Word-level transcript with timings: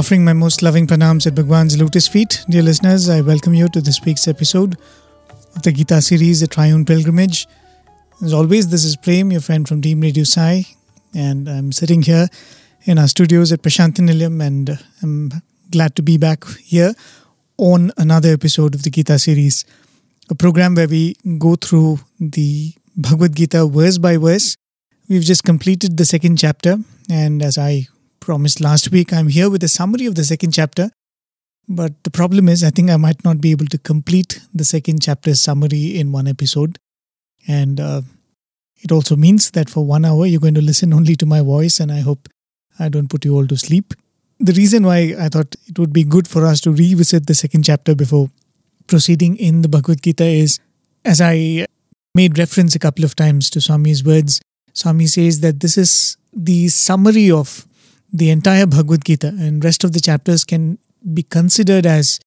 Offering 0.00 0.24
my 0.24 0.32
most 0.32 0.62
loving 0.62 0.86
pranams 0.86 1.26
at 1.26 1.34
Bhagwan's 1.34 1.78
lotus 1.78 2.08
feet, 2.08 2.42
dear 2.48 2.62
listeners, 2.62 3.10
I 3.10 3.20
welcome 3.20 3.52
you 3.52 3.68
to 3.68 3.82
this 3.82 4.02
week's 4.02 4.26
episode 4.26 4.78
of 5.54 5.62
the 5.62 5.72
Gita 5.72 6.00
series, 6.00 6.40
The 6.40 6.46
Triune 6.46 6.86
Pilgrimage. 6.86 7.46
As 8.22 8.32
always, 8.32 8.70
this 8.70 8.82
is 8.82 8.96
Prem, 8.96 9.30
your 9.30 9.42
friend 9.42 9.68
from 9.68 9.82
Team 9.82 10.00
Radio 10.00 10.24
Sai, 10.24 10.64
and 11.14 11.50
I'm 11.50 11.70
sitting 11.70 12.00
here 12.00 12.28
in 12.84 12.98
our 12.98 13.08
studios 13.08 13.52
at 13.52 13.60
Prasanthi 13.60 13.98
Nilayam, 13.98 14.40
and 14.42 14.78
I'm 15.02 15.42
glad 15.70 15.94
to 15.96 16.02
be 16.02 16.16
back 16.16 16.46
here 16.60 16.94
on 17.58 17.92
another 17.98 18.30
episode 18.30 18.74
of 18.74 18.84
the 18.84 18.90
Gita 18.90 19.18
series, 19.18 19.66
a 20.30 20.34
program 20.34 20.76
where 20.76 20.88
we 20.88 21.14
go 21.36 21.56
through 21.56 22.00
the 22.18 22.72
Bhagavad 22.96 23.36
Gita 23.36 23.66
verse 23.66 23.98
by 23.98 24.16
verse. 24.16 24.56
We've 25.10 25.20
just 25.20 25.44
completed 25.44 25.98
the 25.98 26.06
second 26.06 26.38
chapter, 26.38 26.78
and 27.10 27.42
as 27.42 27.58
I 27.58 27.88
promised 28.20 28.60
last 28.60 28.90
week, 28.90 29.12
I'm 29.12 29.28
here 29.28 29.50
with 29.50 29.64
a 29.64 29.68
summary 29.68 30.06
of 30.06 30.14
the 30.14 30.24
second 30.24 30.52
chapter. 30.52 30.90
But 31.68 32.02
the 32.04 32.10
problem 32.10 32.48
is, 32.48 32.62
I 32.62 32.70
think 32.70 32.90
I 32.90 32.96
might 32.96 33.24
not 33.24 33.40
be 33.40 33.50
able 33.50 33.66
to 33.66 33.78
complete 33.78 34.40
the 34.52 34.64
second 34.64 35.02
chapter's 35.02 35.40
summary 35.40 35.98
in 35.98 36.12
one 36.12 36.26
episode. 36.26 36.78
And 37.48 37.80
uh, 37.80 38.02
it 38.82 38.92
also 38.92 39.16
means 39.16 39.50
that 39.52 39.70
for 39.70 39.84
one 39.84 40.04
hour, 40.04 40.26
you're 40.26 40.40
going 40.40 40.54
to 40.54 40.62
listen 40.62 40.92
only 40.98 41.16
to 41.16 41.26
my 41.26 41.40
voice, 41.40 41.80
and 41.80 41.90
I 41.90 42.00
hope 42.00 42.28
I 42.78 42.88
don't 42.88 43.08
put 43.08 43.24
you 43.24 43.34
all 43.34 43.46
to 43.46 43.56
sleep. 43.56 43.94
The 44.38 44.52
reason 44.52 44.84
why 44.84 45.14
I 45.18 45.28
thought 45.28 45.54
it 45.66 45.78
would 45.78 45.92
be 45.92 46.04
good 46.04 46.26
for 46.26 46.46
us 46.46 46.60
to 46.62 46.72
revisit 46.72 47.26
the 47.26 47.34
second 47.34 47.64
chapter 47.64 47.94
before 47.94 48.30
proceeding 48.86 49.36
in 49.36 49.62
the 49.62 49.68
Bhagavad 49.68 50.02
Gita 50.02 50.24
is, 50.24 50.58
as 51.04 51.20
I 51.20 51.66
made 52.14 52.38
reference 52.38 52.74
a 52.74 52.78
couple 52.78 53.04
of 53.04 53.14
times 53.14 53.50
to 53.50 53.60
Swami's 53.60 54.02
words, 54.02 54.40
Swami 54.72 55.06
says 55.06 55.40
that 55.40 55.60
this 55.60 55.76
is 55.76 56.16
the 56.32 56.68
summary 56.68 57.30
of 57.30 57.66
the 58.12 58.30
entire 58.30 58.66
Bhagavad 58.66 59.04
Gita 59.04 59.28
and 59.28 59.64
rest 59.64 59.84
of 59.84 59.92
the 59.92 60.00
chapters 60.00 60.44
can 60.44 60.78
be 61.14 61.22
considered 61.22 61.86
as 61.86 62.20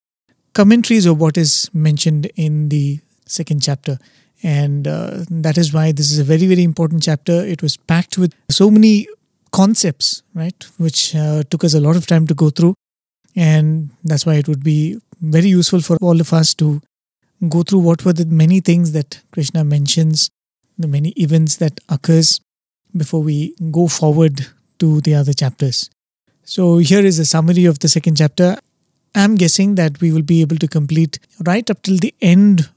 commentaries 0.54 1.06
of 1.06 1.20
what 1.20 1.38
is 1.38 1.70
mentioned 1.74 2.32
in 2.36 2.70
the 2.70 3.00
second 3.26 3.62
chapter. 3.62 4.00
And 4.42 4.88
uh, 4.88 5.24
that 5.30 5.58
is 5.58 5.74
why 5.74 5.92
this 5.92 6.12
is 6.12 6.20
a 6.20 6.24
very, 6.24 6.46
very 6.48 6.64
important 6.64 7.04
chapter. 7.04 7.34
It 7.46 7.62
was 7.62 7.78
packed 7.78 8.18
with 8.18 8.34
so 8.50 8.70
many 8.70 9.08
concepts, 9.52 10.22
right, 10.34 10.66
which 10.78 11.16
uh, 11.16 11.44
took 11.50 11.64
us 11.64 11.74
a 11.74 11.80
lot 11.80 11.96
of 11.96 12.08
time 12.08 12.28
to 12.28 12.34
go 12.34 12.50
through. 12.50 12.76
And 13.36 13.90
that's 14.04 14.26
why 14.26 14.36
it 14.36 14.48
would 14.48 14.64
be 14.64 15.00
very 15.22 15.48
useful 15.48 15.82
for 15.82 15.98
all 16.02 16.20
of 16.20 16.34
us 16.34 16.54
to 16.56 16.82
go 17.50 17.64
through 17.64 17.80
what 17.80 18.06
were 18.06 18.14
the 18.14 18.26
many 18.26 18.60
things 18.60 18.92
that 18.92 19.22
Krishna 19.32 19.64
mentions, 19.64 20.30
the 20.78 20.88
many 20.88 21.10
events 21.12 21.58
that 21.58 21.80
occurs 21.90 22.40
before 22.96 23.24
we 23.24 23.56
go 23.72 23.88
forward 23.88 24.48
to 24.84 25.00
the 25.02 25.16
other 25.16 25.34
chapters. 25.42 25.90
So 26.44 26.78
here 26.90 27.06
is 27.12 27.18
a 27.20 27.26
summary 27.26 27.66
of 27.72 27.80
the 27.80 27.88
second 27.88 28.18
chapter. 28.18 28.58
I'm 29.16 29.36
guessing 29.36 29.76
that 29.76 30.02
we 30.02 30.12
will 30.12 30.28
be 30.34 30.42
able 30.42 30.58
to 30.58 30.68
complete 30.68 31.20
right 31.46 31.70
up 31.70 31.82
till 31.84 32.00
the 32.06 32.14
end, 32.22 32.70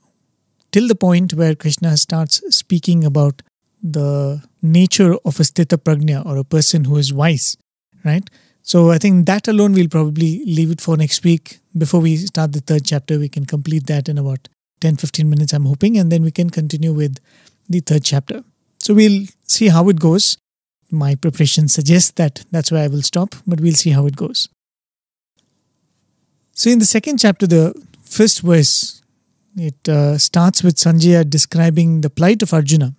till 0.71 0.87
the 0.87 0.95
point 0.95 1.35
where 1.35 1.55
Krishna 1.57 1.97
starts 1.97 2.43
speaking 2.55 3.05
about 3.05 3.43
the 3.83 4.43
nature 4.63 5.15
of 5.25 5.41
a 5.41 5.47
sthita 5.49 5.79
prajna 5.87 6.25
or 6.25 6.37
a 6.37 6.45
person 6.45 6.85
who 6.85 6.97
is 6.97 7.13
wise, 7.13 7.57
right? 8.05 8.29
So 8.63 8.91
I 8.91 8.99
think 8.99 9.27
that 9.27 9.49
alone 9.49 9.73
we'll 9.73 9.95
probably 9.99 10.31
leave 10.45 10.71
it 10.71 10.81
for 10.81 10.97
next 10.97 11.25
week. 11.25 11.59
Before 11.77 12.01
we 12.01 12.17
start 12.17 12.53
the 12.53 12.61
third 12.61 12.85
chapter, 12.85 13.19
we 13.19 13.29
can 13.29 13.47
complete 13.47 13.87
that 13.87 14.09
in 14.09 14.19
about 14.19 14.49
10 14.81 14.97
15 14.97 15.29
minutes, 15.29 15.53
I'm 15.53 15.65
hoping, 15.65 15.99
and 15.99 16.13
then 16.13 16.23
we 16.23 16.31
can 16.31 16.51
continue 16.51 16.93
with 16.93 17.19
the 17.69 17.81
third 17.81 18.05
chapter. 18.05 18.43
So 18.79 18.95
we'll 18.95 19.23
see 19.47 19.69
how 19.69 19.89
it 19.89 19.99
goes. 19.99 20.37
My 20.91 21.15
preparation 21.15 21.69
suggests 21.69 22.13
that 22.13 22.45
that's 22.51 22.71
where 22.71 22.85
I 22.85 22.89
will 22.89 23.03
stop, 23.03 23.35
but 23.47 23.61
we'll 23.61 23.75
see 23.75 23.91
how 23.91 24.07
it 24.07 24.17
goes. 24.17 24.49
So, 26.53 26.71
in 26.71 26.79
the 26.79 26.87
second 26.87 27.19
chapter, 27.19 27.47
the 27.47 27.75
first 28.03 28.41
verse, 28.41 29.03
it 29.57 29.89
uh, 29.89 30.17
starts 30.19 30.63
with 30.63 30.77
Sanjaya 30.77 31.29
describing 31.29 32.01
the 32.01 32.11
plight 32.11 32.43
of 32.43 32.55
Arjuna, 32.55 32.95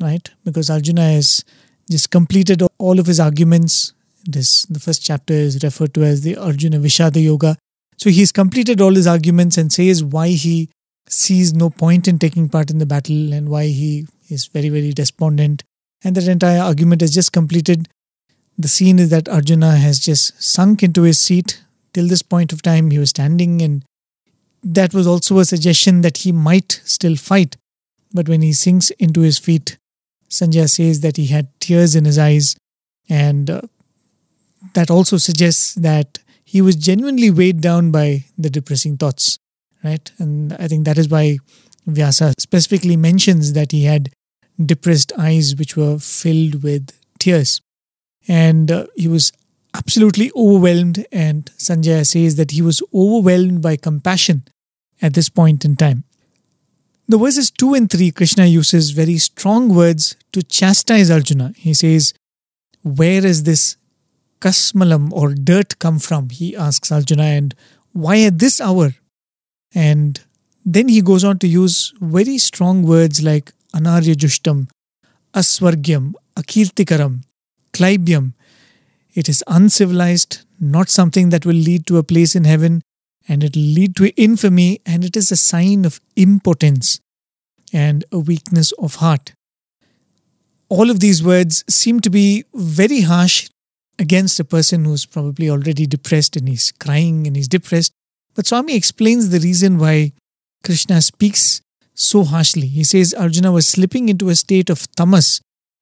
right? 0.00 0.30
Because 0.44 0.70
Arjuna 0.70 1.02
has 1.02 1.44
just 1.90 2.10
completed 2.10 2.62
all 2.78 2.98
of 2.98 3.06
his 3.06 3.20
arguments. 3.20 3.92
This 4.24 4.64
the 4.66 4.80
first 4.80 5.02
chapter 5.02 5.34
is 5.34 5.62
referred 5.62 5.94
to 5.94 6.04
as 6.04 6.22
the 6.22 6.36
Arjuna 6.36 6.78
Vishada 6.78 7.22
Yoga. 7.22 7.56
So 7.96 8.08
he's 8.08 8.32
completed 8.32 8.80
all 8.80 8.94
his 8.94 9.06
arguments 9.06 9.58
and 9.58 9.72
says 9.72 10.02
why 10.02 10.28
he 10.28 10.70
sees 11.08 11.52
no 11.52 11.68
point 11.68 12.06
in 12.08 12.18
taking 12.18 12.48
part 12.48 12.70
in 12.70 12.78
the 12.78 12.86
battle 12.86 13.32
and 13.32 13.48
why 13.48 13.66
he 13.66 14.06
is 14.28 14.46
very, 14.46 14.68
very 14.68 14.92
despondent. 14.92 15.64
And 16.02 16.14
that 16.16 16.28
entire 16.28 16.60
argument 16.60 17.02
is 17.02 17.12
just 17.12 17.32
completed. 17.32 17.88
The 18.58 18.68
scene 18.68 18.98
is 18.98 19.10
that 19.10 19.28
Arjuna 19.28 19.76
has 19.76 19.98
just 19.98 20.42
sunk 20.42 20.82
into 20.82 21.02
his 21.02 21.20
seat. 21.20 21.62
Till 21.92 22.06
this 22.06 22.22
point 22.22 22.52
of 22.52 22.62
time, 22.62 22.90
he 22.90 22.98
was 22.98 23.10
standing, 23.10 23.60
and 23.60 23.84
that 24.62 24.94
was 24.94 25.06
also 25.06 25.38
a 25.38 25.44
suggestion 25.44 26.02
that 26.02 26.18
he 26.18 26.30
might 26.30 26.80
still 26.84 27.16
fight. 27.16 27.56
But 28.12 28.28
when 28.28 28.42
he 28.42 28.52
sinks 28.52 28.90
into 28.92 29.20
his 29.20 29.38
feet, 29.38 29.76
Sanjaya 30.28 30.70
says 30.70 31.00
that 31.00 31.16
he 31.16 31.26
had 31.26 31.48
tears 31.58 31.96
in 31.96 32.04
his 32.04 32.16
eyes, 32.16 32.56
and 33.08 33.50
uh, 33.50 33.62
that 34.74 34.90
also 34.90 35.16
suggests 35.16 35.74
that 35.74 36.20
he 36.44 36.62
was 36.62 36.76
genuinely 36.76 37.30
weighed 37.30 37.60
down 37.60 37.90
by 37.90 38.24
the 38.38 38.50
depressing 38.50 38.96
thoughts, 38.96 39.36
right? 39.82 40.10
And 40.18 40.52
I 40.54 40.68
think 40.68 40.84
that 40.84 40.98
is 40.98 41.08
why 41.08 41.38
Vyasa 41.86 42.34
specifically 42.38 42.96
mentions 42.96 43.52
that 43.54 43.72
he 43.72 43.84
had 43.84 44.10
depressed 44.64 45.12
eyes 45.18 45.56
which 45.56 45.76
were 45.76 45.98
filled 45.98 46.62
with 46.62 46.92
tears. 47.18 47.60
And 48.28 48.70
uh, 48.70 48.86
he 48.94 49.08
was 49.08 49.32
absolutely 49.74 50.30
overwhelmed. 50.36 51.06
And 51.12 51.46
Sanjaya 51.56 52.06
says 52.06 52.36
that 52.36 52.52
he 52.52 52.62
was 52.62 52.82
overwhelmed 52.94 53.62
by 53.62 53.76
compassion 53.76 54.44
at 55.00 55.14
this 55.14 55.28
point 55.28 55.64
in 55.64 55.76
time. 55.76 56.04
The 57.08 57.18
verses 57.18 57.50
2 57.50 57.74
and 57.74 57.90
3, 57.90 58.12
Krishna 58.12 58.46
uses 58.46 58.90
very 58.90 59.18
strong 59.18 59.74
words 59.74 60.14
to 60.32 60.42
chastise 60.42 61.10
Arjuna. 61.10 61.52
He 61.56 61.74
says, 61.74 62.14
Where 62.82 63.26
is 63.26 63.42
this 63.42 63.76
kasmalam 64.40 65.12
or 65.12 65.34
dirt 65.34 65.78
come 65.80 65.98
from? 65.98 66.30
He 66.30 66.54
asks 66.54 66.92
Arjuna, 66.92 67.24
and 67.24 67.54
why 67.92 68.20
at 68.22 68.38
this 68.38 68.60
hour? 68.60 68.90
And 69.74 70.20
then 70.64 70.88
he 70.88 71.00
goes 71.00 71.24
on 71.24 71.40
to 71.40 71.48
use 71.48 71.92
very 72.00 72.38
strong 72.38 72.84
words 72.84 73.22
like 73.24 73.52
anaryajustam, 73.74 74.68
aswargyam, 75.34 76.14
akirtikaram, 76.36 77.22
klaibyam. 77.72 78.32
It 79.14 79.28
is 79.28 79.42
uncivilized, 79.46 80.40
not 80.60 80.88
something 80.88 81.30
that 81.30 81.44
will 81.44 81.54
lead 81.54 81.86
to 81.86 81.98
a 81.98 82.02
place 82.02 82.34
in 82.34 82.44
heaven, 82.44 82.82
and 83.28 83.42
it 83.42 83.56
will 83.56 83.62
lead 83.62 83.96
to 83.96 84.14
infamy, 84.16 84.80
and 84.86 85.04
it 85.04 85.16
is 85.16 85.30
a 85.30 85.36
sign 85.36 85.84
of 85.84 86.00
impotence 86.16 87.00
and 87.72 88.04
a 88.12 88.18
weakness 88.18 88.72
of 88.72 88.96
heart. 88.96 89.32
All 90.68 90.90
of 90.90 91.00
these 91.00 91.22
words 91.22 91.64
seem 91.68 92.00
to 92.00 92.10
be 92.10 92.44
very 92.54 93.00
harsh 93.00 93.48
against 93.98 94.40
a 94.40 94.44
person 94.44 94.84
who's 94.84 95.04
probably 95.04 95.50
already 95.50 95.86
depressed 95.86 96.36
and 96.36 96.48
he's 96.48 96.72
crying 96.72 97.26
and 97.26 97.36
he's 97.36 97.48
depressed. 97.48 97.92
But 98.34 98.46
Swami 98.46 98.74
explains 98.74 99.28
the 99.28 99.40
reason 99.40 99.78
why 99.78 100.12
Krishna 100.64 101.02
speaks 101.02 101.60
so 102.00 102.24
harshly. 102.24 102.66
He 102.66 102.84
says 102.84 103.12
Arjuna 103.14 103.52
was 103.52 103.68
slipping 103.68 104.08
into 104.08 104.28
a 104.30 104.36
state 104.36 104.70
of 104.70 104.90
tamas, 104.96 105.40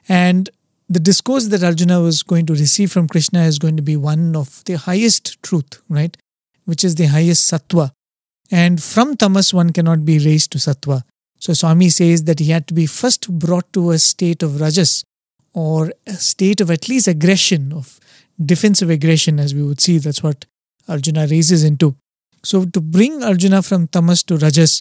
and 0.09 0.51
the 0.89 0.99
discourse 0.99 1.47
that 1.49 1.63
Arjuna 1.63 2.01
was 2.01 2.23
going 2.23 2.47
to 2.47 2.55
receive 2.55 2.91
from 2.91 3.09
Krishna 3.09 3.43
is 3.45 3.59
going 3.59 3.77
to 3.77 3.83
be 3.83 3.97
one 3.97 4.35
of 4.35 4.65
the 4.65 4.79
highest 4.79 5.43
truth, 5.43 5.81
right? 5.89 6.17
Which 6.65 6.83
is 6.83 6.95
the 6.95 7.07
highest 7.07 7.51
sattva. 7.51 7.91
And 8.51 8.83
from 8.83 9.17
tamas, 9.17 9.53
one 9.53 9.73
cannot 9.73 10.05
be 10.07 10.19
raised 10.19 10.53
to 10.53 10.59
sattva. 10.59 11.03
So 11.39 11.53
Swami 11.53 11.91
says 11.91 12.25
that 12.25 12.41
he 12.41 12.51
had 12.51 12.67
to 12.69 12.75
be 12.75 12.87
first 12.87 13.31
brought 13.31 13.71
to 13.75 13.91
a 13.91 13.99
state 13.99 14.43
of 14.43 14.61
rajas 14.61 15.05
or 15.53 15.93
a 16.07 16.15
state 16.15 16.61
of 16.61 16.71
at 16.71 16.89
least 16.89 17.07
aggression, 17.07 17.73
of 17.73 18.01
defensive 18.45 18.91
aggression, 18.91 19.39
as 19.39 19.55
we 19.55 19.63
would 19.63 19.81
see. 19.81 19.99
That's 19.99 20.23
what 20.23 20.47
Arjuna 20.89 21.27
raises 21.27 21.65
into. 21.65 21.95
So 22.43 22.65
to 22.65 22.81
bring 22.81 23.23
Arjuna 23.23 23.63
from 23.63 23.89
tamas 23.89 24.23
to 24.25 24.39
rajas, 24.39 24.81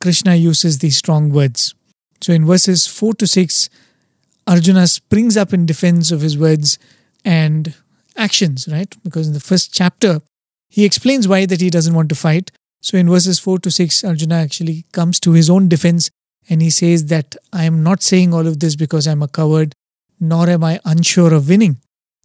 Krishna 0.00 0.34
uses 0.34 0.78
these 0.78 0.96
strong 0.96 1.30
words. 1.30 1.74
So 2.20 2.32
in 2.32 2.46
verses 2.46 2.86
4 2.86 3.14
to 3.14 3.26
6, 3.26 3.68
Arjuna 4.46 4.86
springs 4.86 5.36
up 5.36 5.52
in 5.52 5.66
defense 5.66 6.10
of 6.10 6.22
his 6.22 6.36
words 6.36 6.78
and 7.24 7.74
actions, 8.16 8.66
right? 8.70 8.94
Because 9.02 9.28
in 9.28 9.34
the 9.34 9.40
first 9.40 9.72
chapter, 9.72 10.20
he 10.68 10.84
explains 10.84 11.28
why 11.28 11.46
that 11.46 11.60
he 11.60 11.70
doesn't 11.70 11.94
want 11.94 12.08
to 12.10 12.14
fight. 12.14 12.50
So 12.80 12.96
in 12.96 13.08
verses 13.08 13.38
4 13.38 13.58
to 13.60 13.70
6, 13.70 14.04
Arjuna 14.04 14.36
actually 14.36 14.84
comes 14.92 15.20
to 15.20 15.32
his 15.32 15.50
own 15.50 15.68
defense 15.68 16.10
and 16.48 16.62
he 16.62 16.70
says 16.70 17.06
that 17.06 17.36
I 17.52 17.64
am 17.64 17.82
not 17.82 18.02
saying 18.02 18.32
all 18.32 18.46
of 18.46 18.60
this 18.60 18.76
because 18.76 19.06
I'm 19.06 19.22
a 19.22 19.28
coward, 19.28 19.74
nor 20.18 20.48
am 20.48 20.64
I 20.64 20.80
unsure 20.84 21.34
of 21.34 21.48
winning, 21.48 21.76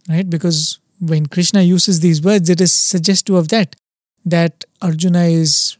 right? 0.08 0.28
Because 0.28 0.78
when 1.00 1.26
Krishna 1.26 1.62
uses 1.62 2.00
these 2.00 2.22
words, 2.22 2.48
it 2.48 2.60
is 2.60 2.74
suggestive 2.74 3.34
of 3.34 3.48
that, 3.48 3.76
that 4.24 4.64
Arjuna 4.80 5.24
is 5.24 5.76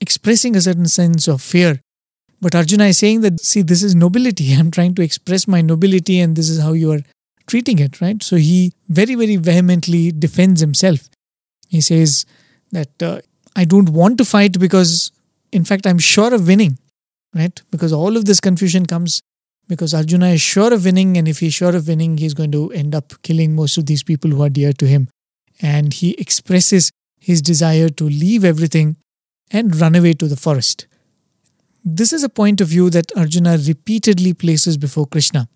expressing 0.00 0.56
a 0.56 0.60
certain 0.60 0.86
sense 0.86 1.28
of 1.28 1.42
fear. 1.42 1.80
But 2.40 2.54
Arjuna 2.54 2.86
is 2.86 2.98
saying 2.98 3.22
that, 3.22 3.40
see, 3.40 3.62
this 3.62 3.82
is 3.82 3.94
nobility. 3.94 4.52
I'm 4.54 4.70
trying 4.70 4.94
to 4.96 5.02
express 5.02 5.48
my 5.48 5.60
nobility, 5.60 6.20
and 6.20 6.36
this 6.36 6.48
is 6.48 6.60
how 6.60 6.72
you 6.72 6.92
are 6.92 7.00
treating 7.46 7.78
it, 7.78 8.00
right? 8.00 8.22
So 8.22 8.36
he 8.36 8.72
very, 8.88 9.14
very 9.14 9.36
vehemently 9.36 10.12
defends 10.12 10.60
himself. 10.60 11.08
He 11.68 11.80
says 11.80 12.24
that 12.72 13.02
uh, 13.02 13.20
I 13.54 13.64
don't 13.64 13.90
want 13.90 14.18
to 14.18 14.24
fight 14.24 14.58
because, 14.58 15.12
in 15.52 15.64
fact, 15.64 15.86
I'm 15.86 15.98
sure 15.98 16.34
of 16.34 16.46
winning, 16.46 16.78
right? 17.34 17.60
Because 17.70 17.92
all 17.92 18.16
of 18.16 18.24
this 18.24 18.40
confusion 18.40 18.86
comes 18.86 19.20
because 19.68 19.94
Arjuna 19.94 20.28
is 20.28 20.40
sure 20.40 20.72
of 20.72 20.84
winning, 20.84 21.16
and 21.16 21.26
if 21.26 21.40
he's 21.40 21.54
sure 21.54 21.74
of 21.74 21.88
winning, 21.88 22.18
he's 22.18 22.34
going 22.34 22.52
to 22.52 22.70
end 22.70 22.94
up 22.94 23.14
killing 23.22 23.54
most 23.56 23.76
of 23.78 23.86
these 23.86 24.04
people 24.04 24.30
who 24.30 24.42
are 24.42 24.48
dear 24.48 24.72
to 24.74 24.86
him. 24.86 25.08
And 25.60 25.92
he 25.92 26.12
expresses 26.18 26.92
his 27.18 27.42
desire 27.42 27.88
to 27.88 28.04
leave 28.04 28.44
everything 28.44 28.96
and 29.50 29.76
run 29.80 29.94
away 29.94 30.14
to 30.14 30.28
the 30.28 30.36
forest. 30.36 30.86
This 31.84 32.12
is 32.12 32.24
a 32.24 32.28
point 32.28 32.60
of 32.60 32.68
view 32.68 32.90
that 32.90 33.16
Arjuna 33.16 33.58
repeatedly 33.58 34.34
places 34.34 34.76
before 34.76 35.06
Krishna. 35.06 35.48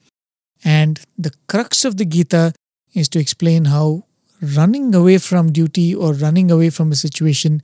And 0.65 1.01
the 1.19 1.33
crux 1.49 1.85
of 1.85 1.97
the 1.97 2.05
Gita 2.05 2.53
is 2.95 3.09
to 3.11 3.19
explain 3.19 3.65
how 3.67 4.05
running 4.41 4.95
away 4.95 5.19
from 5.19 5.53
duty 5.53 5.95
or 5.95 6.13
running 6.13 6.51
away 6.51 6.71
from 6.71 6.93
a 6.93 6.97
situation 6.97 7.63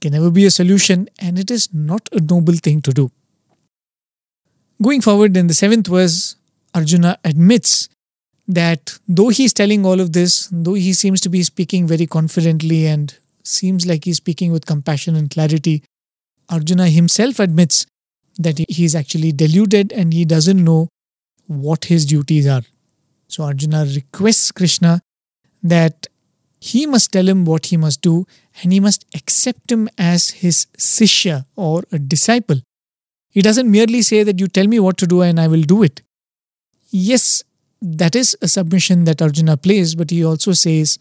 can 0.00 0.12
never 0.12 0.30
be 0.30 0.44
a 0.44 0.50
solution 0.50 1.08
and 1.18 1.38
it 1.38 1.50
is 1.50 1.72
not 1.72 2.08
a 2.12 2.20
noble 2.20 2.54
thing 2.54 2.82
to 2.82 2.92
do. 2.92 3.10
Going 4.82 5.00
forward 5.00 5.36
in 5.36 5.46
the 5.46 5.54
seventh 5.54 5.86
verse, 5.86 6.36
Arjuna 6.74 7.18
admits 7.24 7.88
that 8.48 8.98
though 9.06 9.28
he's 9.28 9.52
telling 9.52 9.86
all 9.86 10.00
of 10.00 10.12
this, 10.12 10.48
though 10.50 10.74
he 10.74 10.92
seems 10.92 11.20
to 11.20 11.28
be 11.28 11.42
speaking 11.42 11.86
very 11.86 12.06
confidently 12.06 12.86
and 12.86 13.16
seems 13.42 13.86
like 13.86 14.04
he's 14.04 14.16
speaking 14.18 14.52
with 14.52 14.66
compassion 14.66 15.16
and 15.16 15.30
clarity, 15.30 15.82
Arjuna 16.48 16.88
himself 16.88 17.38
admits 17.38 17.86
that 18.38 18.58
he 18.58 18.84
is 18.84 18.94
actually 18.94 19.32
deluded 19.32 19.92
and 19.92 20.12
he 20.12 20.24
doesn't 20.24 20.62
know 20.62 20.88
what 21.46 21.86
his 21.86 22.06
duties 22.06 22.46
are. 22.46 22.62
So 23.28 23.44
Arjuna 23.44 23.86
requests 23.94 24.52
Krishna 24.52 25.00
that 25.62 26.06
he 26.60 26.86
must 26.86 27.12
tell 27.12 27.28
him 27.28 27.44
what 27.44 27.66
he 27.66 27.76
must 27.76 28.02
do 28.02 28.26
and 28.62 28.72
he 28.72 28.80
must 28.80 29.04
accept 29.14 29.70
him 29.70 29.88
as 29.98 30.30
his 30.30 30.66
sishya 30.78 31.46
or 31.56 31.82
a 31.90 31.98
disciple. 31.98 32.60
He 33.30 33.42
doesn't 33.42 33.70
merely 33.70 34.02
say 34.02 34.22
that 34.22 34.38
you 34.38 34.46
tell 34.46 34.66
me 34.66 34.78
what 34.78 34.98
to 34.98 35.06
do 35.06 35.22
and 35.22 35.40
I 35.40 35.48
will 35.48 35.62
do 35.62 35.82
it. 35.82 36.02
Yes, 36.90 37.42
that 37.80 38.14
is 38.14 38.36
a 38.42 38.48
submission 38.48 39.04
that 39.04 39.22
Arjuna 39.22 39.56
plays, 39.56 39.94
but 39.94 40.10
he 40.10 40.24
also 40.24 40.52
says 40.52 40.98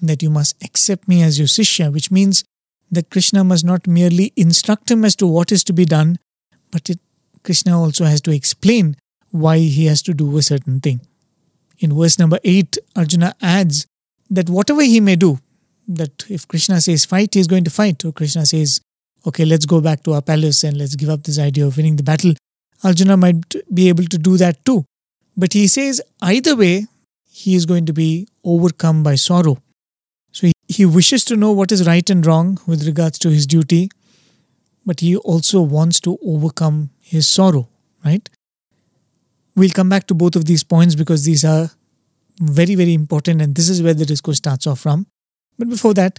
that 0.00 0.22
you 0.22 0.30
must 0.30 0.62
accept 0.64 1.08
me 1.08 1.22
as 1.22 1.38
your 1.38 1.48
Sishya, 1.48 1.92
which 1.92 2.10
means 2.10 2.44
that 2.90 3.10
Krishna 3.10 3.44
must 3.44 3.64
not 3.64 3.86
merely 3.86 4.32
instruct 4.36 4.90
him 4.90 5.04
as 5.04 5.14
to 5.16 5.26
what 5.26 5.52
is 5.52 5.62
to 5.64 5.72
be 5.72 5.84
done, 5.84 6.18
but 6.70 6.90
it, 6.90 6.98
Krishna 7.42 7.80
also 7.80 8.04
has 8.04 8.20
to 8.22 8.32
explain 8.32 8.96
why 9.30 9.58
he 9.58 9.86
has 9.86 10.02
to 10.02 10.14
do 10.14 10.36
a 10.36 10.42
certain 10.42 10.80
thing. 10.80 11.00
In 11.78 11.96
verse 11.96 12.18
number 12.18 12.38
8, 12.44 12.78
Arjuna 12.96 13.34
adds 13.40 13.86
that 14.28 14.50
whatever 14.50 14.82
he 14.82 15.00
may 15.00 15.16
do, 15.16 15.38
that 15.88 16.24
if 16.28 16.46
Krishna 16.46 16.80
says 16.80 17.04
fight, 17.04 17.34
he 17.34 17.40
is 17.40 17.46
going 17.46 17.64
to 17.64 17.70
fight, 17.70 18.04
or 18.04 18.12
Krishna 18.12 18.46
says, 18.46 18.80
okay, 19.26 19.44
let's 19.44 19.66
go 19.66 19.80
back 19.80 20.02
to 20.04 20.12
our 20.12 20.22
palace 20.22 20.64
and 20.64 20.76
let's 20.76 20.94
give 20.94 21.08
up 21.08 21.22
this 21.22 21.38
idea 21.38 21.66
of 21.66 21.76
winning 21.76 21.96
the 21.96 22.02
battle, 22.02 22.34
Arjuna 22.82 23.16
might 23.16 23.54
be 23.72 23.88
able 23.88 24.04
to 24.04 24.18
do 24.18 24.36
that 24.36 24.64
too. 24.64 24.84
But 25.36 25.52
he 25.52 25.68
says 25.68 26.00
either 26.22 26.56
way, 26.56 26.86
he 27.30 27.54
is 27.54 27.66
going 27.66 27.86
to 27.86 27.92
be 27.92 28.28
overcome 28.44 29.02
by 29.02 29.14
sorrow. 29.14 29.58
He 30.80 30.86
wishes 30.86 31.26
to 31.26 31.36
know 31.36 31.52
what 31.52 31.72
is 31.72 31.86
right 31.86 32.08
and 32.08 32.24
wrong 32.24 32.58
with 32.66 32.86
regards 32.86 33.18
to 33.18 33.28
his 33.28 33.46
duty, 33.46 33.90
but 34.86 35.00
he 35.00 35.14
also 35.14 35.60
wants 35.60 36.00
to 36.00 36.16
overcome 36.24 36.88
his 37.02 37.28
sorrow, 37.28 37.68
right? 38.02 38.26
We'll 39.54 39.76
come 39.78 39.90
back 39.90 40.06
to 40.06 40.14
both 40.14 40.36
of 40.36 40.46
these 40.46 40.64
points 40.64 40.94
because 40.94 41.26
these 41.26 41.44
are 41.44 41.68
very, 42.40 42.76
very 42.76 42.94
important, 42.94 43.42
and 43.42 43.54
this 43.54 43.68
is 43.68 43.82
where 43.82 43.92
the 43.92 44.06
discourse 44.06 44.38
starts 44.38 44.66
off 44.66 44.80
from. 44.80 45.06
But 45.58 45.68
before 45.68 45.92
that, 45.92 46.18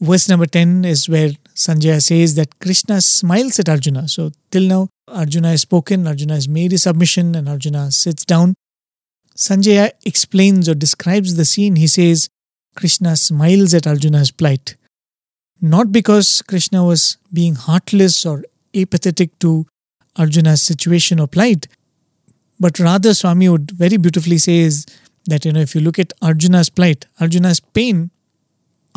verse 0.00 0.28
number 0.28 0.46
10 0.46 0.84
is 0.84 1.08
where 1.08 1.30
Sanjaya 1.54 2.02
says 2.02 2.34
that 2.34 2.58
Krishna 2.58 3.00
smiles 3.00 3.60
at 3.60 3.68
Arjuna. 3.68 4.08
So, 4.08 4.32
till 4.50 4.64
now, 4.64 4.88
Arjuna 5.06 5.50
has 5.50 5.60
spoken, 5.60 6.08
Arjuna 6.08 6.34
has 6.34 6.48
made 6.48 6.72
his 6.72 6.82
submission, 6.82 7.36
and 7.36 7.48
Arjuna 7.48 7.92
sits 7.92 8.24
down. 8.24 8.54
Sanjaya 9.36 9.92
explains 10.04 10.68
or 10.68 10.74
describes 10.74 11.36
the 11.36 11.44
scene. 11.44 11.76
He 11.76 11.86
says, 11.86 12.28
Krishna 12.74 13.16
smiles 13.16 13.74
at 13.74 13.86
Arjuna's 13.86 14.30
plight. 14.30 14.76
Not 15.60 15.92
because 15.92 16.42
Krishna 16.42 16.84
was 16.84 17.18
being 17.32 17.54
heartless 17.54 18.26
or 18.26 18.44
apathetic 18.74 19.38
to 19.40 19.66
Arjuna's 20.16 20.62
situation 20.62 21.20
or 21.20 21.26
plight, 21.26 21.68
but 22.58 22.78
rather 22.78 23.14
Swami 23.14 23.48
would 23.48 23.70
very 23.70 23.96
beautifully 23.96 24.38
say 24.38 24.58
is 24.58 24.86
that 25.26 25.44
you 25.44 25.52
know 25.52 25.60
if 25.60 25.74
you 25.74 25.80
look 25.80 25.98
at 25.98 26.12
Arjuna's 26.20 26.68
plight, 26.68 27.06
Arjuna's 27.20 27.60
pain, 27.60 28.10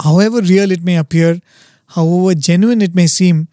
however 0.02 0.42
real 0.42 0.72
it 0.72 0.84
may 0.84 0.98
appear, 0.98 1.40
however 1.88 2.36
genuine 2.36 2.82
it 2.82 2.96
may 2.96 3.08
seem, 3.08 3.48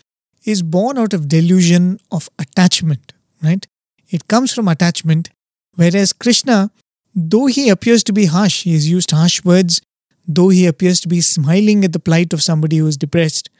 is 0.45 0.63
born 0.63 0.99
out 0.99 1.13
of 1.13 1.29
delusion 1.29 1.99
of 2.11 2.29
attachment, 2.39 3.13
right? 3.43 3.67
It 4.11 4.29
comes 4.29 4.53
from 4.53 4.69
attachment, 4.69 5.31
whereas 5.77 6.13
Krishna, 6.13 6.71
though 7.15 7.47
he 7.47 7.69
appears 7.69 8.03
to 8.05 8.13
be 8.13 8.27
harsh, 8.27 8.65
he 8.65 8.73
has 8.73 8.89
used 8.89 9.11
harsh 9.11 9.45
words, 9.45 9.81
though 10.27 10.49
he 10.49 10.67
appears 10.67 11.01
to 11.01 11.09
be 11.09 11.21
smiling 11.21 11.85
at 11.85 11.93
the 11.93 11.99
plight 11.99 12.33
of 12.33 12.43
somebody 12.43 12.79
who 12.79 12.87
is 12.87 12.97
depressed. 12.97 13.51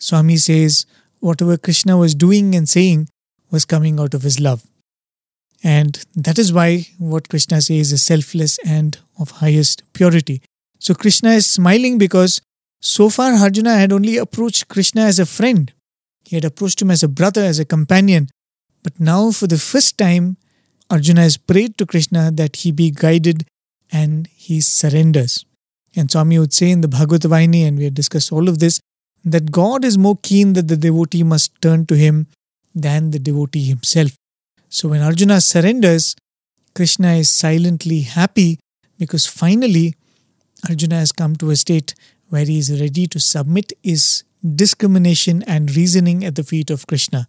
Swami 0.00 0.36
says 0.36 0.86
whatever 1.20 1.56
Krishna 1.56 1.96
was 1.96 2.14
doing 2.14 2.54
and 2.54 2.68
saying 2.68 3.08
was 3.50 3.64
coming 3.64 4.00
out 4.00 4.14
of 4.14 4.22
his 4.22 4.40
love. 4.40 4.64
And 5.62 6.04
that 6.16 6.38
is 6.38 6.52
why 6.52 6.86
what 6.98 7.28
Krishna 7.28 7.60
says 7.60 7.92
is 7.92 8.04
selfless 8.04 8.58
and 8.66 8.98
of 9.20 9.30
highest 9.30 9.82
purity. 9.92 10.42
So 10.80 10.94
Krishna 10.94 11.30
is 11.30 11.48
smiling 11.48 11.98
because 11.98 12.40
so 12.80 13.08
far 13.08 13.32
Arjuna 13.32 13.76
had 13.76 13.92
only 13.92 14.16
approached 14.16 14.66
Krishna 14.66 15.02
as 15.02 15.20
a 15.20 15.26
friend. 15.26 15.72
He 16.24 16.34
had 16.34 16.44
approached 16.44 16.82
him 16.82 16.90
as 16.90 17.04
a 17.04 17.08
brother, 17.08 17.42
as 17.42 17.60
a 17.60 17.64
companion. 17.64 18.28
But 18.82 18.98
now, 18.98 19.30
for 19.30 19.46
the 19.46 19.58
first 19.58 19.96
time, 19.96 20.36
Arjuna 20.90 21.22
has 21.22 21.36
prayed 21.36 21.78
to 21.78 21.86
Krishna 21.86 22.32
that 22.32 22.56
he 22.56 22.72
be 22.72 22.90
guided 22.90 23.46
and 23.92 24.26
he 24.34 24.60
surrenders. 24.60 25.44
And 25.94 26.10
Swami 26.10 26.38
would 26.38 26.52
say 26.52 26.70
in 26.70 26.80
the 26.80 26.88
Bhagavad 26.88 27.24
and 27.24 27.78
we 27.78 27.84
have 27.84 27.94
discussed 27.94 28.32
all 28.32 28.48
of 28.48 28.58
this, 28.58 28.80
that 29.24 29.52
God 29.52 29.84
is 29.84 29.98
more 29.98 30.18
keen 30.22 30.54
that 30.54 30.68
the 30.68 30.76
devotee 30.76 31.22
must 31.22 31.60
turn 31.60 31.86
to 31.86 31.96
him 31.96 32.26
than 32.74 33.10
the 33.10 33.18
devotee 33.18 33.64
himself. 33.64 34.12
So 34.68 34.88
when 34.88 35.02
Arjuna 35.02 35.40
surrenders, 35.40 36.16
Krishna 36.74 37.14
is 37.14 37.30
silently 37.30 38.00
happy 38.00 38.58
because 38.98 39.26
finally 39.26 39.94
Arjuna 40.68 40.96
has 40.96 41.12
come 41.12 41.36
to 41.36 41.50
a 41.50 41.56
state 41.56 41.94
where 42.30 42.44
he 42.44 42.58
is 42.58 42.80
ready 42.80 43.06
to 43.08 43.20
submit 43.20 43.72
his 43.82 44.24
discrimination 44.42 45.42
and 45.42 45.74
reasoning 45.76 46.24
at 46.24 46.34
the 46.34 46.42
feet 46.42 46.70
of 46.70 46.86
Krishna. 46.86 47.28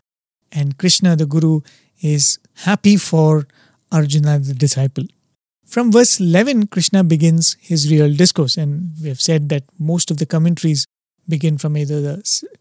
And 0.51 0.77
Krishna, 0.77 1.15
the 1.15 1.25
Guru, 1.25 1.61
is 2.01 2.39
happy 2.53 2.95
for 2.95 3.47
Arjuna, 3.91 4.39
the 4.39 4.53
disciple. 4.53 5.03
From 5.73 5.91
verse 5.91 6.19
11, 6.19 6.67
Krishna 6.67 7.03
begins 7.03 7.57
his 7.59 7.89
real 7.91 8.13
discourse, 8.13 8.57
and 8.57 8.91
we 9.01 9.07
have 9.07 9.19
said 9.19 9.49
that 9.49 9.63
most 9.79 10.11
of 10.11 10.17
the 10.17 10.25
commentaries 10.27 10.85
begin 11.27 11.57
from 11.57 11.75
either 11.75 11.99
the 11.99 12.17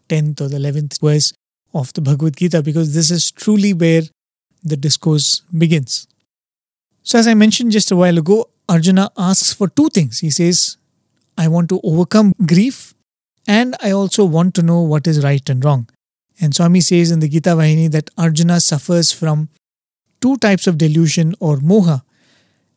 10th 0.09 0.41
or 0.41 0.47
the 0.47 0.57
11th 0.57 0.99
verse 0.99 1.31
of 1.75 1.93
the 1.93 2.01
Bhagavad 2.01 2.37
Gita 2.37 2.63
because 2.63 2.95
this 2.95 3.11
is 3.11 3.29
truly 3.29 3.71
where 3.71 4.01
the 4.63 4.75
discourse 4.75 5.43
begins. 5.55 6.07
So, 7.03 7.19
as 7.19 7.27
I 7.27 7.35
mentioned 7.35 7.71
just 7.71 7.91
a 7.91 7.95
while 7.95 8.17
ago, 8.17 8.49
Arjuna 8.67 9.11
asks 9.15 9.53
for 9.53 9.67
two 9.67 9.89
things. 9.89 10.17
He 10.17 10.31
says, 10.31 10.77
I 11.37 11.49
want 11.49 11.69
to 11.69 11.81
overcome 11.83 12.33
grief 12.47 12.95
and 13.47 13.75
I 13.79 13.91
also 13.91 14.25
want 14.25 14.55
to 14.55 14.63
know 14.63 14.81
what 14.81 15.05
is 15.05 15.23
right 15.23 15.47
and 15.51 15.63
wrong. 15.63 15.87
And 16.41 16.55
Swami 16.55 16.81
says 16.81 17.11
in 17.11 17.19
the 17.19 17.29
Gita 17.29 17.51
Vahini 17.51 17.91
that 17.91 18.09
Arjuna 18.17 18.59
suffers 18.59 19.11
from 19.11 19.49
two 20.19 20.35
types 20.37 20.65
of 20.65 20.79
delusion 20.79 21.35
or 21.39 21.57
moha. 21.57 22.01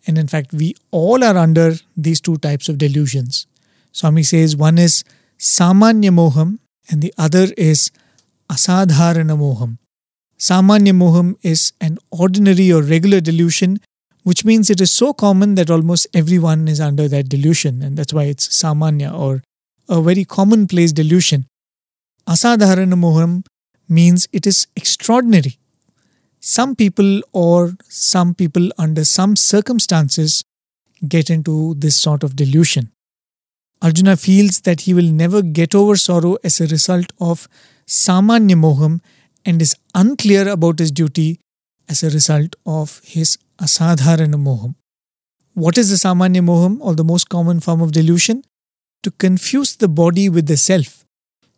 And 0.07 0.19
in 0.19 0.29
fact, 0.29 0.53
we 0.53 0.75
all 0.91 1.25
are 1.25 1.37
under 1.37 1.75
these 1.97 2.21
two 2.21 2.37
types 2.37 2.69
of 2.69 2.79
delusions. 2.79 3.47
Swami 3.93 4.23
says 4.23 4.57
one 4.57 4.79
is 4.79 5.05
Samanya 5.39 6.11
Moham 6.11 6.59
and 6.89 7.03
the 7.03 7.13
other 7.19 7.49
is 7.57 7.91
Asadharana 8.51 9.37
Moham. 9.37 9.79
Samanya 10.39 10.93
Moham 10.93 11.37
is 11.43 11.73
an 11.81 11.99
ordinary 12.11 12.73
or 12.73 12.83
regular 12.83 13.21
delusion, 13.21 13.81
which 14.23 14.45
means 14.45 14.71
it 14.71 14.81
is 14.81 14.93
so 14.93 15.13
common 15.13 15.55
that 15.57 15.71
almost 15.71 16.07
everyone 16.15 16.69
is 16.69 16.81
under 16.81 17.09
that 17.09 17.29
delusion, 17.29 17.83
and 17.83 17.97
that's 17.97 18.13
why 18.13 18.25
it's 18.25 18.49
Samanya 18.49 19.13
or 19.13 19.43
a 19.89 20.01
very 20.03 20.25
commonplace 20.25 20.93
delusion. 20.93 21.47
Asadharana 22.29 22.95
Moham 22.95 23.45
means 23.89 24.29
it 24.33 24.47
is 24.47 24.67
extraordinary 24.77 25.59
some 26.55 26.75
people 26.81 27.21
or 27.33 27.77
some 27.89 28.35
people 28.35 28.71
under 28.79 29.05
some 29.05 29.35
circumstances 29.45 30.45
get 31.15 31.31
into 31.37 31.75
this 31.75 31.97
sort 31.97 32.23
of 32.23 32.37
delusion. 32.37 32.91
Arjuna 33.83 34.17
feels 34.17 34.61
that 34.61 34.83
he 34.83 34.95
will 34.95 35.11
never 35.23 35.43
get 35.43 35.75
over 35.75 35.97
sorrow 35.97 36.37
as 36.45 36.61
a 36.61 36.67
result 36.69 37.13
of 37.21 37.49
samanya 37.87 38.59
moham 38.65 39.01
and 39.45 39.61
is 39.61 39.77
unclear 39.95 40.49
about 40.49 40.79
his 40.79 40.91
duty 40.91 41.41
as 41.89 42.03
a 42.03 42.11
result 42.11 42.57
of 42.65 43.01
his 43.05 43.39
asadharana 43.59 44.43
moham. 44.49 44.75
What 45.65 45.79
is 45.79 45.89
the 45.89 45.97
Samanya 45.97 46.43
Moham 46.45 46.77
or 46.83 46.95
the 46.95 47.03
most 47.03 47.31
common 47.31 47.61
form 47.61 47.81
of 47.81 47.91
delusion? 47.91 48.45
To 49.05 49.11
confuse 49.11 49.77
the 49.77 49.89
body 49.89 50.29
with 50.29 50.49
the 50.49 50.57
self. 50.59 51.07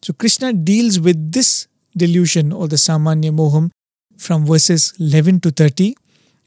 So 0.02 0.12
Krishna 0.12 0.52
deals 0.52 1.00
with 1.00 1.33
this 1.33 1.66
delusion 1.97 2.52
or 2.52 2.68
the 2.68 2.76
Samanya 2.76 3.33
Moham 3.33 3.71
from 4.18 4.44
verses 4.44 4.92
11 4.98 5.40
to 5.40 5.50
30, 5.50 5.94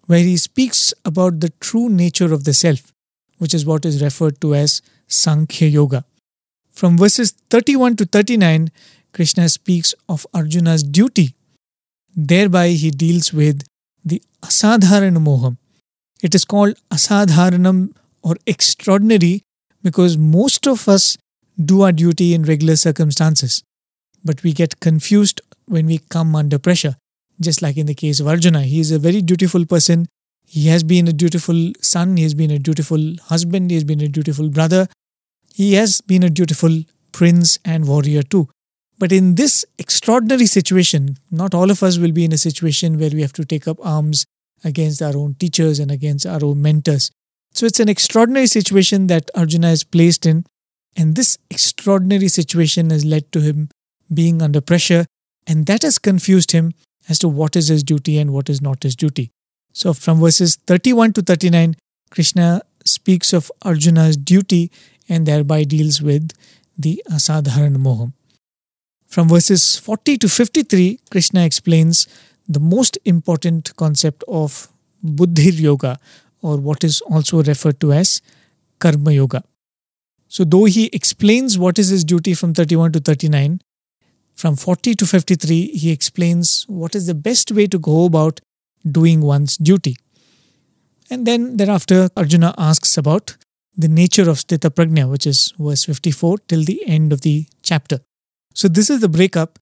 where 0.05 0.19
he 0.19 0.37
speaks 0.37 0.93
about 1.05 1.39
the 1.39 1.49
true 1.59 1.89
nature 1.89 2.33
of 2.33 2.43
the 2.43 2.53
self, 2.53 2.91
which 3.37 3.53
is 3.53 3.65
what 3.65 3.85
is 3.85 4.03
referred 4.03 4.39
to 4.41 4.53
as 4.53 4.81
Sankhya 5.07 5.67
Yoga. 5.67 6.05
From 6.71 6.97
verses 6.97 7.31
31 7.49 7.95
to 7.97 8.05
39, 8.05 8.71
Krishna 9.13 9.49
speaks 9.49 9.93
of 10.07 10.27
Arjuna's 10.33 10.83
duty. 10.83 11.33
Thereby, 12.15 12.69
he 12.69 12.91
deals 12.91 13.33
with 13.33 13.63
the 14.03 14.21
Asadharana. 14.41 15.57
It 16.21 16.35
is 16.35 16.45
called 16.45 16.75
Asadharanam 16.91 17.93
or 18.21 18.35
extraordinary 18.45 19.43
because 19.81 20.17
most 20.17 20.67
of 20.67 20.87
us 20.87 21.17
do 21.63 21.81
our 21.81 21.91
duty 21.91 22.33
in 22.33 22.43
regular 22.43 22.75
circumstances, 22.75 23.63
but 24.23 24.43
we 24.43 24.53
get 24.53 24.79
confused 24.79 25.41
when 25.65 25.85
we 25.85 25.99
come 26.09 26.35
under 26.35 26.59
pressure. 26.59 26.95
Just 27.41 27.61
like 27.61 27.75
in 27.75 27.87
the 27.87 27.95
case 27.95 28.19
of 28.19 28.27
Arjuna, 28.27 28.61
he 28.61 28.79
is 28.79 28.91
a 28.91 28.99
very 28.99 29.21
dutiful 29.21 29.65
person. 29.65 30.07
He 30.45 30.67
has 30.67 30.83
been 30.83 31.07
a 31.07 31.13
dutiful 31.13 31.71
son, 31.81 32.17
he 32.17 32.23
has 32.23 32.33
been 32.33 32.51
a 32.51 32.59
dutiful 32.59 33.15
husband, 33.25 33.71
he 33.71 33.75
has 33.75 33.83
been 33.83 34.01
a 34.01 34.07
dutiful 34.07 34.49
brother, 34.49 34.87
he 35.53 35.73
has 35.73 36.01
been 36.01 36.23
a 36.23 36.29
dutiful 36.29 36.83
prince 37.11 37.57
and 37.65 37.87
warrior 37.87 38.21
too. 38.21 38.49
But 38.99 39.11
in 39.11 39.35
this 39.35 39.65
extraordinary 39.79 40.45
situation, 40.45 41.17
not 41.31 41.55
all 41.55 41.71
of 41.71 41.81
us 41.81 41.97
will 41.97 42.11
be 42.11 42.25
in 42.25 42.33
a 42.33 42.37
situation 42.37 42.99
where 42.99 43.09
we 43.09 43.21
have 43.21 43.33
to 43.33 43.45
take 43.45 43.67
up 43.67 43.83
arms 43.83 44.25
against 44.63 45.01
our 45.01 45.17
own 45.17 45.35
teachers 45.35 45.79
and 45.79 45.89
against 45.89 46.25
our 46.25 46.43
own 46.43 46.61
mentors. 46.61 47.11
So 47.53 47.65
it's 47.65 47.79
an 47.79 47.89
extraordinary 47.89 48.47
situation 48.47 49.07
that 49.07 49.31
Arjuna 49.33 49.71
is 49.71 49.83
placed 49.83 50.25
in, 50.25 50.45
and 50.95 51.15
this 51.15 51.37
extraordinary 51.49 52.27
situation 52.27 52.91
has 52.91 53.03
led 53.03 53.31
to 53.31 53.39
him 53.39 53.69
being 54.13 54.41
under 54.41 54.61
pressure, 54.61 55.05
and 55.47 55.65
that 55.65 55.81
has 55.81 55.97
confused 55.97 56.51
him 56.51 56.73
as 57.11 57.19
to 57.19 57.27
what 57.27 57.55
is 57.61 57.67
his 57.67 57.83
duty 57.91 58.17
and 58.17 58.33
what 58.37 58.49
is 58.49 58.61
not 58.61 58.83
his 58.83 58.95
duty. 58.95 59.31
So 59.73 59.93
from 59.93 60.19
verses 60.19 60.55
31 60.67 61.13
to 61.13 61.21
39, 61.21 61.75
Krishna 62.09 62.61
speaks 62.85 63.33
of 63.33 63.51
Arjuna's 63.61 64.17
duty 64.17 64.71
and 65.09 65.25
thereby 65.25 65.63
deals 65.65 66.01
with 66.01 66.31
the 66.77 67.03
asadharan 67.09 67.77
Moham. 67.77 68.13
From 69.07 69.27
verses 69.27 69.77
40 69.77 70.17
to 70.19 70.29
53, 70.29 70.99
Krishna 71.11 71.43
explains 71.45 72.07
the 72.47 72.61
most 72.61 72.97
important 73.03 73.75
concept 73.75 74.23
of 74.27 74.69
Buddhi 75.03 75.51
Yoga, 75.51 75.99
or 76.41 76.57
what 76.57 76.83
is 76.83 77.01
also 77.01 77.43
referred 77.43 77.79
to 77.81 77.91
as 77.91 78.21
Karma 78.79 79.11
Yoga. 79.11 79.43
So, 80.27 80.45
though 80.45 80.63
he 80.65 80.89
explains 80.93 81.57
what 81.57 81.77
is 81.77 81.89
his 81.89 82.05
duty 82.05 82.33
from 82.33 82.53
31 82.53 82.93
to 82.93 82.99
39, 83.01 83.61
from 84.41 84.55
40 84.55 84.95
to 84.95 85.05
53, 85.05 85.67
he 85.77 85.91
explains 85.91 86.65
what 86.67 86.95
is 86.95 87.05
the 87.05 87.13
best 87.13 87.51
way 87.51 87.67
to 87.67 87.77
go 87.77 88.05
about 88.05 88.39
doing 88.89 89.21
one's 89.21 89.55
duty. 89.55 89.95
And 91.11 91.27
then 91.27 91.57
thereafter, 91.57 92.09
Arjuna 92.17 92.55
asks 92.57 92.97
about 92.97 93.37
the 93.77 93.87
nature 93.87 94.27
of 94.27 94.37
Sthita 94.37 94.71
Prajna, 94.71 95.07
which 95.07 95.27
is 95.27 95.53
verse 95.59 95.85
54 95.85 96.39
till 96.47 96.63
the 96.63 96.81
end 96.87 97.13
of 97.13 97.21
the 97.21 97.45
chapter. 97.61 97.99
So, 98.55 98.67
this 98.67 98.89
is 98.89 98.99
the 99.01 99.09
breakup. 99.09 99.59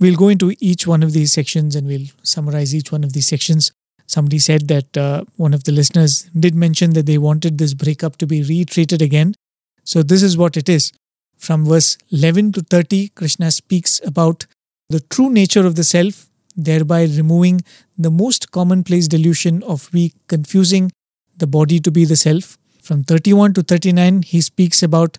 We'll 0.00 0.16
go 0.16 0.28
into 0.28 0.52
each 0.58 0.84
one 0.84 1.04
of 1.04 1.12
these 1.12 1.32
sections 1.32 1.76
and 1.76 1.86
we'll 1.86 2.08
summarize 2.24 2.74
each 2.74 2.90
one 2.90 3.04
of 3.04 3.12
these 3.12 3.28
sections. 3.28 3.70
Somebody 4.06 4.40
said 4.40 4.66
that 4.66 4.96
uh, 4.96 5.24
one 5.36 5.54
of 5.54 5.62
the 5.62 5.72
listeners 5.72 6.28
did 6.38 6.56
mention 6.56 6.94
that 6.94 7.06
they 7.06 7.18
wanted 7.18 7.58
this 7.58 7.74
breakup 7.74 8.16
to 8.18 8.26
be 8.26 8.42
reiterated 8.42 9.00
again. 9.00 9.34
So, 9.84 10.02
this 10.02 10.24
is 10.24 10.36
what 10.36 10.56
it 10.56 10.68
is. 10.68 10.92
From 11.38 11.64
verse 11.64 11.96
11 12.10 12.52
to 12.52 12.62
30, 12.62 13.08
Krishna 13.08 13.50
speaks 13.50 14.00
about 14.04 14.46
the 14.90 15.00
true 15.00 15.30
nature 15.30 15.64
of 15.64 15.76
the 15.76 15.84
self, 15.84 16.26
thereby 16.56 17.04
removing 17.04 17.62
the 17.96 18.10
most 18.10 18.50
commonplace 18.50 19.06
delusion 19.06 19.62
of 19.62 19.88
we 19.92 20.12
confusing 20.26 20.90
the 21.36 21.46
body 21.46 21.78
to 21.80 21.90
be 21.90 22.04
the 22.04 22.16
self. 22.16 22.58
From 22.82 23.04
31 23.04 23.54
to 23.54 23.62
39, 23.62 24.22
he 24.22 24.40
speaks 24.40 24.82
about 24.82 25.18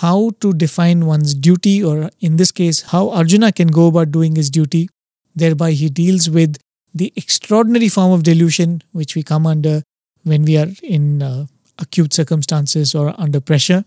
how 0.00 0.30
to 0.40 0.52
define 0.52 1.06
one's 1.06 1.34
duty, 1.34 1.82
or 1.82 2.10
in 2.20 2.36
this 2.36 2.52
case, 2.52 2.82
how 2.82 3.10
Arjuna 3.10 3.52
can 3.52 3.68
go 3.68 3.86
about 3.86 4.10
doing 4.10 4.36
his 4.36 4.50
duty. 4.50 4.90
Thereby, 5.34 5.72
he 5.72 5.88
deals 5.88 6.28
with 6.28 6.58
the 6.94 7.12
extraordinary 7.16 7.88
form 7.88 8.12
of 8.12 8.22
delusion 8.22 8.82
which 8.92 9.14
we 9.14 9.22
come 9.22 9.46
under 9.46 9.82
when 10.24 10.42
we 10.42 10.56
are 10.56 10.68
in 10.82 11.22
uh, 11.22 11.46
acute 11.78 12.12
circumstances 12.12 12.94
or 12.94 13.14
under 13.18 13.40
pressure. 13.40 13.84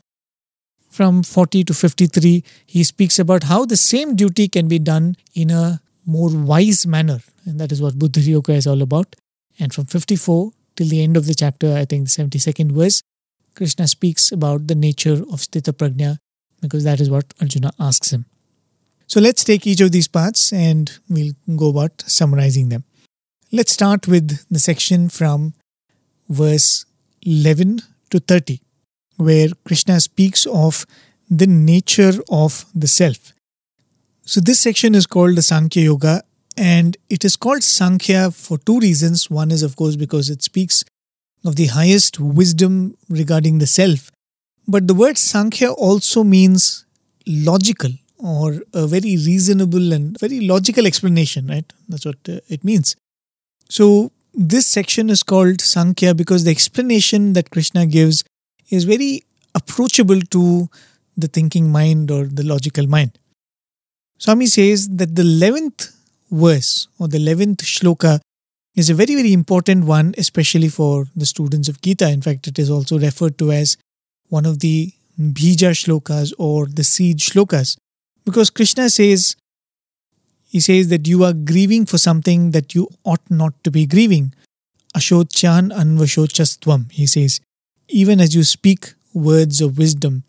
From 0.90 1.24
40 1.24 1.64
to 1.66 1.74
53, 1.74 2.44
he 2.66 2.84
speaks 2.84 3.20
about 3.20 3.44
how 3.44 3.66
the 3.66 3.78
same 3.78 4.16
duty 4.16 4.48
can 4.48 4.68
be 4.68 4.80
done 4.80 5.16
in 5.34 5.52
a 5.52 5.82
more 6.06 6.30
wise 6.30 6.88
manner, 6.88 7.20
and 7.46 7.60
that 7.60 7.72
is 7.72 7.82
what 7.82 8.00
Buddhi 8.00 8.22
Yoga 8.22 8.54
is 8.54 8.66
all 8.66 8.82
about. 8.82 9.16
And 9.60 9.74
from 9.74 9.86
54 9.86 10.52
till 10.76 10.88
the 10.88 11.04
end 11.04 11.16
of 11.16 11.26
the 11.26 11.36
chapter, 11.36 11.76
I 11.76 11.86
think 11.86 12.10
the 12.10 12.24
72nd 12.24 12.72
verse, 12.72 13.04
Krishna 13.56 13.88
speaks 13.88 14.32
about 14.32 14.68
the 14.68 14.76
nature 14.76 15.14
of 15.14 15.42
Sthita 15.42 15.74
Prajna 15.74 16.18
because 16.62 16.84
that 16.84 17.00
is 17.00 17.10
what 17.10 17.34
Arjuna 17.40 17.72
asks 17.80 18.12
him. 18.12 18.26
So 19.08 19.20
let's 19.20 19.44
take 19.44 19.66
each 19.66 19.82
of 19.82 19.92
these 19.92 20.08
parts 20.08 20.54
and 20.54 20.92
we'll 21.10 21.34
go 21.56 21.70
about 21.70 22.04
summarizing 22.08 22.70
them. 22.70 22.84
Let's 23.52 23.72
start 23.72 24.08
with 24.08 24.46
the 24.50 24.60
section 24.60 25.10
from 25.10 25.54
verse 26.30 26.86
11 27.24 27.82
to 28.12 28.20
30, 28.20 28.62
where 29.20 29.50
Krishna 29.66 30.00
speaks 30.00 30.46
of 30.46 30.86
the 31.30 31.48
nature 31.48 32.14
of 32.32 32.66
the 32.74 32.88
self. 32.88 33.34
So, 34.24 34.40
this 34.40 34.60
section 34.60 34.96
is 34.96 35.06
called 35.06 35.36
the 35.36 35.42
Sankhya 35.42 35.84
Yoga, 35.84 36.24
and 36.56 36.96
it 37.10 37.26
is 37.26 37.36
called 37.36 37.64
Sankhya 37.64 38.32
for 38.32 38.58
two 38.58 38.80
reasons. 38.80 39.30
One 39.30 39.52
is, 39.52 39.62
of 39.62 39.76
course, 39.76 39.96
because 39.96 40.30
it 40.30 40.42
speaks 40.42 40.84
of 41.44 41.56
the 41.56 41.68
highest 41.68 42.20
wisdom 42.20 42.96
regarding 43.10 43.58
the 43.58 43.68
self. 43.68 44.12
But 44.68 44.88
the 44.88 44.94
word 44.94 45.18
Sankhya 45.18 45.72
also 45.72 46.24
means 46.24 46.86
logical 47.28 47.92
or 48.18 48.62
a 48.74 48.88
very 48.88 49.18
reasonable 49.18 49.94
and 49.94 50.18
very 50.20 50.42
logical 50.42 50.86
explanation, 50.86 51.48
right? 51.48 51.72
That's 51.88 52.06
what 52.06 52.18
uh, 52.28 52.40
it 52.48 52.64
means. 52.64 52.96
So, 53.70 54.12
this 54.34 54.68
section 54.68 55.10
is 55.10 55.24
called 55.24 55.60
Sankhya 55.60 56.14
because 56.14 56.44
the 56.44 56.52
explanation 56.52 57.34
that 57.34 57.50
Krishna 57.50 57.86
gives 57.86 58.24
is 58.70 58.84
very 58.84 59.24
approachable 59.56 60.22
to 60.22 60.70
the 61.18 61.28
thinking 61.28 61.72
mind 61.72 62.12
or 62.12 62.26
the 62.26 62.44
logical 62.44 62.88
mind. 62.88 63.18
Swami 64.18 64.48
says 64.48 64.88
that 64.90 65.16
the 65.16 65.24
11th 65.24 65.96
verse 66.32 66.88
or 67.00 67.08
the 67.08 67.18
11th 67.18 67.64
shloka 67.64 68.20
is 68.76 68.90
a 68.90 68.94
very, 68.94 69.16
very 69.16 69.34
important 69.34 69.86
one, 69.86 70.14
especially 70.18 70.70
for 70.70 71.08
the 71.16 71.26
students 71.26 71.68
of 71.68 71.82
Gita. 71.82 72.10
In 72.10 72.22
fact, 72.22 72.48
it 72.48 72.60
is 72.60 72.70
also 72.70 73.00
referred 73.00 73.38
to 73.40 73.52
as 73.52 73.78
one 74.30 74.46
of 74.46 74.60
the 74.60 74.94
Bija 75.20 75.72
shlokas 75.72 76.34
or 76.38 76.66
the 76.66 76.84
seed 76.84 77.18
shlokas. 77.18 77.78
Because 78.26 78.50
Krishna 78.50 78.90
says, 78.90 79.36
he 80.48 80.60
says 80.60 80.88
that 80.90 81.08
you 81.08 81.24
are 81.24 81.34
grieving 81.34 81.86
for 81.86 81.98
something 81.98 82.52
that 82.52 82.74
you 82.74 82.88
ought 83.04 83.22
not 83.30 83.62
to 83.64 83.72
be 83.72 83.86
grieving. 83.86 84.34
Ashochan 84.96 85.72
anvashochastvam, 85.72 86.92
he 86.92 87.06
says, 87.06 87.42
even 87.90 88.20
as 88.20 88.36
you 88.36 88.44
speak 88.44 88.94
words 89.14 89.62
of 89.62 89.78
wisdom, 89.78 90.24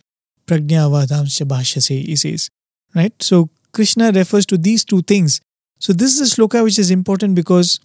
prajnavadamscha 0.46 1.46
bhashase, 1.46 2.04
he 2.06 2.16
says. 2.16 2.50
Right? 2.94 3.12
So 3.22 3.48
Krishna 3.72 4.10
refers 4.12 4.46
to 4.46 4.58
these 4.58 4.84
two 4.84 5.02
things. 5.02 5.40
So 5.78 5.92
this 5.92 6.18
is 6.18 6.32
a 6.32 6.36
shloka 6.36 6.62
which 6.64 6.78
is 6.78 6.90
important 6.90 7.34
because 7.34 7.80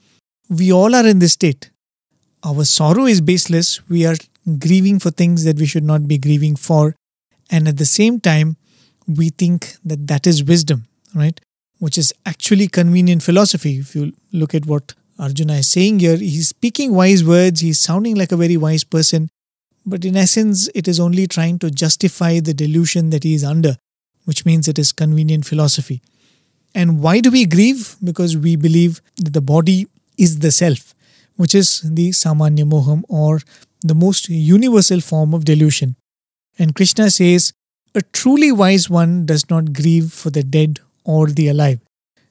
we 0.50 0.72
all 0.72 0.96
are 0.96 1.06
in 1.06 1.20
this 1.20 1.34
state. 1.34 1.70
Our 2.44 2.64
sorrow 2.64 3.06
is 3.06 3.22
baseless. 3.22 3.88
We 3.90 4.06
are 4.06 4.16
grieving 4.60 5.00
for 5.00 5.12
things 5.12 5.44
that 5.44 5.58
we 5.58 5.66
should 5.66 5.84
not 5.84 6.08
be 6.08 6.18
grieving 6.18 6.56
for. 6.56 6.96
And 7.50 7.68
at 7.68 7.78
the 7.78 7.86
same 7.86 8.20
time, 8.20 8.58
we 9.08 9.30
think 9.30 9.76
that 9.86 10.08
that 10.08 10.28
is 10.28 10.44
wisdom, 10.44 10.86
right? 11.14 11.40
Which 11.80 11.98
is 11.98 12.14
actually 12.26 12.68
convenient 12.68 13.24
philosophy. 13.24 13.78
If 13.78 13.96
you 13.96 14.14
look 14.32 14.56
at 14.56 14.66
what 14.66 14.94
Arjuna 15.20 15.54
is 15.54 15.72
saying 15.72 16.00
here, 16.00 16.18
he's 16.18 16.50
speaking 16.50 16.94
wise 16.94 17.24
words, 17.24 17.62
he's 17.62 17.80
sounding 17.80 18.16
like 18.16 18.32
a 18.32 18.38
very 18.38 18.58
wise 18.58 18.84
person, 18.84 19.30
but 19.86 20.04
in 20.04 20.18
essence, 20.18 20.70
it 20.74 20.88
is 20.88 21.00
only 21.00 21.28
trying 21.28 21.60
to 21.60 21.70
justify 21.70 22.40
the 22.40 22.54
delusion 22.54 23.12
that 23.12 23.24
he 23.24 23.34
is 23.34 23.44
under, 23.44 23.78
which 24.26 24.46
means 24.46 24.68
it 24.68 24.80
is 24.80 24.92
convenient 24.92 25.46
philosophy. 25.46 26.02
And 26.74 27.02
why 27.02 27.20
do 27.20 27.32
we 27.32 27.46
grieve? 27.46 27.96
Because 28.04 28.36
we 28.36 28.56
believe 28.56 29.02
that 29.18 29.34
the 29.34 29.42
body 29.42 29.88
is 30.18 30.40
the 30.40 30.52
self, 30.52 30.94
which 31.36 31.54
is 31.54 31.82
the 31.82 32.10
Samanya 32.10 32.66
Moham 32.66 33.04
or 33.08 33.42
the 33.82 33.96
most 33.96 34.28
universal 34.30 35.00
form 35.00 35.34
of 35.34 35.46
delusion. 35.46 35.96
And 36.58 36.76
Krishna 36.76 37.12
says, 37.12 37.54
A 37.94 38.02
truly 38.02 38.52
wise 38.52 38.90
one 38.90 39.26
does 39.26 39.50
not 39.50 39.74
grieve 39.74 40.12
for 40.12 40.32
the 40.32 40.44
dead 40.44 40.80
or 41.04 41.28
the 41.28 41.48
alive. 41.48 41.80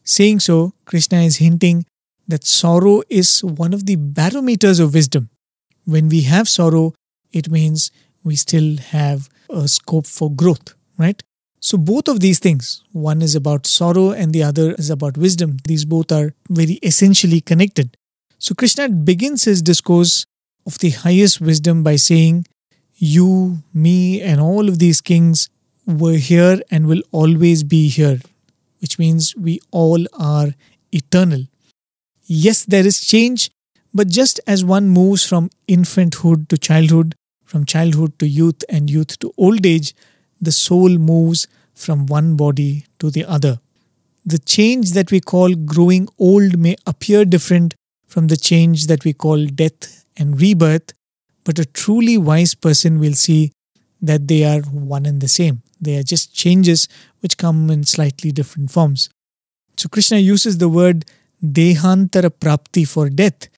Saying 0.02 0.40
so, 0.40 0.74
Krishna 0.84 1.22
is 1.22 1.36
hinting 1.36 1.86
that 2.26 2.44
sorrow 2.44 3.02
is 3.08 3.44
one 3.44 3.72
of 3.72 3.86
the 3.86 3.96
barometers 3.96 4.80
of 4.80 4.94
wisdom. 4.94 5.30
When 5.84 6.08
we 6.08 6.22
have 6.22 6.48
sorrow, 6.48 6.94
it 7.34 7.50
means 7.50 7.90
we 8.22 8.36
still 8.36 8.76
have 8.78 9.28
a 9.50 9.68
scope 9.68 10.06
for 10.06 10.30
growth, 10.30 10.74
right? 10.96 11.22
So, 11.60 11.78
both 11.78 12.08
of 12.08 12.20
these 12.20 12.38
things, 12.38 12.82
one 12.92 13.22
is 13.22 13.34
about 13.34 13.66
sorrow 13.66 14.10
and 14.10 14.32
the 14.32 14.42
other 14.42 14.72
is 14.72 14.90
about 14.90 15.16
wisdom, 15.16 15.58
these 15.64 15.84
both 15.84 16.12
are 16.12 16.34
very 16.50 16.74
essentially 16.82 17.40
connected. 17.40 17.96
So, 18.38 18.54
Krishna 18.54 18.88
begins 18.88 19.44
his 19.44 19.62
discourse 19.62 20.26
of 20.66 20.78
the 20.78 20.90
highest 20.90 21.40
wisdom 21.40 21.82
by 21.82 21.96
saying, 21.96 22.46
You, 22.96 23.58
me, 23.72 24.20
and 24.20 24.40
all 24.40 24.68
of 24.68 24.78
these 24.78 25.00
kings 25.00 25.48
were 25.86 26.16
here 26.16 26.60
and 26.70 26.86
will 26.86 27.02
always 27.12 27.62
be 27.62 27.88
here, 27.88 28.20
which 28.80 28.98
means 28.98 29.34
we 29.36 29.60
all 29.70 30.04
are 30.12 30.48
eternal. 30.92 31.44
Yes, 32.26 32.64
there 32.64 32.86
is 32.86 33.00
change, 33.00 33.50
but 33.92 34.08
just 34.08 34.40
as 34.46 34.64
one 34.64 34.88
moves 34.88 35.24
from 35.26 35.50
infanthood 35.68 36.48
to 36.48 36.58
childhood, 36.58 37.14
from 37.54 37.64
childhood 37.64 38.18
to 38.18 38.26
youth, 38.26 38.64
and 38.68 38.90
youth 38.90 39.16
to 39.20 39.32
old 39.38 39.64
age, 39.64 39.94
the 40.40 40.50
soul 40.50 40.98
moves 40.98 41.46
from 41.72 42.06
one 42.06 42.34
body 42.34 42.84
to 42.98 43.12
the 43.12 43.24
other. 43.24 43.60
The 44.26 44.40
change 44.40 44.90
that 44.94 45.12
we 45.12 45.20
call 45.20 45.54
growing 45.54 46.08
old 46.18 46.58
may 46.58 46.74
appear 46.84 47.24
different 47.24 47.76
from 48.08 48.26
the 48.26 48.36
change 48.36 48.88
that 48.88 49.04
we 49.04 49.12
call 49.12 49.46
death 49.46 50.04
and 50.16 50.40
rebirth, 50.40 50.94
but 51.44 51.60
a 51.60 51.64
truly 51.64 52.18
wise 52.18 52.56
person 52.56 52.98
will 52.98 53.12
see 53.12 53.52
that 54.02 54.26
they 54.26 54.42
are 54.42 54.62
one 54.62 55.06
and 55.06 55.20
the 55.20 55.28
same. 55.28 55.62
They 55.80 55.96
are 55.96 56.02
just 56.02 56.34
changes 56.34 56.88
which 57.20 57.38
come 57.38 57.70
in 57.70 57.84
slightly 57.84 58.32
different 58.32 58.72
forms. 58.72 59.10
So 59.76 59.88
Krishna 59.88 60.18
uses 60.18 60.58
the 60.58 60.68
word 60.68 61.04
dehantara 61.40 62.30
prapti 62.30 62.84
for 62.84 63.08
death. 63.08 63.48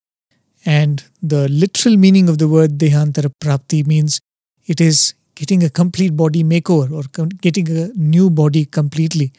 And 0.66 1.04
the 1.22 1.48
literal 1.48 1.96
meaning 1.96 2.28
of 2.28 2.38
the 2.38 2.48
word 2.48 2.76
dehantara 2.76 3.30
prapti 3.42 3.86
means 3.86 4.20
it 4.66 4.80
is 4.80 5.14
getting 5.36 5.62
a 5.62 5.70
complete 5.70 6.16
body 6.16 6.42
makeover 6.42 6.90
or 6.90 7.04
getting 7.40 7.70
a 7.70 7.88
new 7.94 8.28
body 8.30 8.64
completely, 8.64 9.32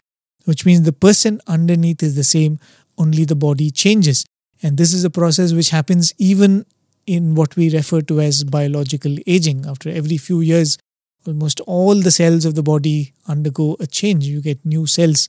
which 0.46 0.64
means 0.64 0.82
the 0.82 0.92
person 0.92 1.40
underneath 1.46 2.02
is 2.02 2.14
the 2.16 2.24
same, 2.24 2.58
only 2.96 3.24
the 3.26 3.36
body 3.36 3.70
changes. 3.70 4.24
And 4.62 4.78
this 4.78 4.94
is 4.94 5.04
a 5.04 5.10
process 5.10 5.52
which 5.52 5.68
happens 5.68 6.14
even 6.16 6.64
in 7.06 7.34
what 7.34 7.56
we 7.56 7.70
refer 7.70 8.00
to 8.02 8.20
as 8.20 8.44
biological 8.44 9.14
aging. 9.26 9.66
After 9.66 9.90
every 9.90 10.16
few 10.16 10.40
years, 10.40 10.78
almost 11.26 11.60
all 11.60 11.94
the 11.94 12.10
cells 12.10 12.46
of 12.46 12.54
the 12.54 12.62
body 12.62 13.12
undergo 13.26 13.76
a 13.80 13.86
change. 13.86 14.24
You 14.24 14.40
get 14.40 14.64
new 14.64 14.86
cells, 14.86 15.28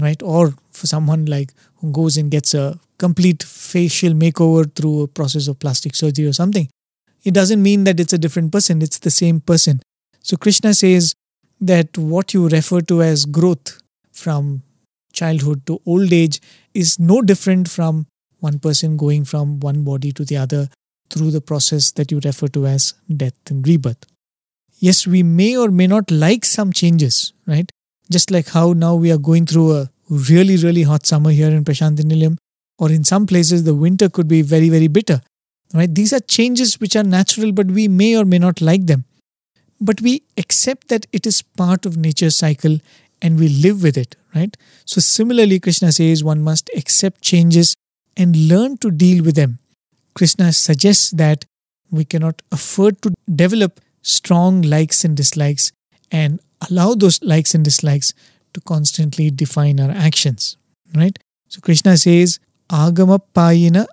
right? 0.00 0.22
Or 0.22 0.54
for 0.70 0.86
someone 0.86 1.26
like 1.26 1.52
who 1.76 1.90
goes 1.90 2.16
and 2.16 2.30
gets 2.30 2.54
a 2.54 2.78
complete 3.04 3.42
facial 3.42 4.14
makeover 4.22 4.64
through 4.74 5.02
a 5.02 5.08
process 5.18 5.48
of 5.48 5.58
plastic 5.64 5.94
surgery 5.94 6.26
or 6.26 6.32
something, 6.32 6.68
it 7.24 7.34
doesn't 7.34 7.62
mean 7.62 7.84
that 7.84 8.00
it's 8.00 8.12
a 8.12 8.22
different 8.24 8.52
person, 8.52 8.82
it's 8.82 8.98
the 8.98 9.10
same 9.10 9.40
person. 9.40 9.80
So 10.20 10.36
Krishna 10.36 10.74
says 10.74 11.14
that 11.60 11.98
what 11.98 12.34
you 12.34 12.48
refer 12.48 12.80
to 12.92 13.02
as 13.02 13.24
growth 13.24 13.78
from 14.12 14.62
childhood 15.12 15.66
to 15.66 15.80
old 15.86 16.12
age 16.12 16.40
is 16.74 16.98
no 16.98 17.20
different 17.32 17.68
from 17.68 18.06
one 18.40 18.58
person 18.58 18.96
going 18.96 19.24
from 19.24 19.60
one 19.60 19.84
body 19.84 20.12
to 20.12 20.24
the 20.24 20.36
other 20.36 20.68
through 21.10 21.30
the 21.30 21.40
process 21.40 21.92
that 21.92 22.10
you 22.10 22.20
refer 22.24 22.48
to 22.48 22.66
as 22.66 22.94
death 23.22 23.50
and 23.50 23.68
rebirth 23.68 24.06
yes, 24.82 25.06
we 25.06 25.22
may 25.22 25.56
or 25.56 25.70
may 25.70 25.86
not 25.86 26.10
like 26.10 26.44
some 26.44 26.72
changes, 26.72 27.32
right? 27.46 27.70
Just 28.10 28.30
like 28.30 28.48
how 28.48 28.72
now 28.72 28.94
we 28.96 29.12
are 29.12 29.22
going 29.30 29.46
through 29.46 29.76
a 29.76 29.90
really, 30.10 30.56
really 30.56 30.82
hot 30.82 31.06
summer 31.06 31.30
here 31.30 31.50
in 31.50 31.64
Prasanthi 31.64 32.04
or 32.82 32.90
in 32.90 33.04
some 33.04 33.26
places 33.28 33.62
the 33.62 33.76
winter 33.76 34.08
could 34.08 34.26
be 34.26 34.42
very, 34.42 34.68
very 34.68 34.88
bitter, 34.88 35.20
right? 35.72 35.94
These 35.94 36.12
are 36.12 36.18
changes 36.18 36.80
which 36.80 36.96
are 36.96 37.04
natural, 37.04 37.52
but 37.52 37.68
we 37.68 37.86
may 37.86 38.16
or 38.16 38.24
may 38.24 38.40
not 38.40 38.60
like 38.60 38.86
them. 38.86 39.04
But 39.80 40.00
we 40.00 40.22
accept 40.36 40.88
that 40.88 41.06
it 41.12 41.24
is 41.24 41.42
part 41.42 41.86
of 41.86 41.96
nature's 41.96 42.36
cycle 42.36 42.78
and 43.20 43.38
we 43.38 43.48
live 43.48 43.84
with 43.84 43.96
it, 43.96 44.16
right? 44.34 44.56
So, 44.84 45.00
similarly, 45.00 45.60
Krishna 45.60 45.92
says 45.92 46.24
one 46.24 46.42
must 46.42 46.70
accept 46.76 47.22
changes 47.22 47.76
and 48.16 48.48
learn 48.48 48.78
to 48.78 48.90
deal 48.90 49.24
with 49.24 49.36
them. 49.36 49.60
Krishna 50.14 50.52
suggests 50.52 51.12
that 51.12 51.44
we 51.92 52.04
cannot 52.04 52.42
afford 52.50 53.00
to 53.02 53.14
develop 53.32 53.80
strong 54.02 54.60
likes 54.62 55.04
and 55.04 55.16
dislikes 55.16 55.70
and 56.10 56.40
allow 56.68 56.94
those 56.94 57.22
likes 57.22 57.54
and 57.54 57.64
dislikes 57.64 58.12
to 58.54 58.60
constantly 58.62 59.30
define 59.30 59.78
our 59.78 59.92
actions. 59.92 60.56
Right? 60.96 61.16
So 61.48 61.60
Krishna 61.60 61.96
says, 61.96 62.40
Agama 62.70 63.20
payina 63.34 63.86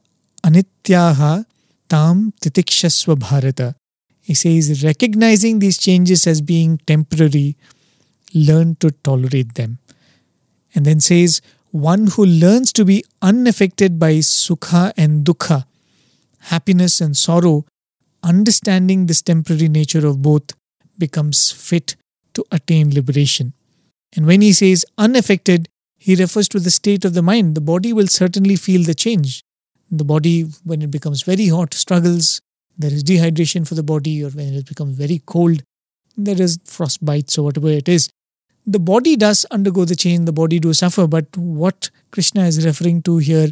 anityaha 0.43 1.45
tam 1.87 2.33
titikshasva 2.41 3.19
bharata. 3.19 3.75
He 4.21 4.33
says, 4.35 4.83
recognizing 4.83 5.59
these 5.59 5.77
changes 5.77 6.27
as 6.27 6.41
being 6.41 6.77
temporary, 6.85 7.57
learn 8.33 8.75
to 8.75 8.91
tolerate 8.91 9.55
them. 9.55 9.79
And 10.75 10.85
then 10.85 10.99
says, 10.99 11.41
one 11.71 12.07
who 12.07 12.25
learns 12.25 12.71
to 12.73 12.85
be 12.85 13.03
unaffected 13.21 13.97
by 13.97 14.13
sukha 14.15 14.93
and 14.95 15.25
dukha, 15.25 15.65
happiness 16.39 17.01
and 17.01 17.17
sorrow, 17.17 17.65
understanding 18.23 19.05
this 19.05 19.21
temporary 19.21 19.67
nature 19.67 20.05
of 20.05 20.21
both 20.21 20.53
becomes 20.97 21.51
fit 21.51 21.95
to 22.33 22.45
attain 22.51 22.93
liberation. 22.93 23.53
And 24.15 24.25
when 24.25 24.41
he 24.41 24.53
says 24.53 24.85
unaffected, 24.97 25.69
he 25.99 26.15
refers 26.15 26.47
to 26.49 26.59
the 26.59 26.71
state 26.71 27.05
of 27.05 27.13
the 27.13 27.21
mind. 27.21 27.55
The 27.55 27.61
body 27.61 27.91
will 27.93 28.07
certainly 28.07 28.55
feel 28.55 28.83
the 28.83 28.95
change. 28.95 29.43
The 29.91 30.05
body, 30.05 30.43
when 30.63 30.81
it 30.81 30.89
becomes 30.89 31.23
very 31.23 31.47
hot, 31.47 31.73
struggles. 31.73 32.41
There 32.77 32.91
is 32.91 33.03
dehydration 33.03 33.67
for 33.67 33.75
the 33.75 33.83
body, 33.83 34.23
or 34.23 34.29
when 34.29 34.53
it 34.53 34.65
becomes 34.65 34.97
very 34.97 35.21
cold, 35.25 35.61
there 36.15 36.41
is 36.41 36.57
frostbites 36.59 37.37
or 37.37 37.43
whatever 37.43 37.67
it 37.67 37.89
is. 37.89 38.09
The 38.65 38.79
body 38.79 39.17
does 39.17 39.45
undergo 39.51 39.83
the 39.83 39.97
change, 39.97 40.25
the 40.25 40.31
body 40.31 40.59
do 40.59 40.73
suffer, 40.73 41.05
but 41.05 41.35
what 41.35 41.89
Krishna 42.11 42.45
is 42.45 42.65
referring 42.65 43.01
to 43.03 43.17
here 43.17 43.49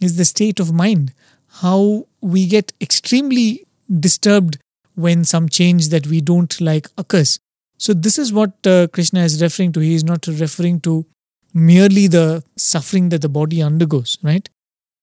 is 0.00 0.16
the 0.16 0.24
state 0.24 0.60
of 0.60 0.72
mind. 0.72 1.12
How 1.60 2.06
we 2.22 2.46
get 2.46 2.72
extremely 2.80 3.66
disturbed 4.00 4.58
when 4.94 5.24
some 5.24 5.48
change 5.48 5.88
that 5.90 6.06
we 6.06 6.22
don't 6.22 6.58
like 6.60 6.88
occurs. 6.96 7.38
So, 7.76 7.92
this 7.92 8.18
is 8.18 8.32
what 8.32 8.66
uh, 8.66 8.86
Krishna 8.88 9.24
is 9.24 9.42
referring 9.42 9.72
to. 9.72 9.80
He 9.80 9.94
is 9.94 10.04
not 10.04 10.26
referring 10.26 10.80
to 10.80 11.04
merely 11.54 12.06
the 12.06 12.42
suffering 12.56 13.08
that 13.10 13.22
the 13.22 13.28
body 13.28 13.62
undergoes, 13.62 14.18
right? 14.22 14.48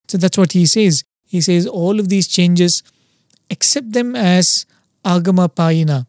So, 0.08 0.18
that's 0.18 0.38
what 0.38 0.54
he 0.54 0.66
says. 0.66 1.04
He 1.26 1.42
says 1.42 1.68
all 1.68 2.00
of 2.00 2.10
these 2.10 2.28
changes, 2.28 2.82
accept 3.52 3.94
them 3.94 4.16
as 4.16 4.66
agama 5.06 5.48
payina, 5.50 6.08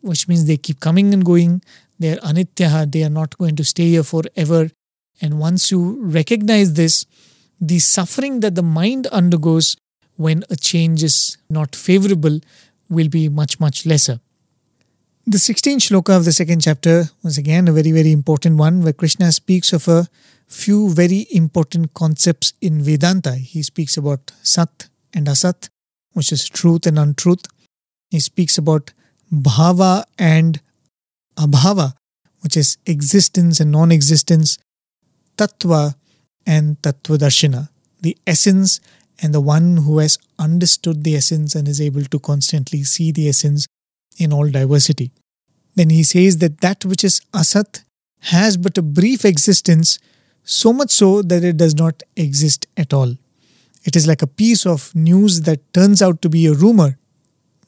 which 0.00 0.28
means 0.28 0.46
they 0.46 0.56
keep 0.56 0.80
coming 0.80 1.12
and 1.12 1.24
going. 1.24 1.62
They 1.98 2.12
are 2.12 2.20
anityaha, 2.20 2.90
they 2.90 3.02
are 3.02 3.10
not 3.10 3.36
going 3.38 3.56
to 3.56 3.64
stay 3.64 3.88
here 3.88 4.04
forever. 4.04 4.70
And 5.20 5.38
once 5.38 5.70
you 5.70 6.00
recognize 6.02 6.74
this, 6.74 7.04
the 7.60 7.78
suffering 7.78 8.40
that 8.40 8.54
the 8.54 8.62
mind 8.62 9.06
undergoes 9.08 9.76
when 10.16 10.44
a 10.50 10.56
change 10.56 11.02
is 11.02 11.36
not 11.48 11.74
favorable 11.74 12.40
will 12.88 13.08
be 13.08 13.28
much, 13.28 13.60
much 13.60 13.84
lesser. 13.86 14.20
The 15.30 15.38
16th 15.38 15.82
shloka 15.86 16.16
of 16.16 16.24
the 16.24 16.32
second 16.32 16.60
chapter 16.60 17.04
was 17.22 17.38
again 17.38 17.68
a 17.68 17.72
very, 17.72 17.92
very 17.92 18.10
important 18.10 18.56
one 18.56 18.82
where 18.82 18.92
Krishna 18.92 19.30
speaks 19.30 19.72
of 19.72 19.86
a 19.86 20.08
few 20.48 20.90
very 20.92 21.28
important 21.30 21.94
concepts 21.94 22.52
in 22.60 22.82
Vedanta. 22.82 23.36
He 23.36 23.62
speaks 23.62 23.96
about 23.96 24.32
Sat 24.42 24.88
and 25.14 25.28
Asat, 25.28 25.68
which 26.14 26.32
is 26.32 26.48
truth 26.48 26.84
and 26.84 26.98
untruth. 26.98 27.46
He 28.10 28.18
speaks 28.18 28.58
about 28.58 28.92
Bhava 29.32 30.02
and 30.18 30.60
Abhava, 31.36 31.92
which 32.40 32.56
is 32.56 32.76
existence 32.84 33.60
and 33.60 33.70
non 33.70 33.92
existence, 33.92 34.58
Tattva 35.36 35.94
and 36.44 36.82
Tattva 36.82 37.18
Darshana, 37.18 37.68
the 38.00 38.18
essence 38.26 38.80
and 39.22 39.32
the 39.32 39.40
one 39.40 39.76
who 39.76 39.98
has 39.98 40.18
understood 40.40 41.04
the 41.04 41.14
essence 41.14 41.54
and 41.54 41.68
is 41.68 41.80
able 41.80 42.02
to 42.06 42.18
constantly 42.18 42.82
see 42.82 43.12
the 43.12 43.28
essence 43.28 43.68
in 44.18 44.32
all 44.32 44.48
diversity. 44.48 45.12
Then 45.74 45.90
he 45.90 46.02
says 46.02 46.38
that 46.38 46.60
that 46.60 46.84
which 46.84 47.04
is 47.04 47.20
asat 47.32 47.84
has 48.20 48.56
but 48.56 48.76
a 48.76 48.82
brief 48.82 49.24
existence, 49.24 49.98
so 50.44 50.72
much 50.72 50.90
so 50.90 51.22
that 51.22 51.44
it 51.44 51.56
does 51.56 51.74
not 51.74 52.02
exist 52.16 52.66
at 52.76 52.92
all. 52.92 53.16
It 53.84 53.96
is 53.96 54.06
like 54.06 54.22
a 54.22 54.26
piece 54.26 54.66
of 54.66 54.94
news 54.94 55.42
that 55.42 55.72
turns 55.72 56.02
out 56.02 56.20
to 56.22 56.28
be 56.28 56.46
a 56.46 56.52
rumor. 56.52 56.98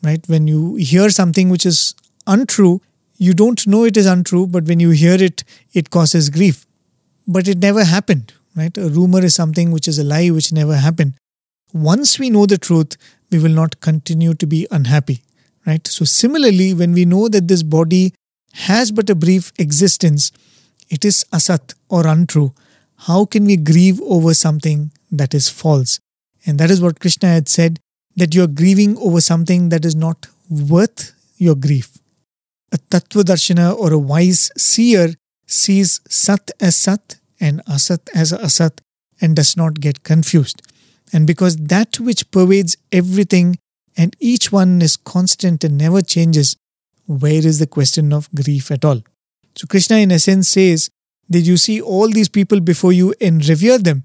Right? 0.02 0.22
When 0.26 0.48
you 0.48 0.74
hear 0.76 1.10
something 1.10 1.48
which 1.48 1.64
is 1.64 1.94
untrue, 2.26 2.80
you 3.16 3.34
don't 3.34 3.66
know 3.66 3.84
it 3.84 3.96
is 3.96 4.06
untrue, 4.06 4.46
but 4.46 4.64
when 4.64 4.80
you 4.80 4.90
hear 4.90 5.14
it, 5.14 5.44
it 5.72 5.90
causes 5.90 6.28
grief. 6.28 6.66
But 7.26 7.46
it 7.46 7.58
never 7.58 7.84
happened. 7.84 8.32
Right? 8.56 8.76
A 8.76 8.88
rumor 8.88 9.24
is 9.24 9.34
something 9.34 9.70
which 9.70 9.88
is 9.88 9.98
a 9.98 10.04
lie 10.04 10.28
which 10.28 10.52
never 10.52 10.76
happened 10.76 11.14
once 11.72 12.18
we 12.18 12.30
know 12.30 12.46
the 12.46 12.58
truth, 12.58 12.96
we 13.30 13.38
will 13.38 13.50
not 13.50 13.80
continue 13.80 14.34
to 14.34 14.46
be 14.46 14.66
unhappy. 14.70 15.22
Right? 15.66 15.86
So, 15.86 16.04
similarly, 16.04 16.74
when 16.74 16.92
we 16.92 17.04
know 17.04 17.28
that 17.28 17.48
this 17.48 17.62
body 17.62 18.14
has 18.52 18.90
but 18.90 19.08
a 19.10 19.14
brief 19.14 19.52
existence, 19.58 20.32
it 20.90 21.04
is 21.04 21.24
asat 21.32 21.74
or 21.88 22.06
untrue. 22.06 22.52
How 22.96 23.24
can 23.24 23.44
we 23.44 23.56
grieve 23.56 24.00
over 24.02 24.34
something 24.34 24.92
that 25.10 25.34
is 25.34 25.48
false? 25.48 25.98
And 26.46 26.58
that 26.58 26.70
is 26.70 26.80
what 26.80 27.00
Krishna 27.00 27.28
had 27.28 27.48
said 27.48 27.78
that 28.16 28.34
you 28.34 28.42
are 28.42 28.48
grieving 28.48 28.98
over 28.98 29.20
something 29.20 29.70
that 29.70 29.84
is 29.84 29.94
not 29.94 30.26
worth 30.50 31.14
your 31.36 31.54
grief. 31.54 31.96
A 32.72 32.78
Tattva 32.78 33.22
Darshana 33.22 33.76
or 33.76 33.92
a 33.92 33.98
wise 33.98 34.50
seer 34.56 35.14
sees 35.46 36.00
Sat 36.08 36.50
as 36.60 36.76
Sat 36.76 37.16
and 37.40 37.64
Asat 37.66 38.08
as 38.14 38.32
Asat 38.32 38.80
and 39.20 39.36
does 39.36 39.56
not 39.56 39.80
get 39.80 40.02
confused. 40.02 40.62
And 41.12 41.26
because 41.26 41.56
that 41.56 42.00
which 42.00 42.30
pervades 42.30 42.76
everything 42.90 43.58
and 43.96 44.16
each 44.20 44.50
one 44.50 44.80
is 44.82 44.96
constant 44.96 45.64
and 45.64 45.76
never 45.76 46.00
changes, 46.02 46.56
where 47.06 47.46
is 47.46 47.58
the 47.58 47.66
question 47.66 48.12
of 48.12 48.28
grief 48.34 48.70
at 48.70 48.84
all? 48.84 49.02
So, 49.54 49.66
Krishna, 49.66 49.96
in 49.96 50.12
essence, 50.12 50.48
says 50.48 50.88
that 51.28 51.40
you 51.40 51.56
see 51.56 51.80
all 51.80 52.08
these 52.08 52.28
people 52.28 52.60
before 52.60 52.92
you 52.92 53.14
and 53.20 53.46
revere 53.46 53.78
them. 53.78 54.04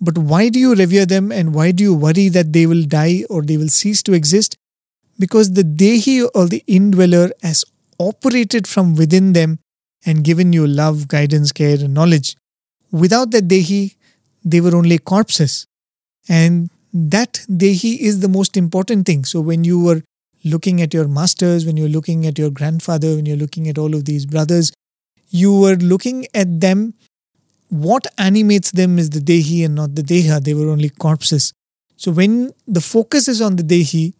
But 0.00 0.18
why 0.18 0.48
do 0.48 0.58
you 0.58 0.74
revere 0.74 1.06
them 1.06 1.30
and 1.30 1.54
why 1.54 1.70
do 1.70 1.84
you 1.84 1.94
worry 1.94 2.28
that 2.28 2.52
they 2.52 2.66
will 2.66 2.82
die 2.82 3.24
or 3.30 3.42
they 3.42 3.56
will 3.56 3.68
cease 3.68 4.02
to 4.04 4.12
exist? 4.12 4.56
Because 5.18 5.52
the 5.52 5.62
Dehi 5.62 6.28
or 6.34 6.48
the 6.48 6.64
indweller 6.66 7.30
has 7.42 7.64
operated 8.00 8.66
from 8.66 8.96
within 8.96 9.32
them 9.32 9.60
and 10.04 10.24
given 10.24 10.52
you 10.52 10.66
love, 10.66 11.06
guidance, 11.06 11.52
care, 11.52 11.76
and 11.76 11.94
knowledge. 11.94 12.36
Without 12.90 13.30
that 13.30 13.46
Dehi, 13.46 13.94
they 14.44 14.60
were 14.60 14.74
only 14.74 14.98
corpses. 14.98 15.68
And 16.28 16.70
that 16.92 17.44
Dehi 17.48 17.98
is 17.98 18.20
the 18.20 18.28
most 18.28 18.56
important 18.56 19.06
thing. 19.06 19.24
So 19.24 19.40
when 19.40 19.64
you 19.64 19.82
were 19.82 20.02
looking 20.44 20.82
at 20.82 20.92
your 20.92 21.08
masters, 21.08 21.64
when 21.64 21.76
you're 21.76 21.88
looking 21.88 22.26
at 22.26 22.38
your 22.38 22.50
grandfather, 22.50 23.14
when 23.16 23.26
you're 23.26 23.36
looking 23.36 23.68
at 23.68 23.78
all 23.78 23.94
of 23.94 24.04
these 24.04 24.26
brothers, 24.26 24.72
you 25.30 25.58
were 25.58 25.76
looking 25.76 26.26
at 26.34 26.60
them. 26.60 26.94
What 27.68 28.06
animates 28.18 28.70
them 28.72 28.98
is 28.98 29.10
the 29.10 29.20
Dehi 29.20 29.64
and 29.64 29.74
not 29.74 29.94
the 29.94 30.02
Deha. 30.02 30.42
They 30.42 30.52
were 30.52 30.68
only 30.68 30.90
corpses. 30.90 31.52
So 31.96 32.10
when 32.10 32.50
the 32.66 32.80
focus 32.80 33.28
is 33.28 33.40
on 33.40 33.56
the 33.56 33.62
Dehi, 33.62 34.12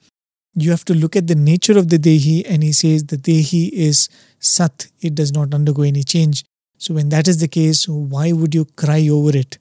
you 0.54 0.70
have 0.70 0.84
to 0.86 0.94
look 0.94 1.16
at 1.16 1.26
the 1.26 1.34
nature 1.34 1.78
of 1.78 1.88
the 1.88 1.98
Dehi, 1.98 2.44
and 2.48 2.62
he 2.62 2.72
says 2.72 3.04
the 3.04 3.16
Dehi 3.16 3.70
is 3.72 4.08
Sat, 4.38 4.86
it 5.00 5.14
does 5.14 5.32
not 5.32 5.54
undergo 5.54 5.82
any 5.82 6.02
change. 6.02 6.44
So 6.78 6.94
when 6.94 7.08
that 7.10 7.28
is 7.28 7.38
the 7.38 7.48
case, 7.48 7.88
why 7.88 8.32
would 8.32 8.54
you 8.54 8.64
cry 8.76 9.08
over 9.08 9.36
it? 9.36 9.58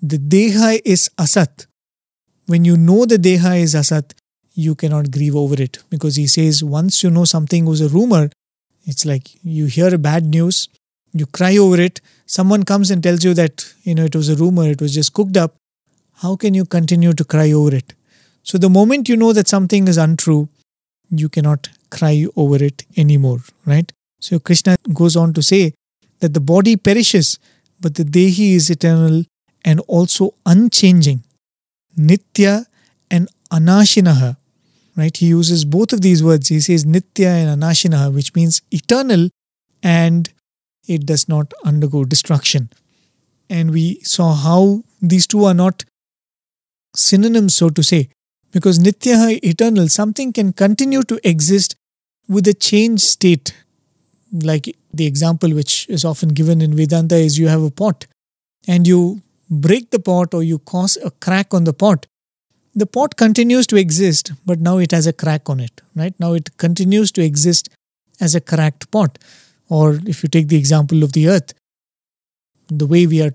The 0.00 0.18
Deha 0.18 0.80
is 0.84 1.10
Asat. 1.18 1.66
When 2.52 2.66
you 2.66 2.76
know 2.76 3.06
the 3.06 3.16
Deha 3.16 3.62
is 3.62 3.74
Asat, 3.74 4.12
you 4.52 4.74
cannot 4.74 5.10
grieve 5.10 5.34
over 5.34 5.54
it 5.54 5.78
because 5.88 6.16
he 6.16 6.26
says 6.26 6.62
once 6.62 7.02
you 7.02 7.10
know 7.10 7.24
something 7.24 7.64
was 7.64 7.80
a 7.80 7.88
rumor, 7.88 8.28
it's 8.84 9.06
like 9.06 9.30
you 9.42 9.64
hear 9.64 9.96
bad 9.96 10.26
news, 10.26 10.68
you 11.14 11.24
cry 11.24 11.56
over 11.56 11.80
it, 11.80 12.02
someone 12.26 12.64
comes 12.64 12.90
and 12.90 13.02
tells 13.02 13.24
you 13.24 13.32
that 13.32 13.72
you 13.84 13.94
know 13.94 14.04
it 14.04 14.14
was 14.14 14.28
a 14.28 14.36
rumor, 14.36 14.68
it 14.68 14.82
was 14.82 14.92
just 14.92 15.14
cooked 15.14 15.38
up. 15.38 15.54
How 16.16 16.36
can 16.36 16.52
you 16.52 16.66
continue 16.66 17.14
to 17.14 17.24
cry 17.24 17.52
over 17.52 17.74
it? 17.74 17.94
So 18.42 18.58
the 18.58 18.68
moment 18.68 19.08
you 19.08 19.16
know 19.16 19.32
that 19.32 19.48
something 19.48 19.88
is 19.88 19.96
untrue, 19.96 20.50
you 21.08 21.30
cannot 21.30 21.70
cry 21.88 22.26
over 22.36 22.62
it 22.62 22.84
anymore, 22.98 23.38
right? 23.64 23.90
So 24.20 24.38
Krishna 24.38 24.76
goes 24.92 25.16
on 25.16 25.32
to 25.32 25.42
say 25.42 25.72
that 26.20 26.34
the 26.34 26.46
body 26.54 26.76
perishes, 26.76 27.38
but 27.80 27.94
the 27.94 28.04
Dehi 28.04 28.56
is 28.56 28.68
eternal 28.68 29.24
and 29.64 29.80
also 29.88 30.34
unchanging. 30.44 31.22
Nitya 31.96 32.66
and 33.10 33.28
Anashinaha 33.50 34.36
right? 34.96 35.16
He 35.16 35.26
uses 35.26 35.64
both 35.64 35.92
of 35.92 36.00
these 36.00 36.22
words. 36.22 36.48
He 36.48 36.60
says 36.60 36.84
Nitya 36.84 37.26
and 37.26 37.62
Anashinaha, 37.62 38.14
which 38.14 38.34
means 38.34 38.62
eternal 38.70 39.28
and 39.82 40.32
it 40.86 41.06
does 41.06 41.28
not 41.28 41.52
undergo 41.64 42.04
destruction. 42.04 42.70
And 43.48 43.70
we 43.70 44.00
saw 44.00 44.34
how 44.34 44.82
these 45.00 45.26
two 45.26 45.44
are 45.44 45.54
not 45.54 45.84
synonyms, 46.94 47.56
so 47.56 47.70
to 47.70 47.82
say, 47.82 48.08
because 48.50 48.78
Nitya 48.78 49.42
eternal, 49.42 49.88
something 49.88 50.32
can 50.32 50.52
continue 50.52 51.02
to 51.04 51.18
exist 51.26 51.76
with 52.28 52.46
a 52.48 52.54
changed 52.54 53.04
state. 53.04 53.54
Like 54.32 54.76
the 54.92 55.06
example 55.06 55.52
which 55.52 55.86
is 55.88 56.04
often 56.04 56.30
given 56.30 56.60
in 56.60 56.74
Vedanta 56.74 57.16
is 57.16 57.38
you 57.38 57.48
have 57.48 57.62
a 57.62 57.70
pot 57.70 58.06
and 58.66 58.86
you 58.86 59.22
break 59.50 59.90
the 59.90 59.98
pot 59.98 60.34
or 60.34 60.42
you 60.42 60.58
cause 60.58 60.96
a 61.04 61.10
crack 61.10 61.52
on 61.52 61.64
the 61.64 61.72
pot 61.72 62.06
the 62.74 62.86
pot 62.86 63.16
continues 63.16 63.66
to 63.68 63.76
exist, 63.76 64.32
but 64.46 64.58
now 64.58 64.78
it 64.78 64.92
has 64.92 65.06
a 65.06 65.12
crack 65.12 65.50
on 65.50 65.60
it, 65.60 65.80
right? 65.94 66.14
Now 66.18 66.32
it 66.32 66.56
continues 66.56 67.12
to 67.12 67.22
exist 67.22 67.68
as 68.20 68.34
a 68.34 68.40
cracked 68.40 68.90
pot. 68.90 69.18
Or 69.68 69.98
if 70.06 70.22
you 70.22 70.28
take 70.28 70.48
the 70.48 70.56
example 70.56 71.02
of 71.02 71.12
the 71.12 71.28
earth, 71.28 71.52
the 72.68 72.86
way 72.86 73.06
we 73.06 73.20
are 73.22 73.32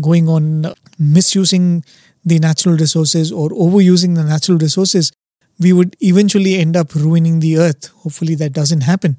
going 0.00 0.28
on 0.28 0.72
misusing 0.98 1.84
the 2.24 2.38
natural 2.38 2.76
resources 2.76 3.32
or 3.32 3.50
overusing 3.50 4.14
the 4.14 4.24
natural 4.24 4.58
resources, 4.58 5.12
we 5.58 5.72
would 5.72 5.96
eventually 6.00 6.56
end 6.56 6.76
up 6.76 6.94
ruining 6.94 7.40
the 7.40 7.58
earth. 7.58 7.88
Hopefully, 7.88 8.34
that 8.36 8.52
doesn't 8.52 8.82
happen. 8.82 9.18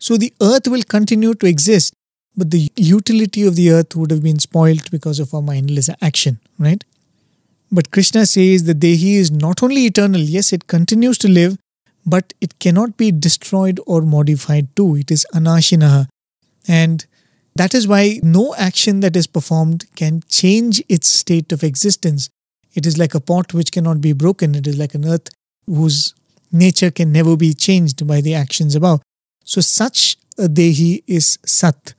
So, 0.00 0.16
the 0.16 0.32
earth 0.42 0.66
will 0.66 0.82
continue 0.82 1.34
to 1.34 1.46
exist, 1.46 1.94
but 2.36 2.50
the 2.50 2.70
utility 2.76 3.44
of 3.44 3.56
the 3.56 3.70
earth 3.70 3.96
would 3.96 4.10
have 4.10 4.22
been 4.22 4.38
spoilt 4.38 4.90
because 4.90 5.18
of 5.18 5.32
our 5.32 5.42
mindless 5.42 5.88
action, 6.02 6.38
right? 6.58 6.84
But 7.72 7.90
Krishna 7.90 8.26
says 8.26 8.64
the 8.64 8.74
Dehi 8.74 9.14
is 9.14 9.30
not 9.30 9.62
only 9.62 9.86
eternal, 9.86 10.20
yes, 10.20 10.52
it 10.52 10.66
continues 10.66 11.18
to 11.18 11.28
live, 11.28 11.56
but 12.04 12.32
it 12.40 12.58
cannot 12.58 12.96
be 12.96 13.10
destroyed 13.10 13.80
or 13.86 14.02
modified 14.02 14.74
too. 14.76 14.96
It 14.96 15.10
is 15.10 15.26
anashinaha. 15.34 16.06
And 16.68 17.04
that 17.56 17.74
is 17.74 17.88
why 17.88 18.20
no 18.22 18.54
action 18.56 19.00
that 19.00 19.16
is 19.16 19.26
performed 19.26 19.86
can 19.96 20.22
change 20.28 20.82
its 20.88 21.08
state 21.08 21.52
of 21.52 21.64
existence. 21.64 22.28
It 22.74 22.86
is 22.86 22.98
like 22.98 23.14
a 23.14 23.20
pot 23.20 23.54
which 23.54 23.72
cannot 23.72 24.00
be 24.00 24.12
broken. 24.12 24.54
It 24.54 24.66
is 24.66 24.78
like 24.78 24.94
an 24.94 25.06
earth 25.06 25.30
whose 25.66 26.14
nature 26.52 26.90
can 26.90 27.10
never 27.10 27.36
be 27.36 27.54
changed 27.54 28.06
by 28.06 28.20
the 28.20 28.34
actions 28.34 28.74
above. 28.74 29.00
So, 29.44 29.60
such 29.60 30.16
a 30.38 30.48
Dehi 30.48 31.02
is 31.06 31.38
Sat, 31.44 31.94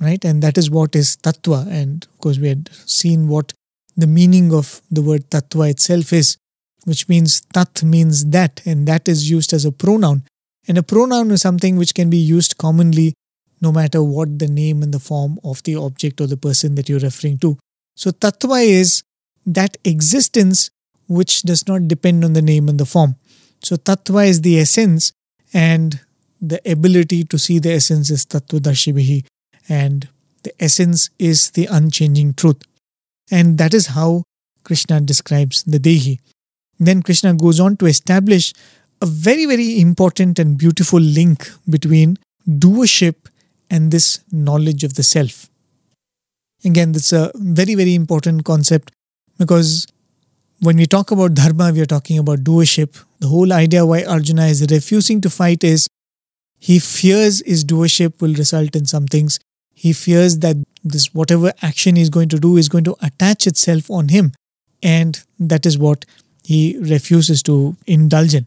right? 0.00 0.24
And 0.24 0.42
that 0.42 0.58
is 0.58 0.70
what 0.70 0.94
is 0.94 1.16
Tattva. 1.16 1.66
And 1.68 2.04
of 2.04 2.18
course, 2.18 2.38
we 2.38 2.48
had 2.48 2.70
seen 2.86 3.28
what 3.28 3.52
the 3.96 4.06
meaning 4.06 4.52
of 4.52 4.82
the 4.90 5.02
word 5.02 5.30
tattva 5.30 5.70
itself 5.70 6.12
is, 6.12 6.36
which 6.84 7.08
means 7.08 7.40
tat 7.52 7.82
means 7.82 8.26
that, 8.26 8.60
and 8.66 8.86
that 8.86 9.08
is 9.08 9.30
used 9.30 9.52
as 9.52 9.64
a 9.64 9.72
pronoun. 9.72 10.22
And 10.68 10.76
a 10.76 10.82
pronoun 10.82 11.30
is 11.30 11.40
something 11.40 11.76
which 11.76 11.94
can 11.94 12.10
be 12.10 12.18
used 12.18 12.58
commonly 12.58 13.14
no 13.62 13.72
matter 13.72 14.02
what 14.02 14.38
the 14.38 14.48
name 14.48 14.82
and 14.82 14.92
the 14.92 14.98
form 14.98 15.38
of 15.42 15.62
the 15.62 15.76
object 15.76 16.20
or 16.20 16.26
the 16.26 16.36
person 16.36 16.74
that 16.74 16.88
you're 16.88 17.00
referring 17.00 17.38
to. 17.38 17.58
So, 17.94 18.10
tattva 18.10 18.62
is 18.64 19.02
that 19.46 19.78
existence 19.84 20.70
which 21.08 21.42
does 21.42 21.66
not 21.66 21.88
depend 21.88 22.24
on 22.24 22.34
the 22.34 22.42
name 22.42 22.68
and 22.68 22.78
the 22.78 22.84
form. 22.84 23.16
So, 23.62 23.76
tattva 23.76 24.28
is 24.28 24.42
the 24.42 24.58
essence, 24.60 25.12
and 25.54 26.00
the 26.40 26.60
ability 26.70 27.24
to 27.24 27.38
see 27.38 27.58
the 27.58 27.72
essence 27.72 28.10
is 28.10 28.26
tattva 28.26 28.60
and 29.68 30.08
the 30.42 30.52
essence 30.62 31.10
is 31.18 31.50
the 31.50 31.66
unchanging 31.66 32.34
truth. 32.34 32.62
And 33.30 33.58
that 33.58 33.74
is 33.74 33.88
how 33.88 34.22
Krishna 34.64 35.00
describes 35.00 35.62
the 35.64 35.78
Dehi. 35.78 36.18
Then 36.78 37.02
Krishna 37.02 37.34
goes 37.34 37.58
on 37.58 37.76
to 37.78 37.86
establish 37.86 38.52
a 39.00 39.06
very, 39.06 39.46
very 39.46 39.80
important 39.80 40.38
and 40.38 40.56
beautiful 40.58 41.00
link 41.00 41.50
between 41.68 42.18
doership 42.48 43.28
and 43.70 43.90
this 43.90 44.20
knowledge 44.30 44.84
of 44.84 44.94
the 44.94 45.02
self. 45.02 45.48
Again, 46.64 46.92
that's 46.92 47.12
a 47.12 47.30
very, 47.34 47.74
very 47.74 47.94
important 47.94 48.44
concept 48.44 48.92
because 49.38 49.86
when 50.60 50.76
we 50.76 50.86
talk 50.86 51.10
about 51.10 51.34
dharma, 51.34 51.72
we 51.72 51.80
are 51.80 51.86
talking 51.86 52.18
about 52.18 52.40
doership. 52.40 53.02
The 53.20 53.28
whole 53.28 53.52
idea 53.52 53.84
why 53.84 54.04
Arjuna 54.04 54.46
is 54.46 54.66
refusing 54.70 55.20
to 55.20 55.30
fight 55.30 55.62
is 55.62 55.86
he 56.58 56.78
fears 56.78 57.42
his 57.44 57.64
doership 57.64 58.20
will 58.20 58.34
result 58.34 58.74
in 58.74 58.86
some 58.86 59.06
things. 59.06 59.38
He 59.76 59.92
fears 59.92 60.38
that 60.38 60.56
this 60.82 61.14
whatever 61.14 61.52
action 61.62 61.96
he's 61.96 62.10
going 62.10 62.30
to 62.30 62.38
do 62.38 62.56
is 62.56 62.68
going 62.68 62.84
to 62.84 62.96
attach 63.02 63.46
itself 63.46 63.90
on 63.90 64.08
him 64.08 64.32
and 64.82 65.22
that 65.38 65.66
is 65.66 65.78
what 65.78 66.04
he 66.42 66.78
refuses 66.80 67.42
to 67.42 67.76
indulge 67.86 68.34
in. 68.34 68.46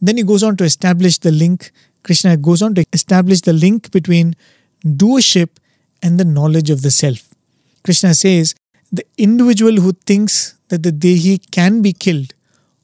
Then 0.00 0.16
he 0.16 0.22
goes 0.22 0.42
on 0.42 0.56
to 0.58 0.64
establish 0.64 1.18
the 1.18 1.32
link 1.32 1.70
krishna 2.04 2.36
goes 2.36 2.62
on 2.62 2.74
to 2.74 2.84
establish 2.92 3.40
the 3.40 3.52
link 3.52 3.90
between 3.90 4.36
doership 4.84 5.56
and 6.02 6.20
the 6.20 6.24
knowledge 6.24 6.70
of 6.70 6.82
the 6.82 6.90
self. 6.90 7.28
Krishna 7.82 8.14
says 8.14 8.54
the 8.92 9.04
individual 9.18 9.76
who 9.76 9.92
thinks 9.92 10.56
that 10.68 10.82
the 10.82 10.92
dehi 10.92 11.38
can 11.50 11.82
be 11.82 11.92
killed 11.92 12.34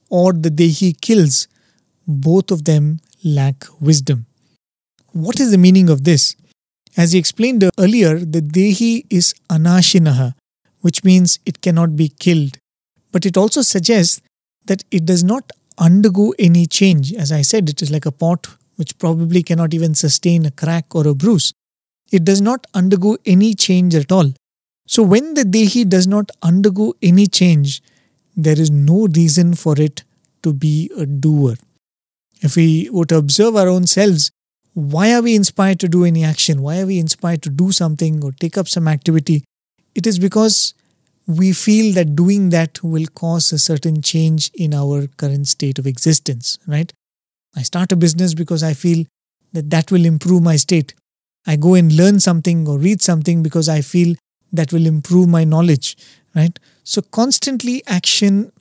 or 0.09 0.33
the 0.33 0.51
dehi 0.51 0.99
kills 1.01 1.47
both 2.09 2.51
of 2.51 2.65
them 2.65 2.99
lack 3.23 3.67
wisdom. 3.81 4.27
What 5.13 5.39
is 5.39 5.51
the 5.51 5.59
meaning 5.59 5.91
of 5.91 6.05
this 6.05 6.35
as 6.97 7.13
he 7.13 7.19
explained 7.19 7.69
earlier, 7.79 8.19
the 8.19 8.43
Dehi 8.43 9.07
is 9.11 9.35
Anashinaha, 9.49 10.35
which 10.81 11.05
means 11.05 11.39
it 11.47 11.61
cannot 11.61 11.97
be 11.97 12.09
killed. 12.09 12.59
But 13.13 13.27
it 13.27 13.37
also 13.37 13.63
suggests 13.63 14.21
that 14.67 14.85
it 14.91 15.05
does 15.05 15.25
not 15.25 15.51
undergo 15.79 16.35
any 16.39 16.67
change. 16.67 17.13
As 17.13 17.33
I 17.33 17.43
said, 17.43 17.69
it 17.69 17.83
is 17.83 17.91
like 17.91 18.07
a 18.07 18.13
pot 18.13 18.47
which 18.77 18.99
probably 18.99 19.43
cannot 19.43 19.75
even 19.75 19.95
sustain 19.95 20.47
a 20.47 20.51
crack 20.51 20.95
or 20.95 21.07
a 21.07 21.15
bruise. 21.15 21.53
It 22.11 22.25
does 22.25 22.41
not 22.41 22.67
undergo 22.75 23.19
any 23.25 23.55
change 23.55 23.95
at 23.95 24.11
all. 24.11 24.33
So, 24.87 25.03
when 25.03 25.35
the 25.35 25.45
Dehi 25.45 25.89
does 25.89 26.07
not 26.07 26.31
undergo 26.43 26.95
any 27.01 27.27
change, 27.27 27.83
there 28.37 28.59
is 28.59 28.71
no 28.71 29.07
reason 29.07 29.55
for 29.55 29.81
it 29.81 30.03
to 30.43 30.53
be 30.53 30.91
a 30.97 31.07
doer. 31.07 31.55
If 32.41 32.57
we 32.57 32.89
were 32.91 33.05
to 33.07 33.17
observe 33.17 33.55
our 33.55 33.69
own 33.69 33.87
selves, 33.87 34.31
why 34.81 35.13
are 35.15 35.23
we 35.23 35.35
inspired 35.35 35.81
to 35.81 35.89
do 35.89 36.05
any 36.05 36.25
action? 36.25 36.63
Why 36.63 36.81
are 36.81 36.87
we 36.87 36.99
inspired 36.99 37.43
to 37.43 37.51
do 37.51 37.73
something 37.73 38.23
or 38.25 38.33
take 38.33 38.57
up 38.57 38.69
some 38.69 38.89
activity? 38.89 39.45
It 39.95 40.07
is 40.07 40.19
because 40.19 40.75
we 41.27 41.53
feel 41.53 41.95
that 41.95 42.17
doing 42.17 42.51
that 42.51 42.83
will 42.83 43.07
cause 43.15 43.53
a 43.53 43.59
certain 43.59 44.03
change 44.03 44.51
in 44.55 44.75
our 44.75 45.07
current 45.07 45.49
state 45.49 45.79
of 45.79 45.87
existence, 45.87 46.59
right? 46.67 46.93
I 47.57 47.63
start 47.63 47.93
a 47.93 47.97
business 47.97 48.35
because 48.35 48.63
I 48.63 48.75
feel 48.75 49.05
that 49.53 49.71
that 49.71 49.91
will 49.91 50.05
improve 50.05 50.43
my 50.43 50.57
state. 50.57 50.95
I 51.47 51.57
go 51.57 51.75
and 51.75 51.93
learn 51.93 52.21
something 52.21 52.67
or 52.69 52.79
read 52.79 53.03
something 53.03 53.43
because 53.43 53.69
I 53.69 53.81
feel 53.81 54.17
that 54.53 54.73
will 54.73 54.87
improve 54.87 55.29
my 55.29 55.45
knowledge, 55.45 55.97
right? 56.35 56.59
So, 56.85 57.03
constantly 57.03 57.83
action 57.87 58.53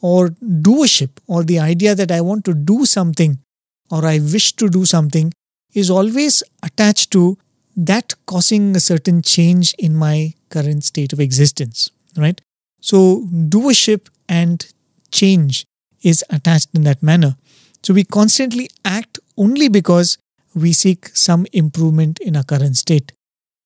or 0.00 0.28
doership 0.28 1.10
or 1.26 1.42
the 1.42 1.58
idea 1.58 1.94
that 1.94 2.10
I 2.10 2.20
want 2.20 2.44
to 2.46 2.54
do 2.54 2.84
something 2.84 3.38
or 3.90 4.04
I 4.04 4.18
wish 4.18 4.52
to 4.54 4.68
do 4.68 4.84
something 4.84 5.32
is 5.74 5.90
always 5.90 6.42
attached 6.62 7.10
to 7.12 7.38
that 7.76 8.14
causing 8.26 8.74
a 8.74 8.80
certain 8.80 9.22
change 9.22 9.74
in 9.78 9.94
my 9.94 10.34
current 10.50 10.84
state 10.84 11.12
of 11.12 11.20
existence, 11.20 11.90
right? 12.16 12.40
So, 12.80 13.26
doership 13.32 14.08
and 14.28 14.66
change 15.12 15.64
is 16.02 16.24
attached 16.30 16.68
in 16.74 16.82
that 16.84 17.02
manner. 17.02 17.36
So, 17.82 17.94
we 17.94 18.04
constantly 18.04 18.68
act 18.84 19.18
only 19.36 19.68
because 19.68 20.18
we 20.54 20.72
seek 20.72 21.08
some 21.16 21.46
improvement 21.52 22.18
in 22.20 22.36
our 22.36 22.42
current 22.42 22.76
state. 22.76 23.12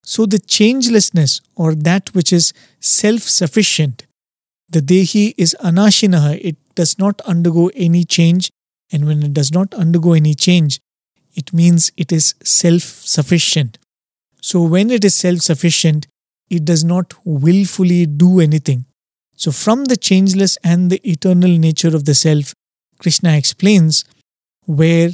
So, 0.04 0.26
the 0.26 0.38
changelessness 0.38 1.40
or 1.54 1.74
that 1.74 2.14
which 2.14 2.32
is 2.32 2.52
self 2.80 3.22
sufficient, 3.22 4.04
the 4.68 4.80
Dehi 4.80 5.34
is 5.38 5.56
Anashinaha, 5.62 6.38
it 6.42 6.56
does 6.74 6.98
not 6.98 7.20
undergo 7.22 7.70
any 7.74 8.04
change. 8.04 8.50
And 8.90 9.06
when 9.06 9.22
it 9.22 9.32
does 9.32 9.52
not 9.52 9.72
undergo 9.72 10.12
any 10.12 10.34
change, 10.34 10.78
it 11.34 11.52
means 11.52 11.90
it 11.96 12.12
is 12.12 12.34
self 12.42 12.82
sufficient. 12.82 13.78
So, 14.40 14.62
when 14.62 14.90
it 14.90 15.04
is 15.04 15.14
self 15.14 15.40
sufficient, 15.40 16.06
it 16.50 16.64
does 16.64 16.84
not 16.84 17.14
willfully 17.24 18.06
do 18.06 18.40
anything. 18.40 18.84
So, 19.36 19.52
from 19.52 19.86
the 19.86 19.96
changeless 19.96 20.58
and 20.62 20.90
the 20.90 21.00
eternal 21.08 21.50
nature 21.50 21.94
of 21.94 22.04
the 22.04 22.14
self, 22.14 22.54
Krishna 22.98 23.36
explains 23.36 24.04
where 24.66 25.10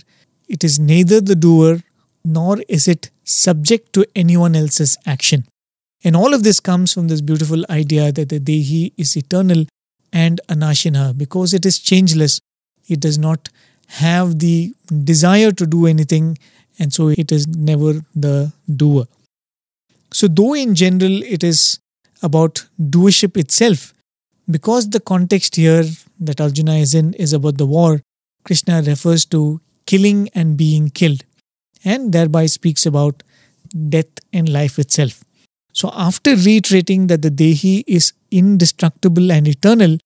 it 0.49 0.65
is 0.65 0.79
neither 0.79 1.21
the 1.21 1.37
doer 1.37 1.81
nor 2.25 2.59
is 2.69 2.89
it 2.89 3.11
subject 3.25 3.93
to 3.95 4.07
anyone 4.15 4.55
else's 4.55 4.97
action. 5.07 5.45
And 6.05 6.17
all 6.17 6.35
of 6.35 6.43
this 6.43 6.61
comes 6.61 6.93
from 6.93 7.09
this 7.09 7.21
beautiful 7.21 7.65
idea 7.71 8.13
that 8.13 8.29
the 8.29 8.41
Dehi 8.41 8.93
is 8.97 9.17
eternal 9.17 9.65
and 10.13 10.41
Anashina. 10.49 11.17
Because 11.17 11.53
it 11.55 11.67
is 11.67 11.79
changeless, 11.79 12.41
it 12.89 13.01
does 13.01 13.19
not 13.19 13.49
have 13.89 14.39
the 14.39 14.75
desire 15.05 15.51
to 15.53 15.67
do 15.67 15.87
anything, 15.87 16.39
and 16.79 16.93
so 16.93 17.09
it 17.09 17.33
is 17.33 17.47
never 17.49 18.05
the 18.15 18.53
doer. 18.77 19.07
So, 20.13 20.29
though 20.29 20.55
in 20.55 20.75
general 20.75 21.23
it 21.23 21.43
is 21.43 21.81
about 22.23 22.67
doership 22.81 23.37
itself, 23.37 23.95
because 24.51 24.91
the 24.91 25.01
context 25.01 25.57
here 25.57 25.85
that 26.21 26.41
Arjuna 26.41 26.77
is 26.77 26.95
in 26.95 27.15
is 27.15 27.33
about 27.33 27.59
the 27.59 27.67
war, 27.67 28.01
Krishna 28.45 28.83
refers 28.83 29.25
to 29.27 29.61
killing 29.87 30.29
and 30.35 30.57
being 30.57 30.91
killed, 30.91 31.25
and 31.85 32.13
thereby 32.13 32.47
speaks 32.47 32.87
about 32.87 33.23
death 33.89 34.21
and 34.33 34.49
life 34.49 34.79
itself. 34.79 35.25
So, 35.73 35.91
after 35.95 36.35
reiterating 36.35 37.07
that 37.09 37.23
the 37.23 37.31
Dehi 37.31 37.85
is 37.87 38.13
indestructible 38.31 39.31
and 39.31 39.47
eternal, 39.47 39.99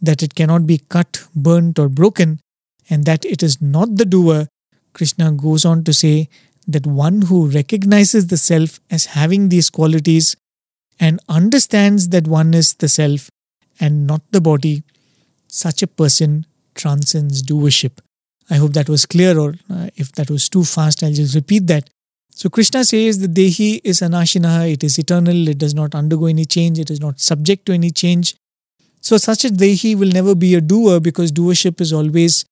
that 0.00 0.22
it 0.22 0.34
cannot 0.34 0.66
be 0.66 0.78
cut, 0.78 1.24
burnt, 1.34 1.78
or 1.78 1.88
broken, 1.88 2.40
and 2.90 3.04
that 3.04 3.24
it 3.24 3.42
is 3.42 3.60
not 3.60 3.96
the 3.96 4.04
doer, 4.04 4.46
Krishna 4.92 5.32
goes 5.32 5.64
on 5.64 5.84
to 5.84 5.92
say 5.92 6.28
that 6.66 6.86
one 6.86 7.22
who 7.22 7.48
recognizes 7.48 8.26
the 8.26 8.36
self 8.36 8.80
as 8.90 9.06
having 9.06 9.48
these 9.48 9.70
qualities 9.70 10.36
and 11.00 11.20
understands 11.28 12.08
that 12.08 12.26
one 12.26 12.54
is 12.54 12.74
the 12.74 12.88
self 12.88 13.30
and 13.80 14.06
not 14.06 14.22
the 14.32 14.40
body, 14.40 14.82
such 15.46 15.82
a 15.82 15.86
person 15.86 16.46
transcends 16.74 17.42
doership. 17.42 17.98
I 18.50 18.56
hope 18.56 18.72
that 18.72 18.88
was 18.88 19.06
clear, 19.06 19.38
or 19.38 19.54
uh, 19.70 19.88
if 19.96 20.12
that 20.12 20.30
was 20.30 20.48
too 20.48 20.64
fast, 20.64 21.02
I'll 21.02 21.12
just 21.12 21.34
repeat 21.34 21.66
that. 21.66 21.88
So, 22.30 22.48
Krishna 22.48 22.84
says 22.84 23.18
the 23.18 23.26
Dehi 23.26 23.80
is 23.84 24.00
Anashinaha, 24.00 24.72
it 24.72 24.84
is 24.84 24.98
eternal, 24.98 25.48
it 25.48 25.58
does 25.58 25.74
not 25.74 25.94
undergo 25.94 26.26
any 26.26 26.44
change, 26.44 26.78
it 26.78 26.90
is 26.90 27.00
not 27.00 27.20
subject 27.20 27.66
to 27.66 27.72
any 27.72 27.90
change. 27.90 28.36
So, 29.00 29.16
such 29.16 29.44
a 29.44 29.48
Dehi 29.48 29.96
will 29.96 30.08
never 30.08 30.34
be 30.34 30.54
a 30.54 30.60
doer 30.60 31.00
because 31.00 31.32
doership 31.32 31.80
is 31.80 31.92
always 31.92 32.44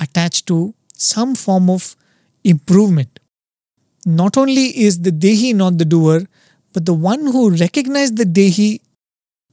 attached 0.00 0.46
to 0.46 0.74
some 0.94 1.34
form 1.34 1.70
of 1.70 1.96
improvement. 2.44 3.20
Not 4.04 4.36
only 4.36 4.66
is 4.78 5.00
the 5.00 5.10
Dehi 5.10 5.54
not 5.54 5.78
the 5.78 5.84
doer, 5.84 6.26
but 6.72 6.86
the 6.86 6.94
one 6.94 7.26
who 7.26 7.50
recognizes 7.50 8.14
the 8.14 8.24
Dehi, 8.24 8.80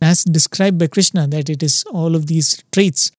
as 0.01 0.23
described 0.23 0.77
by 0.77 0.87
Krishna, 0.87 1.27
that 1.27 1.49
it 1.49 1.63
is 1.63 1.83
all 1.91 2.15
of 2.15 2.27
these 2.27 2.63
traits, 2.71 3.11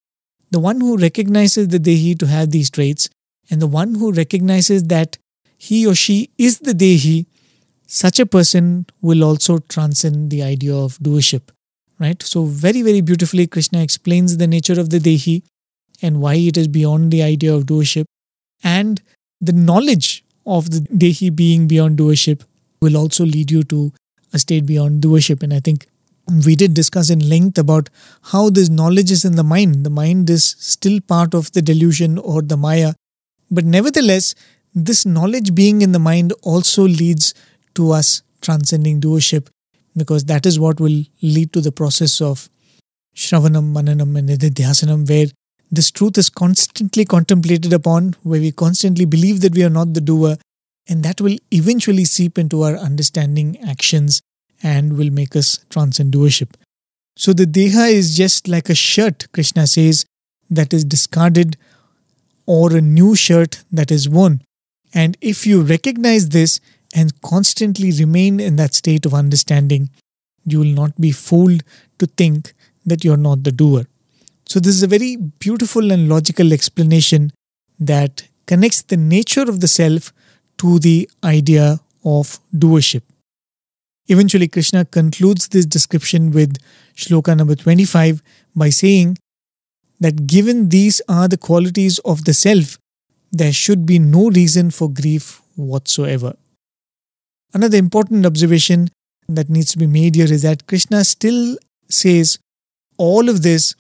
the 0.51 0.61
one 0.61 0.81
who 0.81 0.97
recognizes 0.97 1.69
the 1.69 1.79
Dehi 1.79 2.19
to 2.19 2.27
have 2.27 2.51
these 2.51 2.71
traits, 2.71 3.09
and 3.51 3.61
the 3.61 3.67
one 3.67 3.95
who 3.95 4.13
recognizes 4.13 4.85
that 4.85 5.19
he 5.59 5.87
or 5.87 5.95
she 5.95 6.31
is 6.39 6.59
the 6.59 6.73
Dehi, 6.73 7.27
such 7.87 8.19
a 8.21 8.27
person 8.27 8.87
will 9.01 9.25
also 9.25 9.59
transcend 9.59 10.31
the 10.31 10.43
idea 10.43 10.75
of 10.75 10.99
doership. 10.99 11.51
Right? 11.99 12.23
So, 12.23 12.45
very, 12.45 12.83
very 12.83 13.01
beautifully, 13.01 13.47
Krishna 13.47 13.83
explains 13.83 14.37
the 14.37 14.47
nature 14.47 14.79
of 14.79 14.91
the 14.91 14.99
Dehi 14.99 15.43
and 16.03 16.21
why 16.21 16.35
it 16.35 16.57
is 16.57 16.69
beyond 16.69 17.11
the 17.11 17.23
idea 17.23 17.55
of 17.55 17.65
doership. 17.65 18.05
And 18.63 19.01
the 19.41 19.53
knowledge 19.53 20.25
of 20.47 20.71
the 20.71 20.81
Dehi 20.81 21.35
being 21.35 21.67
beyond 21.67 21.99
doership 21.99 22.43
will 22.81 22.97
also 22.97 23.25
lead 23.25 23.51
you 23.51 23.63
to 23.65 23.93
a 24.33 24.39
state 24.39 24.67
beyond 24.67 25.03
doership. 25.03 25.43
And 25.43 25.55
I 25.55 25.61
think 25.61 25.87
we 26.47 26.57
did 26.57 26.75
discuss 26.75 27.11
in 27.11 27.29
length 27.29 27.59
about 27.59 27.91
how 28.23 28.51
this 28.51 28.69
knowledge 28.69 29.11
is 29.11 29.25
in 29.25 29.37
the 29.37 29.45
mind. 29.45 29.85
The 29.85 29.91
mind 29.91 30.31
is 30.31 30.57
still 30.59 31.01
part 31.01 31.35
of 31.35 31.53
the 31.53 31.63
delusion 31.63 32.19
or 32.19 32.43
the 32.43 32.57
Maya. 32.57 32.95
But 33.51 33.65
nevertheless, 33.65 34.35
this 34.75 35.07
knowledge 35.07 35.55
being 35.55 35.83
in 35.83 35.93
the 35.93 35.99
mind 35.99 36.33
also 36.43 36.83
leads 36.83 37.35
to 37.75 37.93
us 37.93 38.23
transcending 38.41 39.01
doership 39.01 39.49
because 39.97 40.25
that 40.25 40.47
is 40.47 40.59
what 40.59 40.81
will 40.81 41.05
lead 41.23 41.53
to 41.53 41.61
the 41.61 41.73
process 41.73 42.21
of 42.21 42.49
Shravanam, 43.15 43.73
Mananam, 43.73 44.19
and 44.19 44.29
Nididhyasanam, 44.29 45.09
where 45.09 45.27
this 45.71 45.91
truth 45.91 46.19
is 46.19 46.29
constantly 46.29 47.05
contemplated 47.05 47.73
upon, 47.73 48.15
where 48.23 48.41
we 48.41 48.53
constantly 48.53 49.05
believe 49.05 49.41
that 49.41 49.55
we 49.55 49.65
are 49.65 49.71
not 49.71 49.95
the 49.95 50.01
doer, 50.01 50.37
and 50.89 51.03
that 51.03 51.21
will 51.21 51.37
eventually 51.51 52.05
seep 52.05 52.39
into 52.39 52.63
our 52.63 52.77
understanding, 52.77 53.59
actions, 53.61 54.21
and 54.63 54.97
will 54.97 55.11
make 55.11 55.35
us 55.35 55.65
transcend 55.71 56.13
doership. 56.13 56.55
So 57.17 57.33
the 57.33 57.47
Deha 57.47 57.93
is 57.93 58.17
just 58.17 58.49
like 58.49 58.69
a 58.69 58.75
shirt, 58.75 59.27
Krishna 59.33 59.67
says, 59.67 60.05
that 60.51 60.73
is 60.73 60.85
discarded 60.85 61.57
or 62.47 62.77
a 62.77 62.81
new 62.81 63.15
shirt 63.15 63.65
that 63.73 63.91
is 63.91 64.09
worn. 64.09 64.43
And 64.93 65.17
if 65.21 65.47
you 65.47 65.63
recognize 65.63 66.29
this 66.29 66.61
and 66.95 67.21
constantly 67.23 67.91
remain 67.93 68.39
in 68.41 68.57
that 68.57 68.75
state 68.75 69.07
of 69.07 69.15
understanding, 69.15 69.91
you 70.45 70.59
will 70.61 70.67
not 70.67 71.01
be 71.01 71.11
fooled 71.11 71.63
to 71.99 72.07
think 72.07 72.53
that 72.85 73.05
you're 73.05 73.17
not 73.17 73.45
the 73.45 73.53
doer. 73.53 73.87
So, 74.55 74.61
this 74.61 74.77
is 74.77 74.85
a 74.85 74.87
very 74.87 75.17
beautiful 75.17 75.91
and 75.91 76.09
logical 76.09 76.53
explanation 76.53 77.33
that 77.81 78.29
connects 78.47 78.83
the 78.83 78.97
nature 78.97 79.43
of 79.43 79.59
the 79.59 79.67
self 79.67 80.13
to 80.59 80.79
the 80.79 81.11
idea 81.25 81.81
of 82.05 82.39
doership. 82.55 83.03
Eventually, 84.07 84.47
Krishna 84.47 84.85
concludes 84.85 85.49
this 85.49 85.67
description 85.67 86.31
with 86.31 86.59
shloka 86.95 87.37
number 87.37 87.57
25 87.57 88.23
by 88.55 88.71
saying 88.71 89.19
that 89.99 90.29
given 90.29 90.69
these 90.69 91.03
are 91.09 91.27
the 91.27 91.37
qualities 91.37 91.99
of 92.05 92.25
the 92.25 92.33
self, 92.33 92.79
there 93.33 93.53
should 93.53 93.85
be 93.85 93.99
no 93.99 94.31
reason 94.31 94.71
for 94.71 94.89
grief 94.89 95.43
whatsoever. 95.57 96.37
Another 97.53 97.79
important 97.79 98.25
observation 98.25 98.89
that 99.29 99.51
needs 99.51 99.73
to 99.73 99.79
be 99.79 99.89
made 99.89 100.15
here 100.15 100.33
is 100.33 100.43
that 100.43 100.69
Krishna 100.69 101.05
still 101.05 101.59
says 101.89 102.39
all 102.99 103.29
of 103.29 103.43
this 103.43 103.75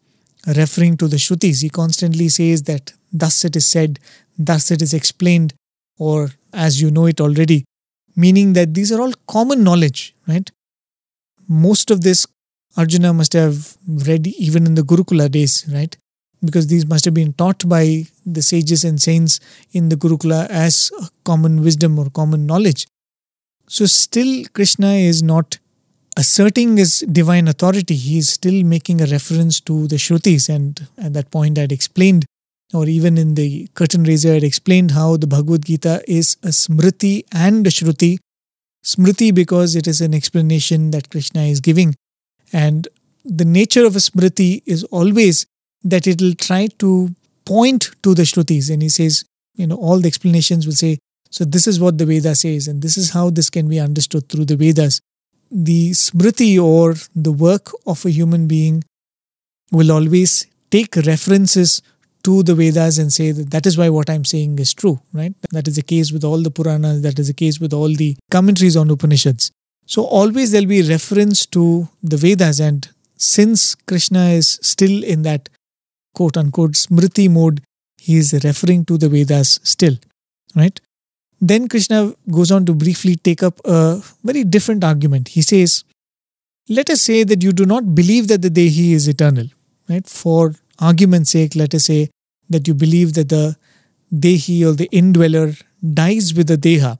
referring 0.46 0.96
to 0.98 1.09
the 1.09 1.16
Shrutis. 1.16 1.62
He 1.62 1.68
constantly 1.68 2.28
says 2.28 2.62
that 2.64 2.92
thus 3.12 3.44
it 3.44 3.57
is 3.57 3.70
said, 3.70 3.98
thus 4.38 4.70
it 4.70 4.83
is 4.83 4.92
explained, 4.92 5.54
or 5.98 6.30
as 6.52 6.80
you 6.80 6.90
know 6.90 7.07
it 7.07 7.20
already 7.20 7.64
meaning 8.16 8.52
that 8.52 8.74
these 8.74 8.92
are 8.92 9.00
all 9.00 9.12
common 9.26 9.64
knowledge, 9.64 10.14
right? 10.26 10.50
Most 11.48 11.90
of 11.90 12.02
this 12.02 12.26
Arjuna 12.76 13.12
must 13.12 13.33
have 13.33 13.76
read 13.87 14.26
even 14.26 14.66
in 14.66 14.74
the 14.74 14.83
Gurukula 14.83 15.30
days, 15.30 15.64
right? 15.72 15.96
Because 16.44 16.66
these 16.66 16.87
must 16.87 17.04
have 17.04 17.14
been 17.14 17.33
taught 17.33 17.68
by 17.68 18.04
the 18.26 18.42
sages 18.42 18.85
and 18.85 19.00
saints 19.00 19.40
in 19.72 19.88
the 19.88 19.96
Gurukula 19.96 20.48
as 20.48 20.90
common 21.24 21.62
wisdom 21.62 21.98
or 21.98 22.11
common 22.11 22.46
knowledge. 22.46 22.87
So, 23.68 23.87
still, 23.87 24.44
Krishna 24.52 24.94
is 24.94 25.22
not 25.22 25.59
asserting 26.16 26.77
his 26.77 27.00
divine 27.11 27.48
authority. 27.48 27.94
He 27.94 28.18
is 28.18 28.31
still 28.31 28.62
making 28.64 29.00
a 29.00 29.07
reference 29.07 29.61
to 29.62 29.87
the 29.88 29.96
Shrutis. 29.96 30.48
And 30.48 30.87
at 30.98 31.12
that 31.14 31.31
point, 31.31 31.59
I 31.59 31.62
had 31.62 31.72
explained 31.72 32.27
or 32.74 32.87
even 32.87 33.16
in 33.16 33.35
the 33.35 33.68
curtain 33.74 34.03
raiser, 34.03 34.31
I 34.31 34.35
had 34.35 34.44
explained 34.44 34.90
how 34.90 35.16
the 35.16 35.29
Bhagavad 35.29 35.64
Gita 35.64 36.03
is 36.09 36.37
a 36.42 36.48
smriti 36.48 37.24
and 37.33 37.66
a 37.66 37.70
shruti. 37.70 38.18
Smriti 38.85 39.33
because 39.35 39.77
it 39.77 39.87
is 39.87 40.00
an 40.00 40.12
explanation 40.12 40.90
that 40.90 41.09
Krishna 41.09 41.42
is 41.42 41.61
giving. 41.61 41.94
And 42.53 42.88
the 43.24 43.44
nature 43.44 43.87
of 43.87 43.94
a 43.94 44.00
smriti 44.00 44.62
is 44.66 44.83
always 44.85 45.46
that 45.85 46.07
it 46.07 46.20
will 46.20 46.35
try 46.35 46.68
to 46.79 47.14
point 47.44 47.90
to 48.03 48.14
the 48.14 48.22
shrutis. 48.22 48.70
And 48.72 48.83
he 48.83 48.88
says, 48.88 49.24
you 49.55 49.66
know, 49.68 49.77
all 49.77 50.00
the 50.00 50.09
explanations 50.09 50.66
will 50.66 50.74
say, 50.74 50.98
so 51.31 51.44
this 51.44 51.66
is 51.66 51.81
what 51.81 51.98
the 51.98 52.07
Veda 52.07 52.35
says, 52.35 52.68
and 52.68 52.83
this 52.83 52.96
is 52.96 53.11
how 53.11 53.31
this 53.31 53.50
can 53.50 53.68
be 53.68 53.81
understood 53.81 54.29
through 54.29 54.44
the 54.44 54.57
Vedas. 54.57 55.00
The 55.50 55.90
smriti 55.90 56.62
or 56.62 56.94
the 57.14 57.33
work 57.33 57.70
of 57.87 58.04
a 58.04 58.11
human 58.11 58.46
being 58.46 58.85
will 59.70 59.92
always 59.92 60.46
take 60.70 60.96
references 60.96 61.83
to 62.24 62.42
the 62.42 62.54
Vedas 62.54 62.98
and 62.98 63.12
say 63.12 63.33
that 63.33 63.50
that 63.50 63.66
is 63.66 63.76
why 63.76 63.88
what 63.90 64.09
I'm 64.09 64.24
saying 64.24 64.59
is 64.59 64.72
true, 64.72 65.00
right? 65.12 65.35
That 65.52 65.68
is 65.68 65.76
the 65.76 65.83
case 65.83 66.11
with 66.11 66.24
all 66.24 66.42
the 66.42 66.50
Puranas, 66.50 67.02
that 67.02 67.18
is 67.18 67.28
the 67.28 67.35
case 67.35 67.61
with 67.61 67.72
all 67.72 67.94
the 67.94 68.16
commentaries 68.30 68.76
on 68.76 68.90
Upanishads. 68.90 69.50
So 69.87 70.04
always 70.04 70.50
there'll 70.50 70.66
be 70.66 70.83
reference 70.83 71.44
to 71.46 71.88
the 72.02 72.16
Vedas, 72.16 72.61
and 72.61 72.88
since 73.16 73.74
Krishna 73.74 74.30
is 74.30 74.59
still 74.62 75.04
in 75.04 75.22
that 75.22 75.50
quote 76.14 76.37
unquote 76.37 76.72
smriti 76.72 77.30
mode, 77.30 77.62
he 77.98 78.16
is 78.16 78.33
referring 78.42 78.85
to 78.87 78.96
the 78.96 79.09
Vedas 79.09 79.61
still, 79.62 79.96
right? 80.57 80.80
Then 81.44 81.68
Krishna 81.68 82.14
goes 82.30 82.50
on 82.50 82.64
to 82.64 82.74
briefly 82.74 83.16
take 83.16 83.42
up 83.42 83.61
a 83.66 84.02
very 84.22 84.44
different 84.44 84.83
argument. 84.83 85.28
He 85.28 85.42
says, 85.42 85.85
Let 86.70 86.88
us 86.88 87.02
say 87.02 87.22
that 87.22 87.42
you 87.42 87.52
do 87.52 87.66
not 87.66 87.94
believe 87.94 88.28
that 88.28 88.40
the 88.40 88.48
Dehi 88.48 88.92
is 88.92 89.09
eternal, 89.09 89.48
right? 89.90 90.07
For 90.07 90.54
argument's 90.78 91.33
sake, 91.33 91.54
let 91.54 91.74
us 91.74 91.85
say 91.85 92.09
that 92.48 92.66
you 92.66 92.72
believe 92.72 93.12
that 93.14 93.28
the 93.28 93.57
Dehi 94.11 94.64
or 94.66 94.72
the 94.72 94.88
indweller 94.90 95.52
dies 95.92 96.33
with 96.33 96.46
the 96.46 96.57
Deha, 96.57 96.98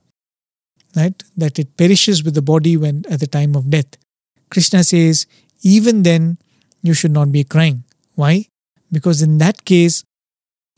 right? 0.95 1.23
That 1.35 1.57
it 1.57 1.75
perishes 1.75 2.23
with 2.23 2.35
the 2.35 2.43
body 2.43 2.77
when 2.77 3.03
at 3.09 3.21
the 3.21 3.27
time 3.27 3.55
of 3.55 3.71
death. 3.71 3.97
Krishna 4.51 4.83
says, 4.83 5.25
even 5.63 6.03
then 6.03 6.37
you 6.83 6.93
should 6.93 7.11
not 7.11 7.31
be 7.31 7.43
crying. 7.43 7.83
Why? 8.13 8.45
Because 8.91 9.23
in 9.23 9.39
that 9.39 9.65
case, 9.65 10.03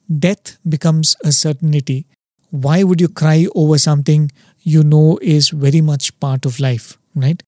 death 0.07 0.57
becomes 0.67 1.17
a 1.21 1.33
certainty. 1.33 2.05
Why 2.49 2.83
would 2.83 3.01
you 3.01 3.09
cry 3.09 3.47
over 3.55 3.77
something 3.77 4.31
you 4.61 4.83
know 4.83 5.19
is 5.21 5.49
very 5.49 5.81
much 5.81 6.17
part 6.19 6.45
of 6.45 6.59
life, 6.59 6.97
right? 7.15 7.41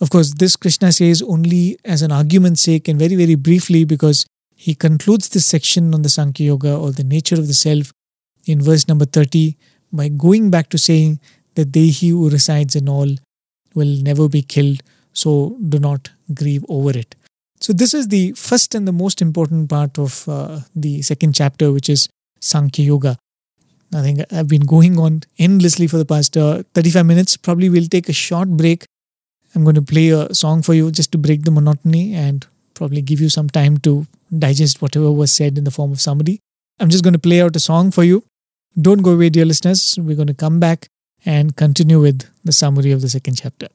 Of 0.00 0.10
course, 0.10 0.34
this 0.34 0.56
Krishna 0.56 0.92
says 0.92 1.22
only 1.22 1.78
as 1.84 2.02
an 2.02 2.12
argument's 2.12 2.62
sake 2.62 2.88
and 2.88 2.98
very, 2.98 3.14
very 3.14 3.34
briefly 3.34 3.84
because 3.84 4.26
he 4.54 4.74
concludes 4.74 5.28
this 5.28 5.46
section 5.46 5.94
on 5.94 6.02
the 6.02 6.08
Sankhya 6.08 6.46
Yoga 6.46 6.76
or 6.76 6.90
the 6.92 7.04
nature 7.04 7.36
of 7.36 7.46
the 7.46 7.54
self 7.54 7.92
in 8.46 8.60
verse 8.60 8.88
number 8.88 9.04
30 9.04 9.56
by 9.92 10.08
going 10.08 10.50
back 10.50 10.68
to 10.70 10.78
saying 10.78 11.20
that 11.54 11.72
they 11.72 11.86
he 11.86 12.08
who 12.08 12.28
resides 12.28 12.74
in 12.74 12.88
all 12.88 13.08
will 13.74 13.96
never 14.02 14.28
be 14.28 14.42
killed, 14.42 14.82
so 15.12 15.56
do 15.68 15.78
not 15.78 16.10
grieve 16.32 16.64
over 16.68 16.96
it. 16.96 17.14
So, 17.60 17.72
this 17.72 17.94
is 17.94 18.08
the 18.08 18.32
first 18.32 18.74
and 18.74 18.86
the 18.86 18.92
most 18.92 19.22
important 19.22 19.70
part 19.70 19.98
of 19.98 20.28
uh, 20.28 20.60
the 20.74 21.02
second 21.02 21.34
chapter, 21.34 21.72
which 21.72 21.88
is 21.88 22.08
Sankhya 22.40 22.84
Yoga. 22.84 23.16
I 23.94 24.02
think 24.02 24.20
I've 24.32 24.48
been 24.48 24.66
going 24.66 24.98
on 24.98 25.22
endlessly 25.38 25.86
for 25.86 25.98
the 25.98 26.04
past 26.04 26.36
uh, 26.36 26.64
35 26.74 27.06
minutes. 27.06 27.36
Probably 27.36 27.68
we'll 27.68 27.86
take 27.86 28.08
a 28.08 28.12
short 28.12 28.48
break. 28.48 28.86
I'm 29.54 29.62
going 29.62 29.76
to 29.76 29.82
play 29.82 30.08
a 30.08 30.34
song 30.34 30.62
for 30.62 30.74
you 30.74 30.90
just 30.90 31.12
to 31.12 31.18
break 31.18 31.44
the 31.44 31.52
monotony 31.52 32.14
and 32.14 32.44
probably 32.74 33.02
give 33.02 33.20
you 33.20 33.28
some 33.28 33.48
time 33.48 33.78
to 33.78 34.06
digest 34.36 34.82
whatever 34.82 35.12
was 35.12 35.30
said 35.30 35.56
in 35.56 35.64
the 35.64 35.70
form 35.70 35.92
of 35.92 36.00
summary. 36.00 36.40
I'm 36.80 36.90
just 36.90 37.04
going 37.04 37.14
to 37.14 37.20
play 37.20 37.40
out 37.40 37.54
a 37.54 37.60
song 37.60 37.92
for 37.92 38.02
you. 38.02 38.24
Don't 38.80 39.02
go 39.02 39.12
away, 39.12 39.30
dear 39.30 39.44
listeners. 39.44 39.96
We're 39.96 40.16
going 40.16 40.26
to 40.26 40.34
come 40.34 40.58
back 40.58 40.88
and 41.24 41.54
continue 41.54 42.00
with 42.00 42.28
the 42.42 42.52
summary 42.52 42.90
of 42.90 43.00
the 43.00 43.08
second 43.08 43.36
chapter. 43.36 43.68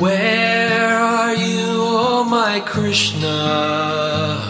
Where 0.00 0.96
are 0.96 1.34
you, 1.34 1.66
oh 1.68 2.24
my 2.24 2.60
Krishna? 2.60 4.40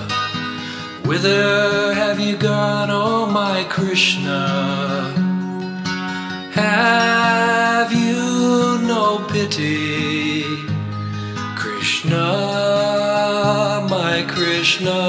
Whither 1.04 1.92
have 1.92 2.20
you 2.20 2.36
gone, 2.36 2.88
oh 2.92 3.26
my 3.26 3.64
Krishna? 3.68 4.46
Have 6.52 7.92
you 7.92 8.78
no 8.86 9.26
pity? 9.28 10.44
Krishna, 11.56 12.28
my 13.90 14.24
Krishna. 14.28 15.00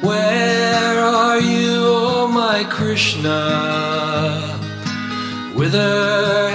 Where 0.00 1.00
are 1.00 1.40
you, 1.40 1.82
oh 1.86 2.28
my 2.32 2.62
Krishna? 2.70 3.40
Whither 5.56 6.49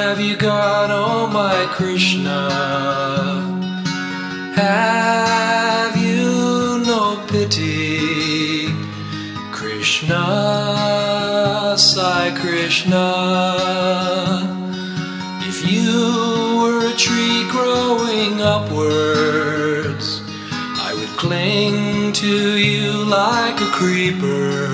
Krishna? 1.76 2.50
Have 4.56 5.98
you 5.98 6.82
no 6.88 7.22
pity? 7.28 8.70
Krishna, 9.52 10.16
Sai 11.78 12.34
Krishna. 12.40 13.08
If 15.50 15.70
you 15.70 16.62
were 16.62 16.88
a 16.88 16.96
tree 16.96 17.46
growing 17.52 18.42
upwards, 18.42 20.22
I 20.80 20.94
would 20.94 21.14
cling 21.18 22.14
to 22.14 22.58
you 22.58 23.04
like 23.04 23.60
a 23.60 23.70
creeper. 23.80 24.72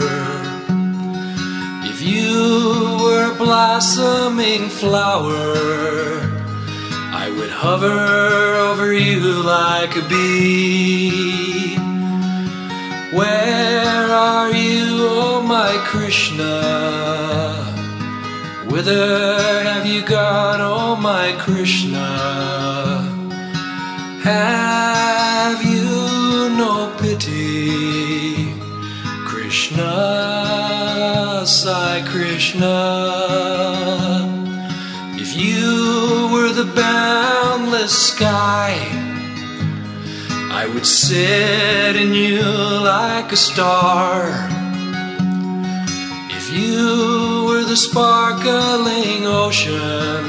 If 1.92 2.00
you 2.04 3.00
were 3.02 3.32
a 3.32 3.36
blossoming 3.36 4.70
flower, 4.70 6.31
hover 7.62 8.56
over 8.70 8.92
you 8.92 9.20
like 9.44 9.96
a 9.96 10.02
bee. 10.10 11.76
Where 13.14 14.10
are 14.10 14.52
you, 14.52 15.06
oh 15.22 15.44
my 15.44 15.74
Krishna? 15.86 16.56
Whither 18.66 19.62
have 19.62 19.86
you 19.86 20.02
gone, 20.02 20.60
oh 20.60 20.96
my 20.96 21.36
Krishna? 21.38 22.08
Have 24.24 25.64
you 25.64 26.50
no 26.64 26.92
pity? 26.98 28.56
Krishna, 29.30 29.94
Sai 31.46 32.02
Krishna. 32.08 34.11
Boundless 36.76 38.08
sky, 38.14 38.76
I 40.52 40.70
would 40.74 40.86
sit 40.86 41.96
in 41.96 42.14
you 42.14 42.42
like 42.42 43.32
a 43.32 43.38
star. 43.38 44.30
If 46.30 46.54
you 46.54 47.46
were 47.48 47.64
the 47.64 47.78
sparkling 47.78 49.26
ocean, 49.26 50.26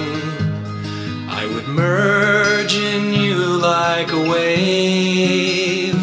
I 1.28 1.46
would 1.52 1.68
merge 1.68 2.76
in 2.76 3.12
you 3.14 3.36
like 3.58 4.12
a 4.12 4.20
wave. 4.30 6.00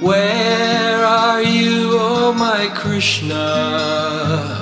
Where 0.00 1.04
are 1.04 1.42
you, 1.42 1.98
oh 1.98 2.32
my 2.32 2.70
Krishna? 2.74 4.53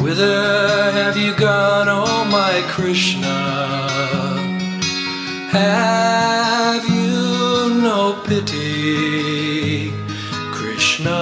Whither 0.00 0.92
have 0.92 1.16
you 1.18 1.34
gone, 1.34 1.86
oh 1.90 2.24
my 2.24 2.64
Krishna? 2.68 3.36
Have 5.50 6.88
you 6.88 7.82
no 7.82 8.18
pity? 8.24 9.92
Krishna, 10.52 11.20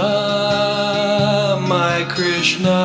my 1.66 2.06
Krishna. 2.08 2.78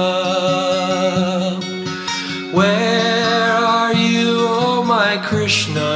Where 2.51 3.53
are 3.53 3.93
you, 3.93 4.47
oh 4.49 4.83
my 4.83 5.17
Krishna? 5.23 5.91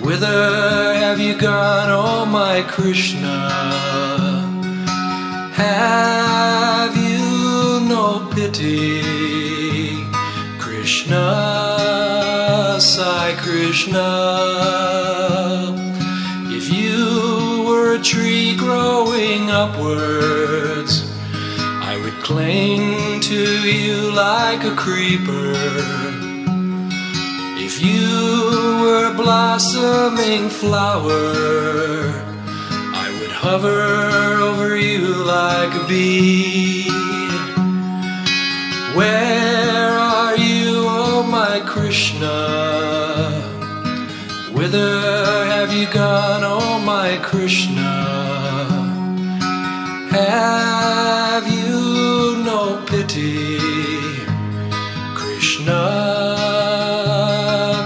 Whither 0.00 0.94
have 0.94 1.20
you 1.20 1.36
gone, 1.38 1.90
oh 1.90 2.26
my 2.26 2.62
Krishna? 2.62 3.36
Have 5.54 6.85
Krishna, 10.58 11.26
Sai 12.80 13.34
Krishna. 13.36 14.08
If 16.48 16.72
you 16.72 17.64
were 17.68 17.96
a 17.96 17.98
tree 17.98 18.56
growing 18.56 19.50
upwards, 19.50 21.04
I 21.58 22.00
would 22.02 22.14
cling 22.22 23.20
to 23.20 23.68
you 23.68 24.10
like 24.12 24.64
a 24.64 24.74
creeper. 24.74 25.52
If 27.58 27.82
you 27.82 28.80
were 28.80 29.12
a 29.12 29.14
blossoming 29.14 30.48
flower, 30.48 31.12
I 33.04 33.18
would 33.20 33.32
hover 33.32 34.40
over 34.40 34.78
you 34.78 35.24
like 35.24 35.74
a 35.74 35.86
bee. 35.86 36.85
Where 38.96 39.90
are 39.90 40.36
you, 40.36 40.86
oh 40.88 41.22
my 41.22 41.60
Krishna? 41.66 42.38
Whither 44.54 45.44
have 45.44 45.70
you 45.70 45.86
gone, 45.92 46.42
oh 46.44 46.78
my 46.78 47.18
Krishna? 47.22 47.92
Have 50.10 51.46
you 51.46 52.42
no 52.42 52.82
pity? 52.86 53.58
Krishna, 55.14 55.82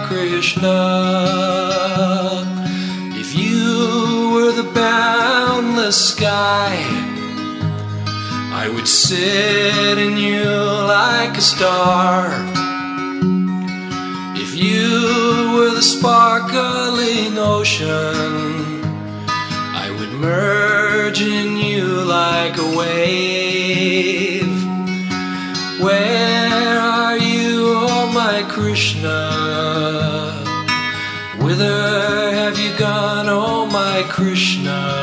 Krishna. 0.07 0.79
If 3.23 3.35
you 3.35 4.31
were 4.33 4.53
the 4.53 4.71
boundless 4.73 6.11
sky, 6.13 6.90
sit 9.11 9.99
in 9.99 10.17
you 10.17 10.45
like 10.45 11.37
a 11.37 11.41
star. 11.41 12.29
If 14.45 14.55
you 14.55 15.53
were 15.55 15.75
the 15.75 15.83
sparkling 15.83 17.37
ocean, 17.37 18.45
I 19.85 19.87
would 19.99 20.13
merge 20.13 21.23
in 21.23 21.57
you 21.57 21.87
like 22.05 22.57
a 22.57 22.69
wave. 22.79 24.57
Where 25.83 26.79
are 26.79 27.19
you, 27.19 27.75
oh 27.91 28.13
my 28.15 28.45
Krishna? 28.49 29.19
Whither 31.45 32.33
have 32.41 32.57
you 32.61 32.73
gone, 32.79 33.29
oh 33.29 33.67
my 33.67 34.05
Krishna? 34.09 35.00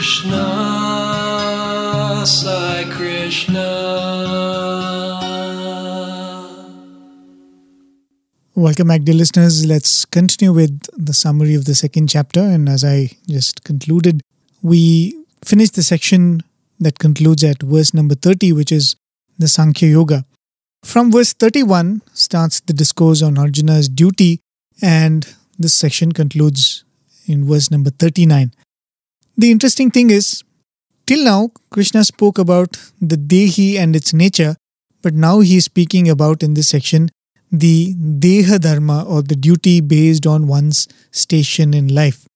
Krishna, 0.00 0.46
Sai 2.24 2.86
Krishna. 2.88 3.68
Welcome 8.54 8.88
back, 8.88 9.02
dear 9.02 9.14
listeners. 9.14 9.66
Let's 9.66 10.06
continue 10.06 10.54
with 10.54 10.80
the 10.96 11.12
summary 11.12 11.54
of 11.54 11.66
the 11.66 11.74
second 11.74 12.08
chapter. 12.08 12.40
And 12.40 12.66
as 12.66 12.82
I 12.82 13.10
just 13.28 13.62
concluded, 13.64 14.22
we 14.62 15.22
finished 15.44 15.74
the 15.74 15.82
section 15.82 16.44
that 16.78 16.98
concludes 16.98 17.44
at 17.44 17.60
verse 17.60 17.92
number 17.92 18.14
30, 18.14 18.54
which 18.54 18.72
is 18.72 18.96
the 19.38 19.48
Sankhya 19.48 19.90
Yoga. 19.90 20.24
From 20.82 21.12
verse 21.12 21.34
31 21.34 22.00
starts 22.14 22.60
the 22.60 22.72
discourse 22.72 23.20
on 23.20 23.36
Arjuna's 23.36 23.90
duty, 23.90 24.40
and 24.80 25.28
this 25.58 25.74
section 25.74 26.12
concludes 26.12 26.84
in 27.26 27.46
verse 27.46 27.70
number 27.70 27.90
39. 27.90 28.54
The 29.40 29.50
interesting 29.50 29.90
thing 29.90 30.10
is, 30.10 30.44
till 31.06 31.24
now, 31.24 31.50
Krishna 31.70 32.04
spoke 32.04 32.36
about 32.36 32.76
the 33.00 33.16
Dehi 33.16 33.78
and 33.78 33.96
its 33.96 34.12
nature, 34.12 34.54
but 35.00 35.14
now 35.14 35.40
he 35.40 35.56
is 35.56 35.64
speaking 35.64 36.10
about 36.10 36.42
in 36.42 36.52
this 36.52 36.68
section 36.68 37.08
the 37.50 37.94
Deha 37.94 38.60
Dharma 38.60 39.02
or 39.02 39.22
the 39.22 39.34
duty 39.34 39.80
based 39.80 40.26
on 40.26 40.46
one's 40.46 40.88
station 41.10 41.72
in 41.72 41.88
life. 41.88 42.26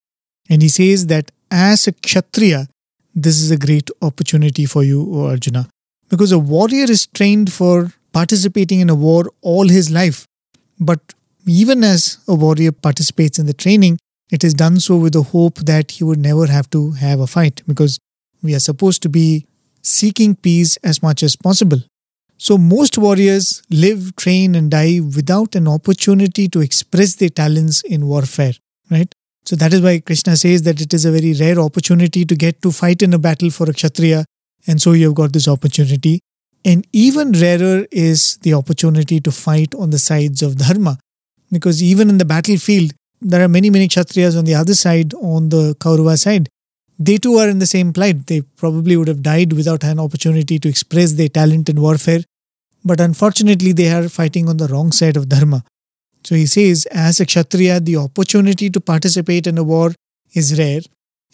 And 0.49 0.63
he 0.63 0.69
says 0.69 1.09
that 1.09 1.31
as 1.51 1.87
a 1.87 1.93
Kshatriya, 1.93 2.69
this 3.15 3.39
is 3.39 3.51
a 3.51 3.59
great 3.59 3.91
opportunity 4.01 4.65
for 4.65 4.83
you, 4.83 5.07
O 5.15 5.27
Arjuna. 5.27 5.69
Because 6.09 6.33
a 6.33 6.39
warrior 6.39 6.91
is 6.91 7.07
trained 7.09 7.53
for 7.53 7.93
participating 8.15 8.81
in 8.81 8.89
a 8.89 8.95
war 8.95 9.31
all 9.43 9.69
his 9.69 9.91
life. 9.91 10.25
But 10.81 11.13
even 11.47 11.85
as 11.85 12.17
a 12.27 12.35
warrior 12.35 12.73
participates 12.73 13.39
in 13.39 13.45
the 13.45 13.53
training, 13.53 13.99
it 14.31 14.45
is 14.45 14.55
done 14.55 14.81
so 14.81 14.97
with 14.97 15.13
the 15.13 15.23
hope 15.23 15.59
that 15.59 15.93
he 15.93 16.05
would 16.05 16.19
never 16.19 16.47
have 16.47 16.69
to 16.71 16.93
have 16.93 17.21
a 17.21 17.27
fight 17.27 17.63
because 17.67 17.99
we 18.43 18.55
are 18.55 18.61
supposed 18.61 19.03
to 19.03 19.09
be 19.09 19.47
seeking 19.83 20.35
peace 20.35 20.77
as 20.79 21.03
much 21.03 21.23
as 21.23 21.37
possible. 21.37 21.79
So, 22.37 22.59
most 22.59 22.99
warriors 22.99 23.63
live, 23.71 24.17
train, 24.17 24.55
and 24.55 24.71
die 24.71 25.01
without 25.01 25.55
an 25.55 25.69
opportunity 25.69 26.49
to 26.49 26.61
express 26.61 27.15
their 27.15 27.29
talents 27.29 27.83
in 27.83 28.09
warfare, 28.09 28.55
right? 28.91 29.13
So, 29.45 29.57
that 29.57 29.73
is 29.73 29.81
why 29.83 30.01
Krishna 30.01 30.37
says 30.37 30.63
that 30.63 30.81
it 30.81 30.93
is 30.93 31.05
a 31.05 31.13
very 31.13 31.33
rare 31.35 31.61
opportunity 31.61 32.25
to 32.25 32.35
get 32.35 32.61
to 32.63 32.73
fight 32.73 33.03
in 33.03 33.15
a 33.15 33.19
battle 33.19 33.51
for 33.51 33.71
a 33.71 33.73
Kshatriya, 33.73 34.25
and 34.67 34.83
so 34.83 34.93
you 34.93 35.07
have 35.07 35.15
got 35.15 35.33
this 35.33 35.47
opportunity. 35.47 36.21
And 36.65 36.87
even 36.93 37.33
rarer 37.33 37.87
is 37.93 38.39
the 38.39 38.55
opportunity 38.55 39.21
to 39.21 39.31
fight 39.31 39.75
on 39.75 39.91
the 39.91 39.99
sides 39.99 40.43
of 40.43 40.57
Dharma, 40.57 40.99
because 41.53 41.83
even 41.83 42.09
in 42.09 42.19
the 42.19 42.25
battlefield, 42.25 42.93
there 43.25 43.43
are 43.43 43.49
many, 43.49 43.71
many 43.71 43.89
Kshatriyas 43.89 44.39
on 44.39 44.45
the 44.45 44.55
other 44.55 44.75
side, 44.75 45.15
on 45.15 45.49
the 45.49 45.75
Kaurava 45.81 46.19
side. 46.19 46.49
They 46.99 47.17
too 47.17 47.37
are 47.37 47.49
in 47.49 47.59
the 47.59 47.67
same 47.67 47.93
plight. 47.93 48.27
They 48.27 48.43
probably 48.43 48.97
would 48.97 49.09
have 49.09 49.23
died 49.23 49.53
without 49.55 49.83
an 49.83 49.99
opportunity 49.99 50.59
to 50.59 50.69
express 50.69 51.15
their 51.15 51.29
talent 51.29 51.69
in 51.69 51.81
warfare. 51.81 52.21
But 52.85 53.01
unfortunately, 53.01 53.73
they 53.73 53.91
are 53.91 54.09
fighting 54.09 54.49
on 54.49 54.59
the 54.59 54.69
wrong 54.69 54.93
side 54.93 55.17
of 55.17 55.29
Dharma. 55.29 55.65
So 56.23 56.35
he 56.35 56.47
says, 56.47 56.87
as 56.87 57.19
a 57.19 57.27
Kshatriya, 57.27 57.81
the 57.81 57.97
opportunity 57.97 58.71
to 58.71 58.81
participate 58.81 59.47
in 59.47 59.59
a 59.59 59.65
war 59.65 59.93
is 60.35 60.59
rare, 60.59 60.83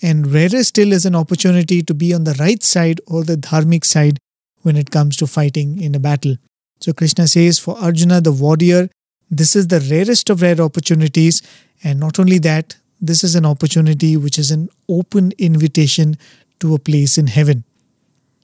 and 0.02 0.32
rarer 0.32 0.62
still 0.64 0.92
is 0.92 1.04
an 1.04 1.14
opportunity 1.14 1.82
to 1.82 1.92
be 1.92 2.14
on 2.14 2.24
the 2.24 2.34
right 2.34 2.62
side 2.62 3.00
or 3.06 3.24
the 3.24 3.36
dharmic 3.36 3.84
side 3.84 4.18
when 4.62 4.76
it 4.76 4.90
comes 4.90 5.16
to 5.16 5.26
fighting 5.26 5.80
in 5.80 5.94
a 5.94 6.00
battle. 6.00 6.36
So 6.80 6.92
Krishna 6.92 7.28
says, 7.28 7.58
for 7.58 7.76
Arjuna, 7.78 8.20
the 8.20 8.32
warrior, 8.32 8.88
this 9.30 9.54
is 9.54 9.68
the 9.68 9.80
rarest 9.80 10.30
of 10.30 10.42
rare 10.42 10.60
opportunities, 10.60 11.42
and 11.82 11.98
not 11.98 12.18
only 12.18 12.38
that, 12.38 12.76
this 13.00 13.24
is 13.24 13.34
an 13.34 13.46
opportunity 13.46 14.16
which 14.16 14.38
is 14.38 14.50
an 14.50 14.68
open 14.88 15.32
invitation 15.38 16.16
to 16.60 16.74
a 16.74 16.78
place 16.78 17.16
in 17.16 17.26
heaven. 17.26 17.64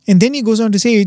And 0.08 0.20
then 0.20 0.34
he 0.34 0.42
goes 0.42 0.60
on 0.60 0.72
to 0.72 0.78
say, 0.78 1.06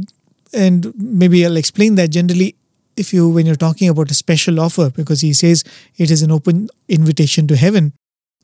and 0.54 0.94
maybe 0.96 1.46
I'll 1.46 1.58
explain 1.58 1.96
that 1.96 2.10
generally 2.10 2.56
if 2.98 3.14
you 3.14 3.30
when 3.30 3.46
you're 3.46 3.56
talking 3.56 3.90
about 3.90 4.12
a 4.12 4.14
special 4.14 4.60
offer, 4.60 4.90
because 4.90 5.22
he 5.22 5.34
says 5.34 5.64
it 5.98 6.12
is 6.12 6.22
an 6.22 6.32
open 6.32 6.70
invitation 6.88 7.48
to 7.48 7.56
heaven. 7.56 7.94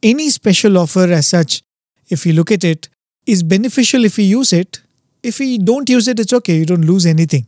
Any 0.01 0.29
special 0.29 0.77
offer 0.77 1.11
as 1.11 1.27
such, 1.27 1.61
if 2.09 2.25
you 2.25 2.33
look 2.33 2.51
at 2.51 2.63
it, 2.63 2.89
is 3.25 3.43
beneficial 3.43 4.05
if 4.05 4.17
we 4.17 4.23
use 4.23 4.53
it. 4.53 4.81
If 5.23 5.39
we 5.39 5.57
don't 5.57 5.89
use 5.89 6.07
it, 6.07 6.19
it's 6.19 6.33
okay, 6.33 6.55
you 6.55 6.65
don't 6.65 6.85
lose 6.85 7.05
anything. 7.05 7.47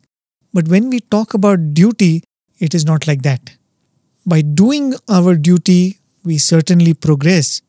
But 0.53 0.67
when 0.67 0.89
we 0.89 0.99
talk 0.99 1.33
about 1.33 1.73
duty, 1.73 2.23
it 2.59 2.73
is 2.73 2.85
not 2.85 3.07
like 3.07 3.21
that. 3.21 3.55
By 4.25 4.41
doing 4.41 4.95
our 5.07 5.35
duty, 5.35 5.99
we 6.27 6.37
certainly 6.37 6.93
progress. 6.93 7.61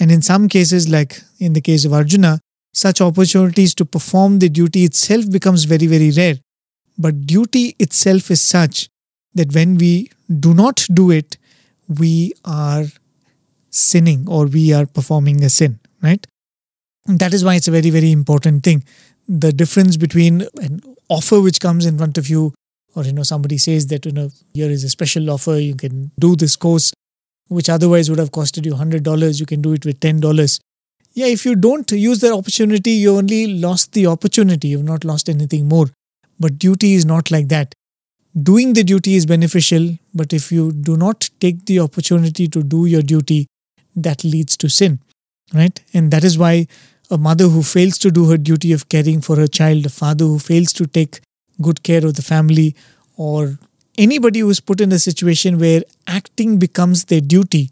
And 0.00 0.10
in 0.10 0.22
some 0.22 0.48
cases, 0.48 0.88
like 0.88 1.20
in 1.38 1.52
the 1.52 1.60
case 1.60 1.84
of 1.84 1.92
Arjuna, 1.92 2.40
such 2.74 3.00
opportunities 3.00 3.74
to 3.76 3.84
perform 3.84 4.40
the 4.40 4.48
duty 4.48 4.84
itself 4.84 5.30
becomes 5.30 5.64
very, 5.64 5.86
very 5.86 6.10
rare. 6.10 6.36
But 6.98 7.26
duty 7.26 7.76
itself 7.78 8.30
is 8.30 8.42
such 8.42 8.88
that 9.34 9.54
when 9.54 9.76
we 9.76 10.10
do 10.40 10.52
not 10.52 10.86
do 10.92 11.10
it, 11.10 11.36
we 12.00 12.32
are 12.44 12.84
sinning 13.70 14.26
or 14.28 14.46
we 14.46 14.72
are 14.72 14.86
performing 14.86 15.44
a 15.44 15.48
sin, 15.48 15.78
right? 16.02 16.26
And 17.06 17.18
that 17.20 17.32
is 17.32 17.44
why 17.44 17.54
it's 17.54 17.68
a 17.68 17.76
very, 17.78 17.90
very 17.90 18.10
important 18.10 18.64
thing. 18.64 18.84
The 19.28 19.52
difference 19.52 19.96
between 19.96 20.46
an 20.60 20.82
offer 21.08 21.40
which 21.40 21.60
comes 21.60 21.86
in 21.86 21.98
front 21.98 22.18
of 22.18 22.28
you, 22.28 22.52
or 22.94 23.04
you 23.04 23.12
know, 23.12 23.22
somebody 23.22 23.58
says 23.58 23.86
that 23.88 24.04
you 24.06 24.12
know, 24.12 24.30
here 24.54 24.70
is 24.70 24.84
a 24.84 24.90
special 24.90 25.30
offer, 25.30 25.56
you 25.56 25.74
can 25.74 26.10
do 26.18 26.36
this 26.36 26.56
course, 26.56 26.92
which 27.48 27.68
otherwise 27.68 28.08
would 28.10 28.18
have 28.18 28.32
costed 28.32 28.64
you 28.66 28.74
hundred 28.74 29.02
dollars, 29.02 29.40
you 29.40 29.46
can 29.46 29.62
do 29.62 29.72
it 29.72 29.84
with 29.84 30.00
ten 30.00 30.20
dollars. 30.20 30.60
Yeah, 31.14 31.26
if 31.26 31.44
you 31.44 31.54
don't 31.56 31.90
use 31.92 32.20
that 32.20 32.32
opportunity, 32.32 32.92
you 32.92 33.16
only 33.16 33.54
lost 33.54 33.92
the 33.92 34.06
opportunity, 34.06 34.68
you've 34.68 34.84
not 34.84 35.04
lost 35.04 35.28
anything 35.28 35.68
more. 35.68 35.86
But 36.40 36.58
duty 36.58 36.94
is 36.94 37.04
not 37.04 37.30
like 37.30 37.48
that. 37.48 37.74
doing 38.42 38.72
the 38.72 38.82
duty 38.84 39.14
is 39.14 39.26
beneficial, 39.26 39.98
but 40.14 40.32
if 40.32 40.50
you 40.52 40.72
do 40.72 40.96
not 40.96 41.28
take 41.40 41.66
the 41.66 41.78
opportunity 41.80 42.48
to 42.48 42.62
do 42.62 42.86
your 42.86 43.02
duty, 43.02 43.46
that 43.94 44.24
leads 44.24 44.56
to 44.56 44.68
sin, 44.68 45.00
right? 45.52 45.80
And 45.92 46.10
that 46.10 46.24
is 46.24 46.38
why 46.38 46.66
a 47.10 47.18
mother 47.18 47.48
who 47.48 47.62
fails 47.62 47.98
to 47.98 48.10
do 48.10 48.28
her 48.30 48.38
duty 48.38 48.72
of 48.72 48.88
caring 48.88 49.20
for 49.20 49.36
her 49.36 49.46
child, 49.46 49.86
a 49.86 49.90
father 49.90 50.24
who 50.24 50.38
fails 50.38 50.72
to 50.74 50.86
take 50.86 51.20
good 51.60 51.82
care 51.82 52.04
of 52.06 52.14
the 52.14 52.22
family, 52.22 52.74
or 53.16 53.58
anybody 53.98 54.40
who 54.40 54.50
is 54.50 54.60
put 54.60 54.80
in 54.80 54.92
a 54.92 54.98
situation 54.98 55.58
where 55.58 55.82
acting 56.06 56.58
becomes 56.58 57.04
their 57.06 57.20
duty, 57.20 57.70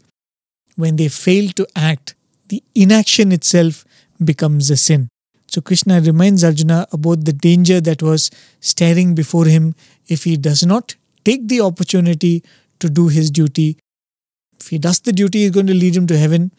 when 0.75 0.95
they 0.95 1.07
fail 1.07 1.49
to 1.51 1.67
act, 1.75 2.15
the 2.49 2.63
inaction 2.75 3.31
itself 3.31 3.85
becomes 4.23 4.69
a 4.69 4.77
sin. 4.77 5.09
So 5.47 5.61
Krishna 5.61 5.99
reminds 5.99 6.43
Arjuna 6.43 6.87
about 6.91 7.25
the 7.25 7.33
danger 7.33 7.81
that 7.81 8.01
was 8.01 8.31
staring 8.61 9.15
before 9.15 9.45
him 9.45 9.75
if 10.07 10.23
he 10.23 10.37
does 10.37 10.65
not 10.65 10.95
take 11.25 11.47
the 11.47 11.61
opportunity 11.61 12.43
to 12.79 12.89
do 12.89 13.09
his 13.09 13.29
duty. 13.29 13.77
If 14.59 14.69
he 14.69 14.77
does 14.77 14.99
the 15.01 15.11
duty, 15.11 15.43
is 15.43 15.51
going 15.51 15.67
to 15.67 15.73
lead 15.73 15.95
him 15.95 16.07
to 16.07 16.17
heaven. 16.17 16.51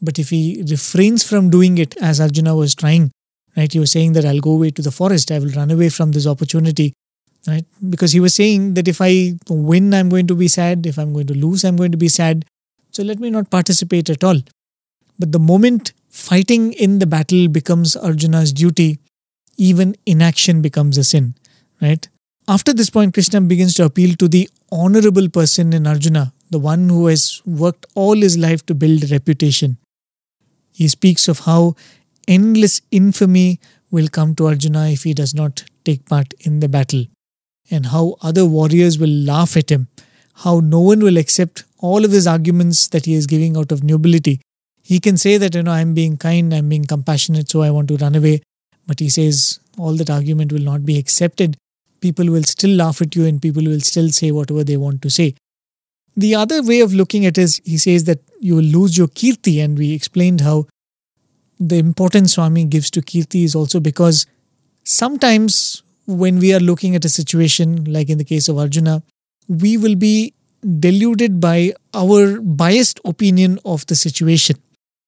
But 0.00 0.18
if 0.18 0.30
he 0.30 0.64
refrains 0.68 1.24
from 1.24 1.50
doing 1.50 1.78
it, 1.78 1.96
as 1.96 2.20
Arjuna 2.20 2.54
was 2.54 2.74
trying, 2.74 3.10
right? 3.56 3.72
He 3.72 3.78
was 3.78 3.90
saying 3.90 4.12
that 4.12 4.24
I'll 4.24 4.40
go 4.40 4.52
away 4.52 4.70
to 4.72 4.82
the 4.82 4.90
forest, 4.90 5.32
I 5.32 5.38
will 5.38 5.50
run 5.50 5.70
away 5.70 5.88
from 5.88 6.12
this 6.12 6.26
opportunity, 6.26 6.92
right? 7.46 7.64
Because 7.90 8.12
he 8.12 8.20
was 8.20 8.34
saying 8.34 8.74
that 8.74 8.88
if 8.88 9.00
I 9.00 9.34
win, 9.48 9.94
I'm 9.94 10.08
going 10.08 10.26
to 10.26 10.34
be 10.34 10.48
sad. 10.48 10.86
If 10.86 10.98
I'm 10.98 11.12
going 11.12 11.26
to 11.28 11.34
lose, 11.34 11.64
I'm 11.64 11.76
going 11.76 11.92
to 11.92 11.98
be 11.98 12.08
sad. 12.08 12.44
So 12.90 13.02
let 13.02 13.18
me 13.18 13.30
not 13.30 13.50
participate 13.50 14.10
at 14.10 14.24
all. 14.24 14.40
But 15.18 15.32
the 15.32 15.38
moment 15.38 15.92
fighting 16.08 16.72
in 16.72 16.98
the 16.98 17.06
battle 17.06 17.48
becomes 17.48 17.96
Arjuna's 17.96 18.52
duty, 18.52 18.98
even 19.56 19.96
inaction 20.06 20.62
becomes 20.62 20.98
a 20.98 21.04
sin, 21.04 21.34
right? 21.80 22.08
After 22.48 22.72
this 22.72 22.90
point, 22.90 23.14
Krishna 23.14 23.40
begins 23.40 23.74
to 23.74 23.84
appeal 23.84 24.14
to 24.16 24.28
the 24.28 24.48
honorable 24.70 25.28
person 25.28 25.72
in 25.72 25.86
Arjuna, 25.86 26.32
the 26.50 26.58
one 26.58 26.88
who 26.88 27.06
has 27.06 27.42
worked 27.44 27.86
all 27.94 28.14
his 28.14 28.38
life 28.38 28.64
to 28.66 28.74
build 28.74 29.10
reputation. 29.10 29.78
He 30.72 30.88
speaks 30.88 31.28
of 31.28 31.40
how 31.40 31.74
endless 32.28 32.82
infamy 32.90 33.60
will 33.90 34.08
come 34.08 34.34
to 34.36 34.46
Arjuna 34.46 34.88
if 34.90 35.04
he 35.04 35.14
does 35.14 35.34
not 35.34 35.64
take 35.84 36.06
part 36.06 36.34
in 36.40 36.60
the 36.60 36.68
battle, 36.68 37.06
and 37.70 37.86
how 37.86 38.16
other 38.22 38.46
warriors 38.46 38.98
will 38.98 39.08
laugh 39.08 39.56
at 39.56 39.70
him, 39.70 39.88
how 40.34 40.60
no 40.60 40.80
one 40.80 41.00
will 41.00 41.16
accept 41.16 41.64
all 41.78 42.04
of 42.04 42.12
his 42.12 42.26
arguments 42.26 42.88
that 42.88 43.06
he 43.06 43.14
is 43.14 43.26
giving 43.26 43.56
out 43.56 43.72
of 43.72 43.82
nobility, 43.82 44.40
he 44.82 45.00
can 45.00 45.16
say 45.16 45.36
that, 45.36 45.54
you 45.54 45.62
know, 45.62 45.72
I'm 45.72 45.94
being 45.94 46.16
kind, 46.16 46.54
I'm 46.54 46.68
being 46.68 46.84
compassionate, 46.84 47.50
so 47.50 47.62
I 47.62 47.70
want 47.70 47.88
to 47.88 47.96
run 47.96 48.14
away. 48.14 48.42
But 48.86 49.00
he 49.00 49.10
says 49.10 49.58
all 49.76 49.94
that 49.94 50.10
argument 50.10 50.52
will 50.52 50.60
not 50.60 50.86
be 50.86 50.96
accepted. 50.96 51.56
People 52.00 52.30
will 52.30 52.44
still 52.44 52.70
laugh 52.70 53.02
at 53.02 53.16
you 53.16 53.26
and 53.26 53.42
people 53.42 53.64
will 53.64 53.80
still 53.80 54.10
say 54.10 54.30
whatever 54.30 54.62
they 54.62 54.76
want 54.76 55.02
to 55.02 55.10
say. 55.10 55.34
The 56.16 56.34
other 56.34 56.62
way 56.62 56.80
of 56.80 56.94
looking 56.94 57.26
at 57.26 57.36
it 57.36 57.42
is 57.42 57.60
he 57.64 57.78
says 57.78 58.04
that 58.04 58.20
you 58.40 58.54
will 58.54 58.62
lose 58.62 58.96
your 58.96 59.08
kirti, 59.08 59.62
and 59.62 59.76
we 59.76 59.92
explained 59.92 60.40
how 60.40 60.66
the 61.58 61.76
importance 61.76 62.34
Swami 62.34 62.64
gives 62.64 62.90
to 62.92 63.02
kirti 63.02 63.44
is 63.44 63.54
also 63.54 63.80
because 63.80 64.26
sometimes 64.84 65.82
when 66.06 66.38
we 66.38 66.54
are 66.54 66.60
looking 66.60 66.94
at 66.94 67.04
a 67.04 67.08
situation, 67.08 67.84
like 67.84 68.08
in 68.08 68.18
the 68.18 68.24
case 68.24 68.48
of 68.48 68.58
Arjuna, 68.58 69.02
we 69.48 69.76
will 69.76 69.96
be 69.96 70.34
deluded 70.80 71.40
by 71.40 71.72
our 71.94 72.40
biased 72.40 73.00
opinion 73.04 73.58
of 73.64 73.86
the 73.86 73.94
situation 73.94 74.56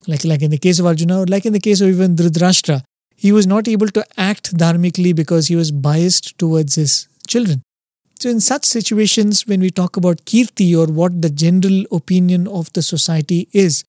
like 0.06 0.24
like 0.24 0.42
in 0.42 0.50
the 0.50 0.58
case 0.58 0.78
of 0.78 0.86
Arjuna, 0.86 1.20
or 1.20 1.26
like 1.26 1.46
in 1.46 1.52
the 1.52 1.60
case 1.60 1.80
of 1.80 1.88
even 1.88 2.14
Dhritarashtra, 2.16 2.82
he 3.16 3.32
was 3.32 3.46
not 3.46 3.66
able 3.66 3.88
to 3.88 4.04
act 4.16 4.56
dharmically 4.56 5.14
because 5.14 5.48
he 5.48 5.56
was 5.56 5.70
biased 5.70 6.38
towards 6.38 6.76
his 6.76 7.08
children. 7.26 7.62
So, 8.20 8.28
in 8.30 8.40
such 8.40 8.64
situations, 8.64 9.46
when 9.46 9.60
we 9.60 9.70
talk 9.70 9.96
about 9.96 10.24
kirti 10.24 10.76
or 10.76 10.92
what 10.92 11.22
the 11.22 11.30
general 11.30 11.84
opinion 11.92 12.48
of 12.48 12.72
the 12.72 12.82
society 12.82 13.48
is, 13.52 13.84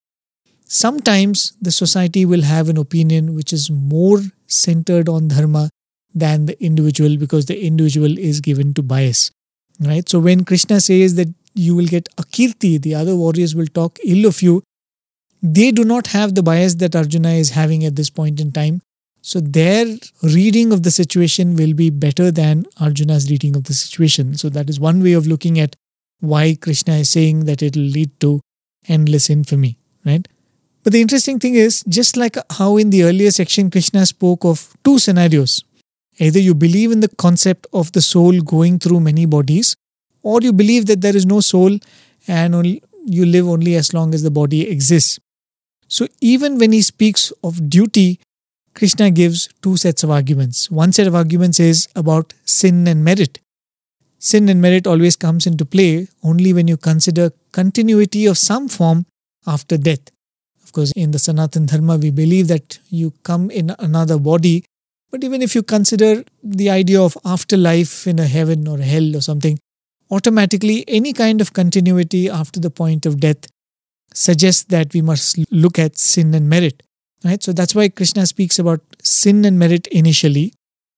sometimes 0.65 1.53
the 1.61 1.71
society 1.71 2.25
will 2.25 2.43
have 2.43 2.69
an 2.69 2.77
opinion 2.77 3.33
which 3.33 3.53
is 3.53 3.71
more 3.71 4.21
centered 4.47 5.09
on 5.09 5.27
dharma 5.29 5.69
than 6.13 6.45
the 6.45 6.61
individual 6.63 7.17
because 7.17 7.45
the 7.45 7.65
individual 7.65 8.17
is 8.17 8.41
given 8.41 8.73
to 8.73 8.83
bias. 8.83 9.31
Right? 9.79 10.07
So, 10.09 10.19
when 10.19 10.43
Krishna 10.43 10.81
says 10.81 11.15
that 11.15 11.27
you 11.53 11.75
will 11.75 11.85
get 11.85 12.09
akirti, 12.17 12.81
the 12.81 12.95
other 12.95 13.15
warriors 13.15 13.55
will 13.55 13.67
talk 13.67 13.97
ill 14.03 14.25
of 14.25 14.41
you, 14.41 14.63
they 15.41 15.71
do 15.71 15.83
not 15.83 16.07
have 16.07 16.35
the 16.35 16.43
bias 16.43 16.75
that 16.75 16.95
Arjuna 16.95 17.31
is 17.31 17.51
having 17.51 17.85
at 17.85 17.95
this 17.95 18.09
point 18.09 18.39
in 18.39 18.51
time. 18.51 18.81
So 19.21 19.39
their 19.39 19.85
reading 20.23 20.71
of 20.71 20.83
the 20.83 20.91
situation 20.91 21.55
will 21.55 21.73
be 21.73 21.89
better 21.89 22.31
than 22.31 22.65
Arjuna's 22.79 23.29
reading 23.29 23.55
of 23.55 23.65
the 23.65 23.73
situation. 23.73 24.35
So 24.35 24.49
that 24.49 24.69
is 24.69 24.79
one 24.79 25.03
way 25.03 25.13
of 25.13 25.27
looking 25.27 25.59
at 25.59 25.75
why 26.19 26.57
Krishna 26.59 26.95
is 26.95 27.09
saying 27.09 27.45
that 27.45 27.61
it 27.61 27.75
will 27.75 27.83
lead 27.83 28.17
to 28.21 28.41
endless 28.87 29.29
infamy, 29.29 29.77
right? 30.05 30.27
But 30.83 30.93
the 30.93 31.01
interesting 31.01 31.39
thing 31.39 31.55
is, 31.55 31.83
just 31.87 32.15
like 32.15 32.37
how 32.51 32.77
in 32.77 32.89
the 32.89 33.03
earlier 33.03 33.31
section 33.31 33.69
Krishna 33.69 34.05
spoke 34.05 34.45
of 34.45 34.73
two 34.83 34.99
scenarios 34.99 35.63
either 36.19 36.39
you 36.39 36.53
believe 36.53 36.91
in 36.91 36.99
the 36.99 37.07
concept 37.07 37.67
of 37.73 37.91
the 37.93 38.01
soul 38.01 38.39
going 38.41 38.79
through 38.79 38.99
many 38.99 39.25
bodies, 39.25 39.75
or 40.21 40.41
you 40.41 40.53
believe 40.53 40.85
that 40.87 41.01
there 41.01 41.15
is 41.15 41.25
no 41.25 41.39
soul 41.39 41.77
and 42.27 42.53
only, 42.53 42.83
you 43.05 43.25
live 43.25 43.47
only 43.47 43.75
as 43.75 43.93
long 43.93 44.13
as 44.13 44.23
the 44.23 44.31
body 44.31 44.69
exists. 44.69 45.19
So 45.87 46.07
even 46.21 46.57
when 46.57 46.71
he 46.71 46.81
speaks 46.81 47.31
of 47.43 47.69
duty, 47.69 48.19
Krishna 48.75 49.09
gives 49.09 49.49
two 49.61 49.77
sets 49.77 50.03
of 50.03 50.11
arguments. 50.11 50.69
One 50.69 50.91
set 50.91 51.07
of 51.07 51.15
arguments 51.15 51.59
is 51.59 51.87
about 51.95 52.33
sin 52.45 52.87
and 52.87 53.03
merit. 53.03 53.39
Sin 54.19 54.49
and 54.49 54.61
merit 54.61 54.85
always 54.85 55.15
comes 55.15 55.47
into 55.47 55.65
play 55.65 56.07
only 56.23 56.53
when 56.53 56.67
you 56.67 56.77
consider 56.77 57.31
continuity 57.51 58.25
of 58.25 58.37
some 58.37 58.67
form 58.67 59.05
after 59.47 59.77
death. 59.77 60.11
Of 60.63 60.73
course, 60.73 60.91
in 60.95 61.11
the 61.11 61.19
Sanatan 61.19 61.65
Dharma, 61.65 61.97
we 61.97 62.11
believe 62.11 62.47
that 62.49 62.79
you 62.89 63.11
come 63.23 63.49
in 63.49 63.73
another 63.79 64.19
body. 64.19 64.65
But 65.11 65.23
even 65.23 65.41
if 65.41 65.55
you 65.55 65.63
consider 65.63 66.23
the 66.43 66.69
idea 66.69 67.01
of 67.01 67.17
afterlife 67.25 68.05
in 68.05 68.19
a 68.19 68.27
heaven 68.27 68.67
or 68.67 68.79
a 68.79 68.83
hell 68.83 69.15
or 69.15 69.21
something, 69.21 69.59
automatically 70.11 70.85
any 70.87 71.13
kind 71.13 71.41
of 71.41 71.53
continuity 71.53 72.29
after 72.29 72.59
the 72.59 72.69
point 72.69 73.05
of 73.05 73.19
death 73.19 73.47
suggests 74.13 74.63
that 74.65 74.93
we 74.93 75.01
must 75.01 75.39
look 75.51 75.79
at 75.79 75.97
sin 75.97 76.33
and 76.33 76.49
merit. 76.49 76.83
Right? 77.23 77.41
So 77.43 77.53
that's 77.53 77.75
why 77.75 77.89
Krishna 77.89 78.25
speaks 78.25 78.59
about 78.59 78.81
sin 79.01 79.45
and 79.45 79.59
merit 79.59 79.87
initially, 79.87 80.53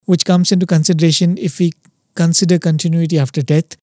which 0.05 0.26
comes 0.26 0.51
into 0.51 0.66
consideration 0.66 1.38
if 1.38 1.59
we 1.59 1.72
consider 2.16 2.59
continuity 2.59 3.18
after 3.18 3.41
death. 3.41 3.76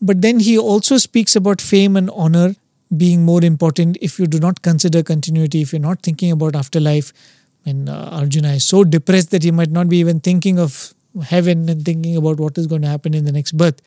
But 0.00 0.20
then 0.22 0.40
he 0.40 0.58
also 0.58 0.98
speaks 0.98 1.34
about 1.34 1.60
fame 1.60 1.96
and 1.96 2.10
honor 2.10 2.54
being 2.96 3.24
more 3.24 3.42
important 3.42 3.96
if 4.00 4.18
you 4.18 4.26
do 4.26 4.38
not 4.38 4.62
consider 4.62 5.02
continuity, 5.02 5.62
if 5.62 5.72
you're 5.72 5.80
not 5.80 6.02
thinking 6.02 6.30
about 6.30 6.54
afterlife. 6.54 7.12
And 7.66 7.88
uh, 7.88 8.10
Arjuna 8.12 8.52
is 8.52 8.64
so 8.64 8.84
depressed 8.84 9.32
that 9.32 9.42
he 9.42 9.50
might 9.50 9.70
not 9.70 9.88
be 9.88 9.98
even 9.98 10.20
thinking 10.20 10.58
of 10.58 10.94
heaven 11.24 11.68
and 11.68 11.84
thinking 11.84 12.16
about 12.16 12.38
what 12.38 12.56
is 12.56 12.66
going 12.66 12.82
to 12.82 12.88
happen 12.88 13.12
in 13.12 13.24
the 13.24 13.32
next 13.32 13.52
birth. 13.52 13.82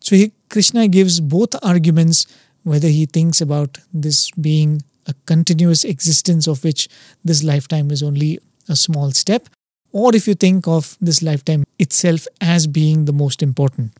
So 0.00 0.16
he, 0.16 0.32
Krishna 0.50 0.88
gives 0.88 1.20
both 1.20 1.54
arguments 1.62 2.26
whether 2.64 2.88
he 2.88 3.06
thinks 3.06 3.40
about 3.40 3.78
this 3.92 4.30
being 4.32 4.82
a 5.06 5.14
continuous 5.26 5.84
existence 5.84 6.46
of 6.46 6.64
which 6.64 6.88
this 7.24 7.42
lifetime 7.42 7.90
is 7.90 8.02
only 8.02 8.38
a 8.68 8.76
small 8.76 9.10
step, 9.12 9.48
or 9.92 10.14
if 10.14 10.26
you 10.26 10.34
think 10.34 10.66
of 10.66 10.96
this 11.00 11.22
lifetime 11.22 11.64
itself 11.78 12.26
as 12.40 12.66
being 12.66 13.04
the 13.04 13.12
most 13.12 13.42
important. 13.42 13.92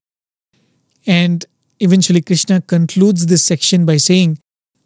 And 1.06 1.44
eventually, 1.80 2.22
Krishna 2.22 2.60
concludes 2.60 3.26
this 3.26 3.44
section 3.44 3.84
by 3.84 3.96
saying 3.96 4.38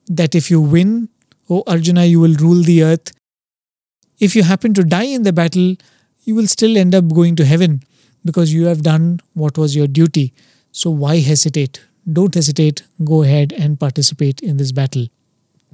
that 0.08 0.34
if 0.34 0.50
you 0.50 0.60
win, 0.60 1.08
O 1.48 1.62
Arjuna, 1.66 2.04
you 2.04 2.20
will 2.20 2.34
rule 2.34 2.62
the 2.62 2.82
earth. 2.82 3.12
If 4.18 4.34
you 4.34 4.42
happen 4.42 4.74
to 4.74 4.84
die 4.84 5.04
in 5.04 5.22
the 5.22 5.32
battle, 5.32 5.76
you 6.24 6.34
will 6.34 6.46
still 6.46 6.76
end 6.76 6.94
up 6.94 7.08
going 7.08 7.36
to 7.36 7.44
heaven 7.44 7.82
because 8.24 8.52
you 8.52 8.66
have 8.66 8.82
done 8.82 9.20
what 9.34 9.58
was 9.58 9.76
your 9.76 9.86
duty. 9.86 10.32
So, 10.72 10.90
why 10.90 11.18
hesitate? 11.18 11.80
don't 12.10 12.34
hesitate, 12.34 12.82
go 13.04 13.22
ahead 13.22 13.52
and 13.52 13.80
participate 13.80 14.40
in 14.40 14.56
this 14.56 14.72
battle. 14.72 15.08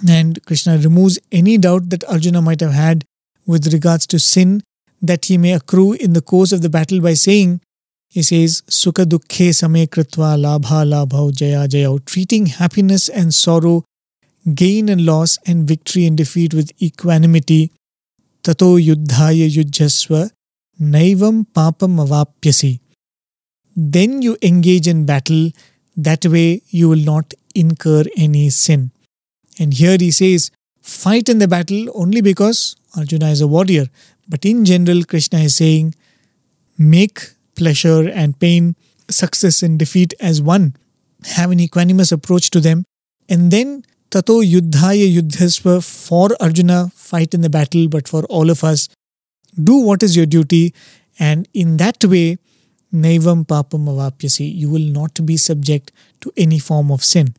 And 0.08 0.44
Krishna 0.46 0.78
removes 0.78 1.18
any 1.30 1.58
doubt 1.58 1.90
that 1.90 2.04
Arjuna 2.04 2.42
might 2.42 2.60
have 2.60 2.72
had 2.72 3.04
with 3.46 3.72
regards 3.72 4.06
to 4.08 4.18
sin 4.18 4.62
that 5.00 5.26
he 5.26 5.36
may 5.36 5.52
accrue 5.52 5.92
in 5.92 6.12
the 6.12 6.22
course 6.22 6.52
of 6.52 6.62
the 6.62 6.70
battle 6.70 7.00
by 7.00 7.14
saying, 7.14 7.60
he 8.08 8.22
says, 8.22 8.62
Sukha 8.68 9.04
dukkhe 9.04 9.54
same 9.54 9.86
kritva 9.86 10.36
labha 10.38 10.84
labhau 10.86 11.34
jaya 11.34 11.66
jaya, 11.66 11.98
treating 12.06 12.46
happiness 12.46 13.08
and 13.08 13.34
sorrow, 13.34 13.84
gain 14.54 14.88
and 14.88 15.04
loss, 15.04 15.38
and 15.46 15.66
victory 15.66 16.06
and 16.06 16.16
defeat 16.16 16.54
with 16.54 16.70
equanimity. 16.80 17.72
Tato 18.42 18.76
yuddhaya 18.76 19.48
yujjasva 19.48 20.30
naivam 20.80 21.46
papam 21.54 21.98
avapyasi. 22.04 22.80
Then 23.76 24.20
you 24.22 24.36
engage 24.42 24.88
in 24.88 25.06
battle 25.06 25.50
that 25.96 26.26
way 26.26 26.62
you 26.68 26.88
will 26.88 27.04
not 27.04 27.34
incur 27.54 28.04
any 28.16 28.50
sin. 28.50 28.90
And 29.58 29.74
here 29.74 29.96
he 29.98 30.10
says, 30.10 30.50
fight 30.80 31.28
in 31.28 31.38
the 31.38 31.48
battle 31.48 31.86
only 31.94 32.20
because 32.20 32.76
Arjuna 32.96 33.28
is 33.30 33.40
a 33.40 33.46
warrior. 33.46 33.86
But 34.28 34.44
in 34.44 34.64
general, 34.64 35.04
Krishna 35.04 35.40
is 35.40 35.56
saying, 35.56 35.94
make 36.78 37.20
pleasure 37.54 38.08
and 38.08 38.38
pain 38.38 38.76
success 39.10 39.62
and 39.62 39.78
defeat 39.78 40.14
as 40.20 40.40
one. 40.40 40.74
Have 41.24 41.50
an 41.50 41.58
equanimous 41.58 42.12
approach 42.12 42.50
to 42.50 42.60
them. 42.60 42.84
And 43.28 43.50
then 43.50 43.84
Tato 44.12 44.42
Yuddhaya 44.42 45.10
Yuddhasva 45.10 45.82
for 45.82 46.36
Arjuna, 46.38 46.90
fight 46.94 47.32
in 47.32 47.40
the 47.40 47.48
battle, 47.48 47.88
but 47.88 48.06
for 48.06 48.24
all 48.24 48.50
of 48.50 48.62
us, 48.62 48.90
do 49.64 49.76
what 49.76 50.02
is 50.02 50.14
your 50.14 50.26
duty. 50.26 50.74
And 51.18 51.48
in 51.54 51.78
that 51.78 52.04
way, 52.04 52.36
Naivam 52.92 53.46
Papam 53.46 53.86
Avapyasi, 53.86 54.54
you 54.54 54.68
will 54.68 54.86
not 54.98 55.24
be 55.24 55.38
subject 55.38 55.92
to 56.20 56.30
any 56.36 56.58
form 56.58 56.90
of 56.92 57.02
sin. 57.02 57.34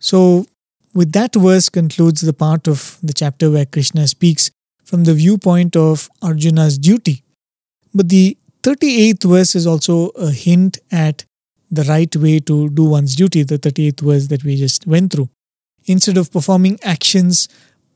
So, 0.00 0.46
with 0.94 1.12
that 1.12 1.36
verse 1.36 1.68
concludes 1.68 2.22
the 2.22 2.32
part 2.32 2.66
of 2.66 2.98
the 3.04 3.12
chapter 3.12 3.48
where 3.48 3.66
Krishna 3.66 4.08
speaks 4.08 4.50
from 4.84 5.04
the 5.04 5.14
viewpoint 5.14 5.76
of 5.76 6.10
Arjuna's 6.22 6.76
duty. 6.76 7.22
But 7.94 8.08
the 8.08 8.36
38th 8.64 9.30
verse 9.30 9.54
is 9.54 9.64
also 9.64 10.08
a 10.16 10.32
hint 10.32 10.78
at 10.90 11.24
the 11.70 11.84
right 11.84 12.14
way 12.16 12.40
to 12.40 12.68
do 12.70 12.82
one's 12.82 13.14
duty, 13.14 13.44
the 13.44 13.60
38th 13.60 14.00
verse 14.00 14.26
that 14.26 14.42
we 14.42 14.56
just 14.56 14.88
went 14.88 15.12
through. 15.12 15.28
Instead 15.86 16.16
of 16.16 16.32
performing 16.32 16.78
actions 16.82 17.48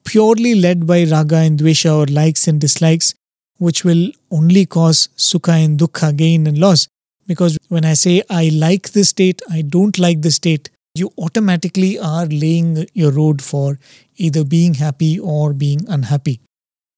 purely 0.05 0.55
led 0.55 0.87
by 0.87 1.05
raga 1.05 1.37
and 1.37 1.59
dvesha 1.59 1.95
or 1.95 2.07
likes 2.07 2.47
and 2.47 2.61
dislikes, 2.61 3.15
which 3.59 3.85
will 3.85 4.11
only 4.31 4.67
cause 4.67 5.09
sukha 5.17 5.65
and 5.65 5.79
dukkha, 5.79 6.15
gain 6.17 6.47
and 6.47 6.59
loss. 6.59 6.89
Because 7.27 7.59
when 7.69 7.85
I 7.85 7.95
say 7.95 8.23
I 8.29 8.51
like 8.53 8.93
this 8.93 9.11
state, 9.11 9.41
I 9.51 9.63
don't 9.63 9.99
like 9.99 10.23
the 10.23 10.31
state, 10.31 10.71
you 10.95 11.11
automatically 11.19 11.99
are 11.99 12.27
laying 12.27 12.87
your 12.93 13.11
road 13.13 13.43
for 13.43 13.79
either 14.17 14.45
being 14.45 14.75
happy 14.75 15.19
or 15.19 15.53
being 15.53 15.81
unhappy. 15.89 16.41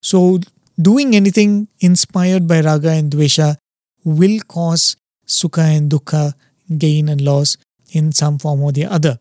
So, 0.02 0.40
doing 0.80 1.16
anything 1.16 1.68
inspired 1.80 2.46
by 2.46 2.60
raga 2.60 2.90
and 2.90 3.10
dvesha 3.10 3.56
will 4.04 4.40
cause 4.40 4.96
sukha 5.26 5.76
and 5.76 5.90
dukkha, 5.90 6.34
gain 6.78 7.08
and 7.08 7.20
loss 7.20 7.56
in 7.92 8.12
some 8.12 8.38
form 8.38 8.62
or 8.62 8.72
the 8.72 8.84
other. 8.84 9.18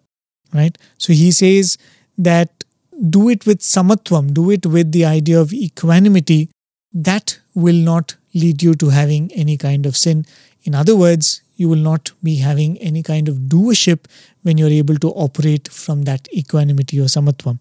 Right? 0.53 0.77
So, 0.97 1.13
he 1.13 1.31
says 1.31 1.77
that 2.17 2.63
do 3.09 3.29
it 3.29 3.45
with 3.45 3.59
samatvam, 3.59 4.33
do 4.33 4.51
it 4.51 4.65
with 4.65 4.91
the 4.91 5.05
idea 5.05 5.39
of 5.39 5.53
equanimity. 5.53 6.49
That 6.93 7.39
will 7.53 7.75
not 7.75 8.15
lead 8.33 8.63
you 8.63 8.73
to 8.75 8.89
having 8.89 9.31
any 9.33 9.57
kind 9.57 9.85
of 9.85 9.97
sin. 9.97 10.25
In 10.63 10.75
other 10.75 10.95
words, 10.95 11.41
you 11.55 11.69
will 11.69 11.77
not 11.77 12.11
be 12.23 12.37
having 12.37 12.77
any 12.79 13.03
kind 13.03 13.27
of 13.27 13.35
doership 13.35 14.05
when 14.43 14.57
you're 14.57 14.69
able 14.69 14.97
to 14.97 15.09
operate 15.09 15.67
from 15.69 16.03
that 16.03 16.27
equanimity 16.33 16.99
or 16.99 17.05
samatvam. 17.05 17.59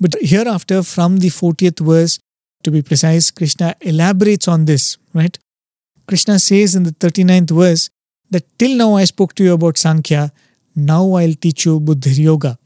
But 0.00 0.14
hereafter, 0.20 0.82
from 0.82 1.18
the 1.18 1.28
40th 1.28 1.80
verse, 1.80 2.18
to 2.64 2.70
be 2.70 2.82
precise, 2.82 3.30
Krishna 3.30 3.76
elaborates 3.80 4.48
on 4.48 4.64
this, 4.64 4.96
right? 5.12 5.38
Krishna 6.06 6.38
says 6.38 6.74
in 6.74 6.82
the 6.82 6.92
39th 6.92 7.50
verse 7.50 7.88
that 8.30 8.58
till 8.58 8.76
now 8.76 8.94
I 8.94 9.04
spoke 9.04 9.34
to 9.36 9.44
you 9.44 9.52
about 9.52 9.78
Sankhya, 9.78 10.32
now 10.74 11.14
I'll 11.14 11.34
teach 11.34 11.64
you 11.64 11.80
Buddhi 11.80 12.22
Yoga, 12.22 12.58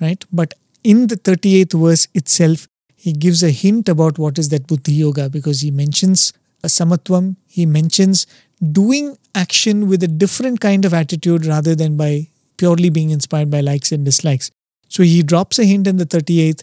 right? 0.00 0.24
But 0.32 0.54
in 0.84 1.06
the 1.06 1.16
38th 1.16 1.80
verse 1.80 2.08
itself, 2.14 2.68
he 2.94 3.12
gives 3.12 3.42
a 3.42 3.50
hint 3.50 3.88
about 3.88 4.18
what 4.18 4.38
is 4.38 4.48
that 4.50 4.66
Buddhi 4.66 4.92
Yoga 4.92 5.28
because 5.28 5.60
he 5.60 5.70
mentions 5.70 6.32
samatvam, 6.68 7.36
he 7.46 7.66
mentions 7.66 8.26
doing 8.72 9.16
action 9.34 9.88
with 9.88 10.02
a 10.02 10.08
different 10.08 10.60
kind 10.60 10.84
of 10.84 10.94
attitude 10.94 11.46
rather 11.46 11.74
than 11.74 11.96
by 11.96 12.28
purely 12.56 12.88
being 12.90 13.10
inspired 13.10 13.50
by 13.50 13.60
likes 13.60 13.92
and 13.92 14.04
dislikes. 14.04 14.50
So 14.88 15.02
he 15.02 15.22
drops 15.22 15.58
a 15.58 15.64
hint 15.64 15.86
in 15.86 15.96
the 15.96 16.06
38th, 16.06 16.62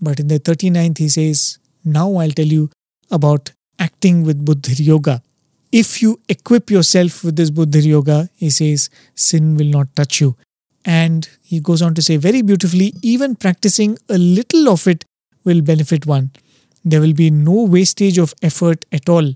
but 0.00 0.20
in 0.20 0.28
the 0.28 0.40
39th 0.40 0.98
he 0.98 1.08
says, 1.08 1.58
Now 1.84 2.16
I'll 2.16 2.30
tell 2.30 2.46
you 2.46 2.70
about 3.10 3.52
acting 3.78 4.24
with 4.24 4.44
Buddhi 4.44 4.82
Yoga. 4.82 5.22
If 5.70 6.00
you 6.00 6.20
equip 6.28 6.70
yourself 6.70 7.22
with 7.22 7.36
this 7.36 7.50
Buddhi 7.50 7.80
Yoga, 7.80 8.30
he 8.36 8.48
says, 8.48 8.88
sin 9.14 9.56
will 9.56 9.66
not 9.66 9.94
touch 9.94 10.20
you. 10.20 10.36
And 10.84 11.28
he 11.42 11.60
goes 11.60 11.82
on 11.82 11.94
to 11.94 12.02
say 12.02 12.16
very 12.16 12.40
beautifully, 12.40 12.94
even 13.02 13.36
practicing 13.36 13.98
a 14.08 14.16
little 14.16 14.70
of 14.70 14.86
it 14.86 15.04
will 15.44 15.60
benefit 15.60 16.06
one. 16.06 16.30
There 16.84 17.00
will 17.00 17.12
be 17.12 17.30
no 17.30 17.64
wastage 17.64 18.16
of 18.16 18.32
effort 18.40 18.86
at 18.92 19.08
all. 19.08 19.34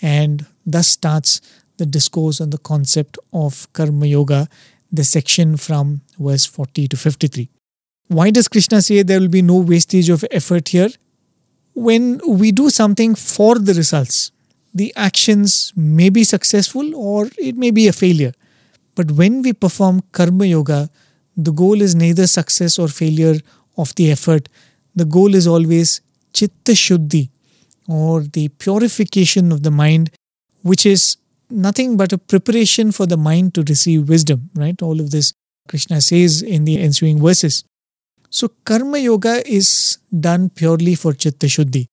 And 0.00 0.46
thus 0.64 0.88
starts 0.88 1.42
the 1.76 1.84
discourse 1.84 2.40
on 2.40 2.50
the 2.50 2.58
concept 2.58 3.18
of 3.32 3.70
Karma 3.74 4.06
Yoga, 4.06 4.48
the 4.90 5.04
section 5.04 5.58
from 5.58 6.00
verse 6.18 6.46
40 6.46 6.88
to 6.88 6.96
53. 6.96 7.50
Why 8.08 8.30
does 8.30 8.48
Krishna 8.48 8.80
say 8.80 9.02
there 9.02 9.20
will 9.20 9.28
be 9.28 9.42
no 9.42 9.56
wastage 9.56 10.08
of 10.08 10.24
effort 10.30 10.68
here? 10.68 10.88
When 11.74 12.20
we 12.26 12.52
do 12.52 12.70
something 12.70 13.14
for 13.14 13.58
the 13.58 13.74
results, 13.74 14.32
the 14.78 14.92
actions 14.96 15.72
may 15.76 16.08
be 16.08 16.24
successful 16.24 16.94
or 16.94 17.28
it 17.38 17.56
may 17.56 17.70
be 17.70 17.88
a 17.88 17.92
failure. 17.92 18.32
But 18.94 19.10
when 19.12 19.42
we 19.42 19.52
perform 19.52 20.02
Karma 20.12 20.46
Yoga, 20.46 20.90
the 21.36 21.52
goal 21.52 21.80
is 21.80 21.94
neither 21.94 22.26
success 22.26 22.78
or 22.78 22.88
failure 22.88 23.36
of 23.76 23.94
the 23.96 24.10
effort. 24.10 24.48
The 24.94 25.04
goal 25.04 25.34
is 25.34 25.46
always 25.46 26.00
Chitta 26.32 26.72
Shuddhi 26.72 27.30
or 27.88 28.22
the 28.22 28.48
purification 28.48 29.52
of 29.52 29.62
the 29.62 29.70
mind 29.70 30.10
which 30.62 30.84
is 30.84 31.16
nothing 31.50 31.96
but 31.96 32.12
a 32.12 32.18
preparation 32.18 32.92
for 32.92 33.06
the 33.06 33.16
mind 33.16 33.54
to 33.54 33.62
receive 33.62 34.08
wisdom, 34.08 34.50
right? 34.54 34.80
All 34.82 35.00
of 35.00 35.10
this 35.10 35.32
Krishna 35.68 36.00
says 36.00 36.42
in 36.42 36.64
the 36.64 36.80
ensuing 36.80 37.20
verses. 37.20 37.64
So, 38.30 38.48
Karma 38.64 38.98
Yoga 38.98 39.42
is 39.50 39.98
done 40.28 40.50
purely 40.50 40.94
for 40.94 41.12
Chitta 41.14 41.46
Shuddhi. 41.46 41.86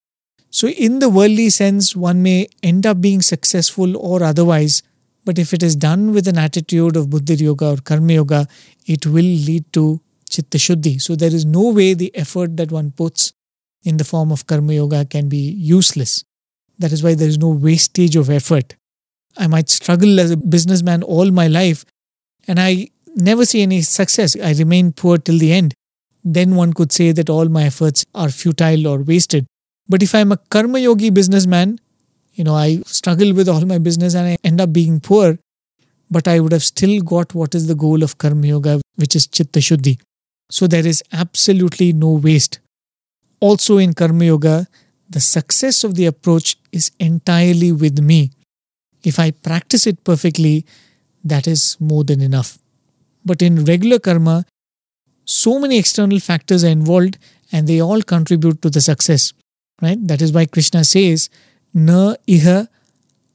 So, 0.55 0.69
in 0.69 0.99
the 0.99 1.09
worldly 1.09 1.49
sense, 1.49 1.97
one 1.97 2.23
may 2.23 2.47
end 2.63 2.85
up 2.85 3.01
being 3.01 3.21
successful 3.21 3.97
or 3.97 4.23
otherwise, 4.23 4.81
but 5.25 5.37
if 5.37 5.53
it 5.53 5.61
is 5.61 5.75
done 5.75 6.13
with 6.13 6.29
an 6.29 6.37
attitude 6.37 6.95
of 6.95 7.09
Buddhi 7.09 7.35
Yoga 7.43 7.71
or 7.71 7.75
Karma 7.75 8.13
Yoga, 8.13 8.47
it 8.85 9.05
will 9.05 9.31
lead 9.49 9.65
to 9.73 9.99
Chitta 10.29 10.57
Shuddhi. 10.57 11.01
So, 11.01 11.17
there 11.17 11.35
is 11.35 11.43
no 11.45 11.71
way 11.71 11.93
the 11.93 12.09
effort 12.15 12.55
that 12.55 12.71
one 12.71 12.91
puts 12.91 13.33
in 13.83 13.97
the 13.97 14.05
form 14.05 14.31
of 14.31 14.47
Karma 14.47 14.75
Yoga 14.75 15.03
can 15.03 15.27
be 15.27 15.39
useless. 15.39 16.23
That 16.79 16.93
is 16.93 17.03
why 17.03 17.15
there 17.15 17.27
is 17.27 17.37
no 17.37 17.49
wastage 17.49 18.15
of 18.15 18.29
effort. 18.29 18.77
I 19.35 19.47
might 19.47 19.67
struggle 19.67 20.21
as 20.21 20.31
a 20.31 20.37
businessman 20.37 21.03
all 21.03 21.31
my 21.31 21.49
life 21.49 21.83
and 22.47 22.61
I 22.61 22.91
never 23.13 23.45
see 23.45 23.61
any 23.61 23.81
success. 23.81 24.37
I 24.41 24.53
remain 24.53 24.93
poor 24.93 25.17
till 25.17 25.37
the 25.37 25.51
end. 25.51 25.73
Then 26.23 26.55
one 26.55 26.71
could 26.71 26.93
say 26.93 27.11
that 27.11 27.29
all 27.29 27.49
my 27.49 27.63
efforts 27.63 28.05
are 28.15 28.29
futile 28.29 28.87
or 28.87 28.99
wasted. 28.99 29.47
But 29.87 30.01
if 30.01 30.15
I'm 30.15 30.31
a 30.31 30.37
karma 30.37 30.79
yogi 30.79 31.09
businessman, 31.09 31.79
you 32.33 32.43
know, 32.43 32.55
I 32.55 32.81
struggle 32.85 33.33
with 33.33 33.47
all 33.47 33.65
my 33.65 33.77
business 33.77 34.15
and 34.15 34.27
I 34.27 34.37
end 34.43 34.59
up 34.59 34.73
being 34.73 34.99
poor, 34.99 35.37
but 36.09 36.27
I 36.27 36.39
would 36.39 36.51
have 36.51 36.63
still 36.63 37.01
got 37.01 37.33
what 37.33 37.55
is 37.55 37.67
the 37.67 37.75
goal 37.75 38.03
of 38.03 38.17
karma 38.17 38.47
yoga, 38.47 38.81
which 38.95 39.15
is 39.15 39.27
chitta 39.27 39.59
shuddhi. 39.59 39.99
So 40.49 40.67
there 40.67 40.85
is 40.85 41.03
absolutely 41.11 41.93
no 41.93 42.11
waste. 42.11 42.59
Also 43.39 43.77
in 43.77 43.93
karma 43.93 44.25
yoga, 44.25 44.67
the 45.09 45.19
success 45.19 45.83
of 45.83 45.95
the 45.95 46.07
approach 46.07 46.57
is 46.71 46.91
entirely 46.99 47.71
with 47.71 47.99
me. 47.99 48.31
If 49.03 49.19
I 49.19 49.31
practice 49.31 49.85
it 49.85 50.03
perfectly, 50.03 50.65
that 51.23 51.47
is 51.47 51.77
more 51.79 52.03
than 52.03 52.21
enough. 52.21 52.57
But 53.23 53.41
in 53.41 53.65
regular 53.65 53.99
karma, 53.99 54.45
so 55.25 55.59
many 55.59 55.77
external 55.77 56.19
factors 56.19 56.63
are 56.63 56.69
involved 56.69 57.17
and 57.51 57.67
they 57.67 57.81
all 57.81 58.01
contribute 58.01 58.61
to 58.63 58.69
the 58.69 58.81
success. 58.81 59.33
Right? 59.81 59.97
That 60.07 60.21
is 60.21 60.31
why 60.31 60.45
Krishna 60.45 60.83
says, 60.83 61.29
Na 61.73 62.15
iha 62.27 62.67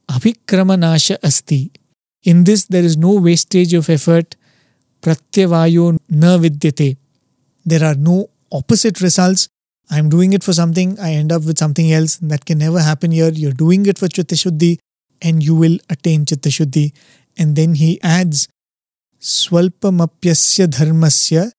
abhikramanasha 0.09 1.17
asti. 1.23 1.71
In 2.23 2.43
this, 2.43 2.65
there 2.65 2.83
is 2.83 2.97
no 2.97 3.19
wastage 3.19 3.73
of 3.73 3.89
effort. 3.89 4.35
Pratyavayo 5.01 5.99
na 6.09 6.37
vidyate. 6.37 6.97
There 7.65 7.83
are 7.83 7.95
no 7.95 8.29
opposite 8.51 9.01
results. 9.01 9.49
I'm 9.89 10.09
doing 10.09 10.33
it 10.33 10.43
for 10.43 10.53
something, 10.53 10.97
I 10.99 11.13
end 11.13 11.31
up 11.31 11.43
with 11.43 11.57
something 11.57 11.91
else. 11.91 12.17
That 12.17 12.45
can 12.45 12.59
never 12.59 12.79
happen 12.79 13.11
here. 13.11 13.29
You're 13.29 13.51
doing 13.51 13.85
it 13.85 13.97
for 13.97 14.07
Chitta 14.07 14.35
Shuddhi 14.35 14.77
and 15.21 15.43
you 15.43 15.53
will 15.55 15.77
attain 15.89 16.25
Chitta 16.25 16.49
Shuddhi. 16.49 16.93
And 17.37 17.55
then 17.55 17.75
he 17.75 17.99
adds, 18.01 18.47
Swalpamapyasya 19.19 20.67
dharmasya 20.67 21.51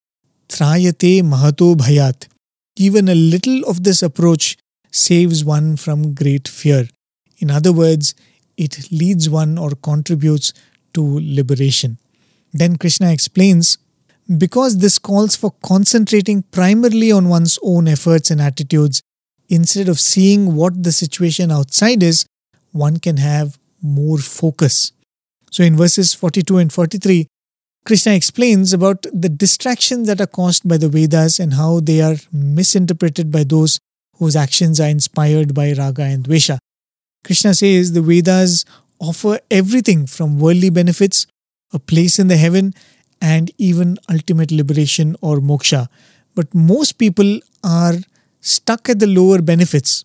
trayate 0.48 1.22
mahato 1.22 1.74
bhayat. 1.76 2.28
Even 2.76 3.08
a 3.08 3.14
little 3.14 3.64
of 3.68 3.84
this 3.84 4.02
approach 4.02 4.56
saves 4.92 5.44
one 5.44 5.76
from 5.76 6.14
great 6.14 6.46
fear. 6.46 6.88
In 7.38 7.50
other 7.50 7.72
words, 7.72 8.14
it 8.56 8.92
leads 8.92 9.28
one 9.28 9.58
or 9.58 9.70
contributes 9.70 10.52
to 10.94 11.20
liberation. 11.20 11.98
Then 12.52 12.76
Krishna 12.76 13.10
explains 13.12 13.78
because 14.38 14.78
this 14.78 14.98
calls 14.98 15.34
for 15.34 15.52
concentrating 15.62 16.42
primarily 16.42 17.10
on 17.10 17.28
one's 17.28 17.58
own 17.62 17.88
efforts 17.88 18.30
and 18.30 18.40
attitudes, 18.40 19.02
instead 19.48 19.88
of 19.88 19.98
seeing 19.98 20.54
what 20.54 20.82
the 20.82 20.92
situation 20.92 21.50
outside 21.50 22.02
is, 22.02 22.24
one 22.70 22.98
can 22.98 23.16
have 23.16 23.58
more 23.82 24.18
focus. 24.18 24.92
So, 25.50 25.64
in 25.64 25.76
verses 25.76 26.14
42 26.14 26.58
and 26.58 26.72
43, 26.72 27.26
Krishna 27.84 28.12
explains 28.12 28.72
about 28.72 29.02
the 29.12 29.28
distractions 29.28 30.06
that 30.06 30.20
are 30.20 30.26
caused 30.26 30.66
by 30.66 30.76
the 30.76 30.88
Vedas 30.88 31.40
and 31.40 31.54
how 31.54 31.80
they 31.80 32.00
are 32.00 32.16
misinterpreted 32.32 33.30
by 33.32 33.44
those 33.44 33.80
whose 34.22 34.36
actions 34.36 34.80
are 34.80 34.88
inspired 34.88 35.52
by 35.52 35.72
raga 35.72 36.02
and 36.04 36.26
dvesha. 36.26 36.56
Krishna 37.24 37.54
says 37.54 37.90
the 37.92 38.02
Vedas 38.02 38.64
offer 39.00 39.40
everything 39.50 40.06
from 40.06 40.38
worldly 40.38 40.70
benefits, 40.70 41.26
a 41.72 41.80
place 41.80 42.20
in 42.20 42.28
the 42.28 42.36
heaven, 42.36 42.72
and 43.20 43.50
even 43.58 43.98
ultimate 44.08 44.52
liberation 44.52 45.16
or 45.20 45.38
moksha. 45.38 45.88
But 46.36 46.54
most 46.54 46.98
people 46.98 47.40
are 47.64 47.94
stuck 48.40 48.88
at 48.88 49.00
the 49.00 49.08
lower 49.08 49.42
benefits. 49.42 50.04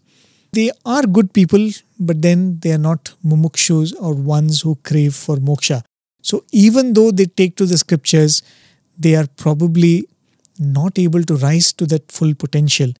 They 0.51 0.71
are 0.83 1.03
good 1.03 1.31
people, 1.31 1.69
but 1.99 2.23
then 2.23 2.59
they 2.61 2.71
are 2.71 2.83
not 2.89 3.13
mumukshus 3.23 3.93
or 4.01 4.15
ones 4.15 4.61
who 4.61 4.75
crave 4.83 5.13
for 5.13 5.37
moksha. 5.37 5.83
So 6.23 6.43
even 6.51 6.93
though 6.93 7.11
they 7.11 7.25
take 7.25 7.55
to 7.57 7.67
the 7.67 7.77
scriptures, 7.77 8.41
they 8.97 9.15
are 9.15 9.27
probably 9.37 10.07
not 10.59 10.97
able 10.97 11.21
to 11.23 11.35
rise 11.35 11.71
to 11.73 11.85
that 11.85 12.11
full 12.11 12.33
potential. 12.33 12.93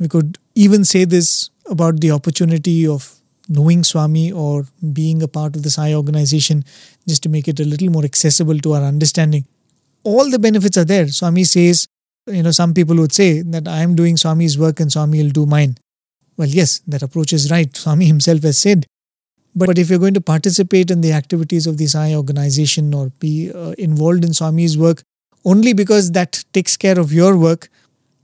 We 0.00 0.08
could 0.08 0.38
even 0.54 0.84
say 0.84 1.04
this 1.04 1.50
about 1.68 2.00
the 2.00 2.10
opportunity 2.10 2.86
of 2.86 3.14
knowing 3.48 3.84
Swami 3.84 4.32
or 4.32 4.66
being 4.92 5.22
a 5.22 5.28
part 5.28 5.56
of 5.56 5.62
the 5.62 5.70
Sai 5.70 5.94
organization 5.94 6.64
just 7.06 7.22
to 7.24 7.28
make 7.28 7.48
it 7.48 7.60
a 7.60 7.64
little 7.64 7.90
more 7.90 8.04
accessible 8.04 8.58
to 8.58 8.72
our 8.74 8.82
understanding. 8.82 9.46
All 10.02 10.30
the 10.30 10.38
benefits 10.38 10.76
are 10.76 10.84
there. 10.84 11.08
Swami 11.08 11.44
says, 11.44 11.86
you 12.26 12.42
know, 12.42 12.50
some 12.50 12.72
people 12.72 12.96
would 12.96 13.12
say 13.12 13.42
that 13.42 13.68
I 13.68 13.80
am 13.80 13.94
doing 13.94 14.16
Swami's 14.16 14.58
work 14.58 14.80
and 14.80 14.90
Swami 14.90 15.22
will 15.22 15.30
do 15.30 15.46
mine. 15.46 15.76
Well, 16.36 16.48
yes, 16.48 16.80
that 16.86 17.02
approach 17.02 17.32
is 17.32 17.50
right. 17.50 17.74
Swami 17.76 18.06
himself 18.06 18.42
has 18.42 18.58
said. 18.58 18.86
But 19.56 19.78
if 19.78 19.88
you're 19.88 20.00
going 20.00 20.14
to 20.14 20.20
participate 20.20 20.90
in 20.90 21.00
the 21.00 21.12
activities 21.12 21.66
of 21.66 21.78
the 21.78 21.86
Sai 21.86 22.14
organization 22.14 22.92
or 22.92 23.10
be 23.20 23.52
uh, 23.52 23.74
involved 23.78 24.24
in 24.24 24.34
Swami's 24.34 24.76
work 24.76 25.02
only 25.44 25.74
because 25.74 26.12
that 26.12 26.42
takes 26.52 26.76
care 26.76 26.98
of 26.98 27.12
your 27.12 27.36
work, 27.36 27.68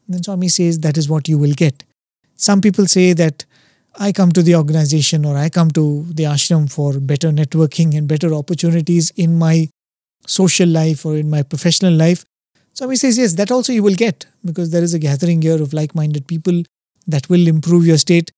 then 0.09 0.23
Swami 0.23 0.49
says 0.49 0.81
that 0.81 0.99
is 0.99 1.09
what 1.09 1.29
you 1.29 1.39
will 1.39 1.53
get. 1.53 1.85
Some 2.41 2.63
people 2.63 2.87
say 2.87 3.13
that 3.13 3.45
I 3.99 4.13
come 4.13 4.33
to 4.33 4.43
the 4.43 4.55
organization 4.57 5.27
or 5.27 5.37
I 5.37 5.51
come 5.51 5.71
to 5.73 6.07
the 6.09 6.23
ashram 6.25 6.73
for 6.73 6.99
better 6.99 7.31
networking 7.31 7.95
and 7.95 8.09
better 8.09 8.33
opportunities 8.33 9.11
in 9.15 9.39
my 9.39 9.69
social 10.27 10.69
life 10.69 11.05
or 11.05 11.17
in 11.17 11.29
my 11.29 11.43
professional 11.43 11.93
life. 11.93 12.25
Swami 12.73 12.97
says, 12.97 13.19
yes, 13.19 13.35
that 13.35 13.51
also 13.51 13.75
you 13.75 13.83
will 13.83 13.95
get 13.95 14.25
because 14.43 14.71
there 14.71 14.83
is 14.83 14.95
a 14.95 14.99
gathering 14.99 15.43
here 15.43 15.61
of 15.61 15.75
like 15.75 15.95
minded 15.95 16.27
people 16.27 16.63
that 17.07 17.29
will 17.29 17.47
improve 17.47 17.87
your 17.87 17.99
state. 17.99 18.33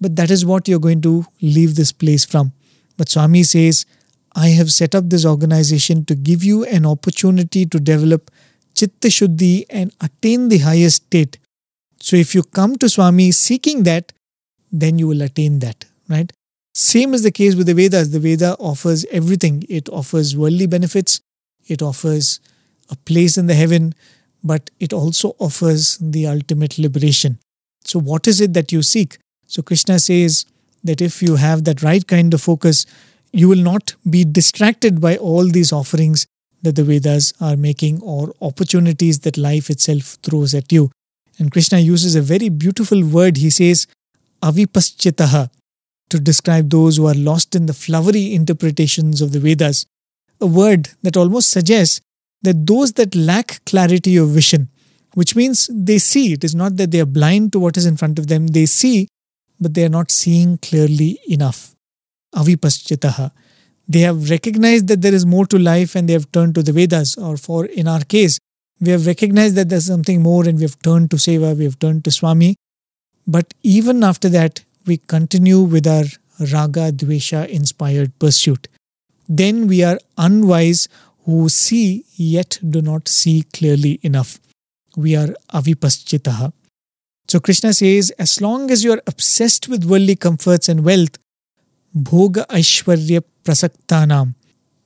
But 0.00 0.14
that 0.14 0.30
is 0.30 0.46
what 0.46 0.68
you're 0.68 0.78
going 0.78 1.02
to 1.02 1.26
leave 1.42 1.74
this 1.74 1.90
place 1.90 2.24
from. 2.24 2.52
But 2.96 3.08
Swami 3.08 3.42
says, 3.42 3.84
I 4.36 4.50
have 4.50 4.70
set 4.70 4.94
up 4.94 5.10
this 5.10 5.26
organization 5.26 6.04
to 6.04 6.14
give 6.14 6.44
you 6.44 6.64
an 6.66 6.86
opportunity 6.86 7.66
to 7.66 7.80
develop 7.80 8.30
Chitta 8.76 9.08
Shuddhi 9.08 9.64
and 9.68 9.92
attain 10.00 10.50
the 10.50 10.58
highest 10.58 11.06
state. 11.06 11.38
So 12.00 12.16
if 12.16 12.34
you 12.34 12.42
come 12.42 12.76
to 12.76 12.88
Swami 12.88 13.30
seeking 13.32 13.82
that, 13.84 14.12
then 14.72 14.98
you 14.98 15.06
will 15.08 15.22
attain 15.22 15.58
that, 15.60 15.84
right? 16.08 16.32
Same 16.74 17.14
is 17.14 17.22
the 17.22 17.30
case 17.30 17.54
with 17.56 17.66
the 17.66 17.74
Vedas. 17.74 18.10
The 18.10 18.20
Veda 18.20 18.56
offers 18.58 19.04
everything. 19.10 19.64
It 19.68 19.88
offers 19.88 20.36
worldly 20.36 20.66
benefits, 20.66 21.20
it 21.66 21.82
offers 21.82 22.40
a 22.88 22.96
place 22.96 23.36
in 23.36 23.46
the 23.46 23.54
heaven, 23.54 23.94
but 24.42 24.70
it 24.80 24.92
also 24.92 25.34
offers 25.38 25.98
the 26.00 26.26
ultimate 26.26 26.78
liberation. 26.78 27.38
So, 27.84 27.98
what 27.98 28.26
is 28.26 28.40
it 28.40 28.54
that 28.54 28.72
you 28.72 28.82
seek? 28.82 29.18
So, 29.46 29.62
Krishna 29.62 29.98
says 29.98 30.46
that 30.84 31.00
if 31.00 31.22
you 31.22 31.36
have 31.36 31.64
that 31.64 31.82
right 31.82 32.06
kind 32.06 32.32
of 32.32 32.40
focus, 32.40 32.86
you 33.32 33.48
will 33.48 33.62
not 33.62 33.94
be 34.08 34.24
distracted 34.24 35.00
by 35.00 35.16
all 35.16 35.46
these 35.46 35.72
offerings 35.72 36.26
that 36.62 36.76
the 36.76 36.84
Vedas 36.84 37.32
are 37.40 37.56
making 37.56 38.00
or 38.02 38.34
opportunities 38.40 39.20
that 39.20 39.38
life 39.38 39.70
itself 39.70 40.18
throws 40.22 40.54
at 40.54 40.72
you. 40.72 40.90
And 41.38 41.50
Krishna 41.50 41.78
uses 41.78 42.14
a 42.14 42.22
very 42.22 42.48
beautiful 42.48 43.04
word. 43.04 43.36
He 43.38 43.50
says, 43.50 43.86
avipaschitaha, 44.42 45.50
to 46.10 46.20
describe 46.20 46.70
those 46.70 46.96
who 46.96 47.06
are 47.06 47.14
lost 47.14 47.54
in 47.54 47.66
the 47.66 47.72
flowery 47.72 48.34
interpretations 48.34 49.22
of 49.22 49.32
the 49.32 49.40
Vedas. 49.40 49.86
A 50.40 50.46
word 50.46 50.90
that 51.02 51.16
almost 51.16 51.50
suggests 51.50 52.00
that 52.42 52.66
those 52.66 52.92
that 52.94 53.14
lack 53.14 53.64
clarity 53.64 54.16
of 54.16 54.30
vision, 54.30 54.68
which 55.14 55.36
means 55.36 55.68
they 55.72 55.98
see, 55.98 56.32
it 56.32 56.44
is 56.44 56.54
not 56.54 56.76
that 56.76 56.90
they 56.90 57.00
are 57.00 57.06
blind 57.06 57.52
to 57.52 57.60
what 57.60 57.76
is 57.76 57.86
in 57.86 57.96
front 57.96 58.18
of 58.18 58.26
them, 58.28 58.48
they 58.48 58.66
see, 58.66 59.08
but 59.60 59.74
they 59.74 59.84
are 59.84 59.90
not 59.90 60.10
seeing 60.10 60.56
clearly 60.58 61.20
enough. 61.28 61.74
Avipaschitaha. 62.34 63.30
They 63.86 64.00
have 64.00 64.30
recognized 64.30 64.88
that 64.88 65.02
there 65.02 65.14
is 65.14 65.26
more 65.26 65.46
to 65.46 65.58
life 65.58 65.94
and 65.94 66.08
they 66.08 66.12
have 66.12 66.30
turned 66.32 66.54
to 66.54 66.62
the 66.62 66.72
Vedas, 66.72 67.16
or 67.16 67.36
for 67.36 67.66
in 67.66 67.88
our 67.88 68.00
case, 68.00 68.38
we 68.80 68.90
have 68.90 69.06
recognized 69.06 69.56
that 69.56 69.68
there's 69.68 69.86
something 69.86 70.22
more 70.22 70.48
and 70.48 70.56
we 70.56 70.62
have 70.62 70.80
turned 70.80 71.10
to 71.10 71.16
Seva, 71.16 71.56
we 71.56 71.64
have 71.64 71.78
turned 71.78 72.04
to 72.04 72.10
Swami. 72.10 72.56
But 73.26 73.52
even 73.62 74.02
after 74.02 74.28
that, 74.30 74.64
we 74.86 74.96
continue 74.96 75.60
with 75.60 75.86
our 75.86 76.04
raga 76.52 76.90
dvesha 76.90 77.46
inspired 77.48 78.18
pursuit. 78.18 78.68
Then 79.28 79.66
we 79.66 79.82
are 79.84 79.98
unwise 80.16 80.88
who 81.24 81.48
see 81.48 82.04
yet 82.16 82.58
do 82.68 82.80
not 82.80 83.06
see 83.06 83.42
clearly 83.52 84.00
enough. 84.02 84.38
We 84.96 85.14
are 85.14 85.28
avipaschitaha. 85.52 86.52
So 87.28 87.38
Krishna 87.38 87.72
says, 87.74 88.10
as 88.18 88.40
long 88.40 88.70
as 88.70 88.82
you 88.82 88.92
are 88.92 89.02
obsessed 89.06 89.68
with 89.68 89.84
worldly 89.84 90.16
comforts 90.16 90.68
and 90.68 90.82
wealth, 90.84 91.18
bhoga 91.96 92.46
aishwarya 92.46 93.22
prasaktanam, 93.44 94.34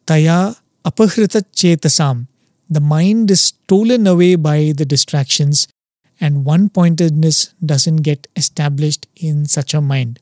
taya 0.07 0.57
apahrita 0.85 1.43
chetasam, 1.55 2.27
the 2.69 2.81
mind 2.81 3.31
is 3.31 3.41
stolen 3.43 4.07
away 4.07 4.37
by 4.37 4.73
the 4.77 4.85
distractions 4.85 5.69
and 6.21 6.45
one 6.45 6.69
pointedness 6.69 7.55
doesn't 7.65 7.99
get 7.99 8.27
established 8.37 9.07
in 9.17 9.47
such 9.47 9.75
a 9.75 9.81
mind. 9.81 10.21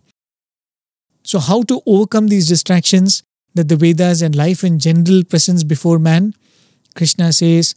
So, 1.23 1.39
how 1.39 1.63
to 1.65 1.81
overcome 1.87 2.29
these 2.29 2.49
distractions 2.49 3.23
that 3.55 3.69
the 3.69 3.77
Vedas 3.77 4.23
and 4.23 4.35
life 4.35 4.65
in 4.65 4.79
general 4.79 5.23
presents 5.25 5.63
before 5.63 5.99
man? 5.99 6.35
Krishna 6.95 7.33
says, 7.33 7.75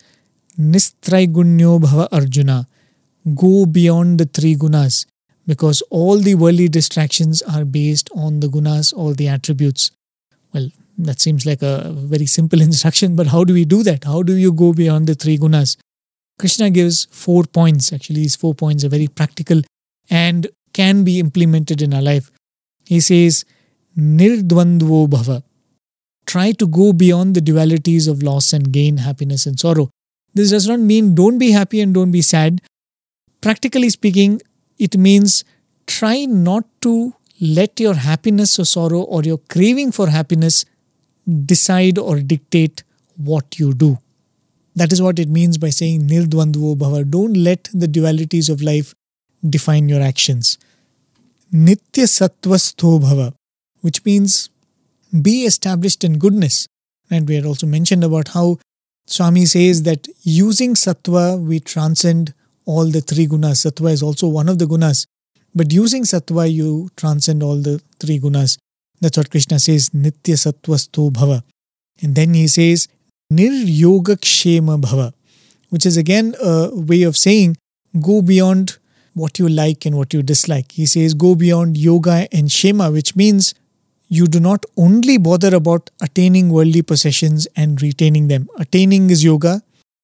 Nistraigunyo 0.59 1.80
bhava 1.82 2.07
Arjuna. 2.11 2.68
Go 3.36 3.66
beyond 3.66 4.20
the 4.20 4.26
three 4.26 4.55
gunas 4.55 5.05
because 5.47 5.82
all 5.89 6.18
the 6.18 6.36
worldly 6.36 6.68
distractions 6.68 7.41
are 7.41 7.66
based 7.66 8.09
on 8.16 8.39
the 8.39 8.47
gunas, 8.47 8.93
all 8.93 9.13
the 9.13 9.28
attributes. 9.28 9.91
Well, 10.53 10.70
that 10.98 11.20
seems 11.20 11.46
like 11.46 11.62
a 11.62 11.91
very 11.93 12.26
simple 12.26 12.62
instruction, 12.70 13.16
but 13.16 13.28
how 13.28 13.43
do 13.43 13.54
we 13.54 13.66
do 13.66 13.84
that? 13.84 14.04
How 14.04 14.24
do 14.24 14.36
you 14.36 14.52
go 14.52 14.74
beyond 14.74 15.08
the 15.08 15.16
three 15.16 15.38
gunas? 15.38 15.78
Krishna 16.38 16.70
gives 16.70 17.06
four 17.06 17.43
points. 17.43 17.93
Actually, 17.93 18.22
these 18.22 18.36
four 18.36 18.54
points 18.54 18.84
are 18.84 18.89
very 18.89 19.08
practical 19.08 19.62
and 20.10 20.48
can 20.74 21.04
be 21.04 21.20
implemented 21.20 21.82
in 21.82 21.93
our 21.93 22.02
life. 22.02 22.32
He 22.86 23.00
says, 23.00 23.46
Nirdvandvo 23.98 25.08
bhava. 25.08 25.43
Try 26.26 26.52
to 26.54 26.68
go 26.68 26.91
beyond 26.91 27.36
the 27.36 27.41
dualities 27.41 28.10
of 28.10 28.22
loss 28.22 28.52
and 28.52 28.72
gain, 28.72 28.98
happiness 28.98 29.46
and 29.46 29.60
sorrow. 29.60 29.89
This 30.34 30.50
does 30.50 30.68
not 30.68 30.80
mean 30.80 31.16
don't 31.16 31.38
be 31.38 31.52
happy 31.52 31.80
and 31.80 31.93
don't 31.93 32.12
be 32.12 32.22
sad. 32.22 32.62
Practically 33.41 33.89
speaking, 33.89 34.41
it 34.78 34.98
means 34.98 35.46
try 35.88 36.26
not 36.26 36.66
to 36.82 37.14
let 37.39 37.80
your 37.80 37.93
happiness 37.93 38.60
or 38.60 38.66
sorrow 38.66 39.02
or 39.02 39.24
your 39.24 39.38
craving 39.38 39.91
for 39.91 40.10
happiness 40.10 40.66
decide 41.45 41.97
or 41.97 42.19
dictate 42.19 42.84
what 43.17 43.59
you 43.59 43.73
do. 43.73 43.97
That 44.76 44.91
is 44.91 45.01
what 45.01 45.19
it 45.19 45.30
means 45.30 45.57
by 45.57 45.69
saying 45.69 46.07
nirdvandvo 46.07 46.78
bhava. 46.78 47.09
Don't 47.09 47.36
let 47.36 47.69
the 47.73 47.88
dualities 47.88 48.49
of 48.49 48.61
life 48.61 48.93
define 49.47 49.88
your 49.88 50.01
actions. 50.01 50.57
Nitya 51.53 52.07
sattvastho 52.07 52.99
bhava, 52.99 53.34
which 53.82 54.03
means 54.03 54.49
be 55.21 55.45
established 55.45 56.03
in 56.03 56.17
goodness. 56.17 56.67
And 57.09 57.28
we 57.28 57.36
had 57.36 57.45
also 57.45 57.67
mentioned 57.67 58.03
about 58.03 58.30
how 58.30 58.57
Swami 59.07 59.45
says 59.45 59.84
that 59.84 60.07
using 60.23 60.73
sattva, 60.73 61.39
we 61.39 61.59
transcend 61.59 62.34
all 62.65 62.86
the 62.86 63.01
three 63.01 63.28
gunas. 63.28 63.65
Sattva 63.65 63.91
is 63.91 64.01
also 64.01 64.28
one 64.28 64.49
of 64.49 64.57
the 64.57 64.65
gunas. 64.65 65.05
But 65.53 65.71
using 65.71 66.03
sattva, 66.03 66.51
you 66.51 66.89
transcend 66.97 67.43
all 67.43 67.57
the 67.57 67.80
three 67.99 68.19
gunas. 68.19 68.57
That's 69.02 69.18
what 69.18 69.30
Krishna 69.30 69.60
says, 69.60 69.89
Nitya 69.89 70.36
Sattvastho 70.36 71.12
Bhava. 71.12 71.43
And 72.02 72.16
then 72.16 72.34
he 72.34 72.48
says, 72.48 72.88
Niryogakshema 73.32 74.82
Bhava, 74.82 75.14
which 75.70 75.86
is 75.86 75.98
again 75.98 76.36
a 76.41 76.70
way 76.74 77.04
of 77.04 77.18
saying 77.18 77.58
go 78.00 78.22
beyond 78.22 78.78
what 79.14 79.39
you 79.39 79.48
like 79.50 79.86
and 79.86 79.98
what 79.98 80.14
you 80.14 80.22
dislike. 80.22 80.72
He 80.74 80.86
says 80.86 81.14
go 81.14 81.36
beyond 81.36 81.78
yoga 81.78 82.28
and 82.32 82.50
kshema, 82.50 82.91
which 82.91 83.16
means 83.16 83.54
you 84.08 84.28
do 84.28 84.39
not 84.39 84.66
only 84.78 85.18
bother 85.18 85.56
about 85.56 85.89
attaining 86.02 86.50
worldly 86.50 86.82
possessions 86.82 87.48
and 87.56 87.82
retaining 87.82 88.28
them. 88.28 88.48
Attaining 88.58 89.10
is 89.10 89.24
yoga, 89.24 89.62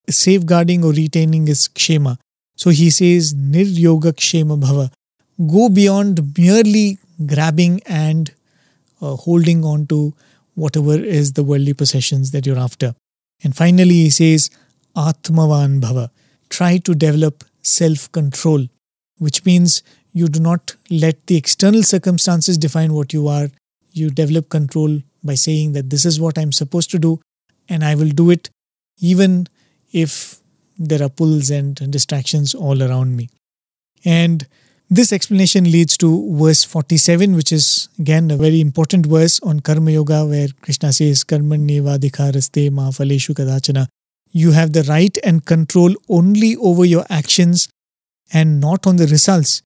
safeguarding 0.08 0.84
or 0.84 0.92
retaining 0.92 1.46
is 1.48 1.68
kshema. 1.68 2.18
So 2.56 2.70
he 2.70 2.90
says 2.90 3.34
niryogakshema 3.34 4.60
bhava. 4.60 4.90
Go 5.46 5.68
beyond 5.68 6.36
merely 6.36 6.98
grabbing 7.24 7.80
and 7.86 8.32
uh, 9.02 9.16
holding 9.16 9.64
on 9.64 9.86
to 9.88 10.14
whatever 10.54 10.94
is 10.94 11.32
the 11.32 11.44
worldly 11.44 11.74
possessions 11.74 12.30
that 12.30 12.46
you're 12.46 12.58
after. 12.58 12.94
And 13.44 13.56
finally, 13.56 13.94
he 13.94 14.10
says, 14.10 14.50
Atmavan 14.96 15.80
Bhava. 15.80 16.10
Try 16.48 16.78
to 16.78 16.94
develop 16.94 17.44
self 17.62 18.10
control, 18.12 18.66
which 19.18 19.44
means 19.44 19.82
you 20.12 20.28
do 20.28 20.40
not 20.40 20.76
let 20.90 21.26
the 21.26 21.36
external 21.36 21.82
circumstances 21.82 22.58
define 22.58 22.92
what 22.92 23.12
you 23.12 23.28
are. 23.28 23.48
You 23.92 24.10
develop 24.10 24.48
control 24.48 25.00
by 25.24 25.34
saying 25.34 25.72
that 25.72 25.90
this 25.90 26.04
is 26.04 26.20
what 26.20 26.38
I'm 26.38 26.52
supposed 26.52 26.90
to 26.90 26.98
do 26.98 27.20
and 27.68 27.84
I 27.84 27.94
will 27.94 28.08
do 28.08 28.30
it 28.30 28.50
even 28.98 29.46
if 29.92 30.38
there 30.78 31.02
are 31.02 31.08
pulls 31.08 31.50
and 31.50 31.74
distractions 31.90 32.54
all 32.54 32.82
around 32.82 33.16
me. 33.16 33.28
And 34.04 34.46
this 34.94 35.10
explanation 35.10 35.64
leads 35.64 35.96
to 35.96 36.36
verse 36.36 36.64
47, 36.64 37.34
which 37.34 37.50
is 37.50 37.88
again 37.98 38.30
a 38.30 38.36
very 38.36 38.60
important 38.60 39.06
verse 39.06 39.40
on 39.40 39.60
Karma 39.60 39.90
Yoga, 39.90 40.26
where 40.26 40.48
Krishna 40.60 40.92
says, 40.92 41.24
Karmanyeva 41.24 41.98
dikaraste 41.98 42.70
ma 42.70 42.90
faleshu 42.90 43.34
kadachana. 43.34 43.86
You 44.32 44.50
have 44.50 44.74
the 44.74 44.82
right 44.82 45.16
and 45.24 45.46
control 45.46 45.94
only 46.10 46.56
over 46.56 46.84
your 46.84 47.06
actions 47.08 47.70
and 48.34 48.60
not 48.60 48.86
on 48.86 48.96
the 48.96 49.06
results. 49.06 49.62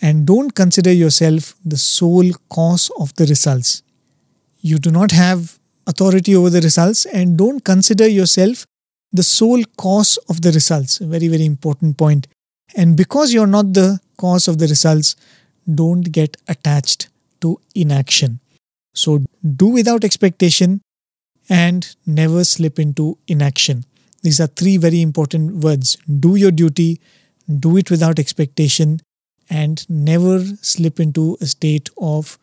And 0.00 0.26
don't 0.26 0.54
consider 0.54 0.90
yourself 0.90 1.54
the 1.66 1.76
sole 1.76 2.30
cause 2.48 2.90
of 2.98 3.14
the 3.16 3.26
results. 3.26 3.82
You 4.62 4.78
do 4.78 4.90
not 4.90 5.10
have 5.10 5.58
authority 5.86 6.34
over 6.34 6.48
the 6.48 6.62
results 6.62 7.04
and 7.04 7.36
don't 7.36 7.62
consider 7.62 8.08
yourself 8.08 8.64
the 9.12 9.22
sole 9.22 9.64
cause 9.76 10.16
of 10.30 10.40
the 10.40 10.50
results. 10.50 11.00
A 11.00 11.06
very, 11.06 11.28
very 11.28 11.44
important 11.44 11.98
point. 11.98 12.26
And 12.74 12.96
because 12.96 13.32
you're 13.32 13.46
not 13.46 13.72
the 13.72 14.00
cause 14.16 14.48
of 14.48 14.58
the 14.58 14.66
results, 14.66 15.16
don't 15.72 16.10
get 16.10 16.36
attached 16.48 17.08
to 17.40 17.60
inaction. 17.74 18.40
So 18.94 19.24
do 19.56 19.66
without 19.66 20.04
expectation 20.04 20.80
and 21.48 21.94
never 22.06 22.44
slip 22.44 22.78
into 22.78 23.18
inaction. 23.26 23.84
These 24.22 24.40
are 24.40 24.46
three 24.46 24.76
very 24.76 25.02
important 25.02 25.64
words. 25.64 25.96
Do 26.20 26.36
your 26.36 26.50
duty, 26.50 27.00
do 27.58 27.76
it 27.76 27.90
without 27.90 28.18
expectation, 28.18 29.00
and 29.50 29.88
never 29.90 30.44
slip 30.62 31.00
into 31.00 31.36
a 31.40 31.46
state 31.46 31.90
of 31.98 32.38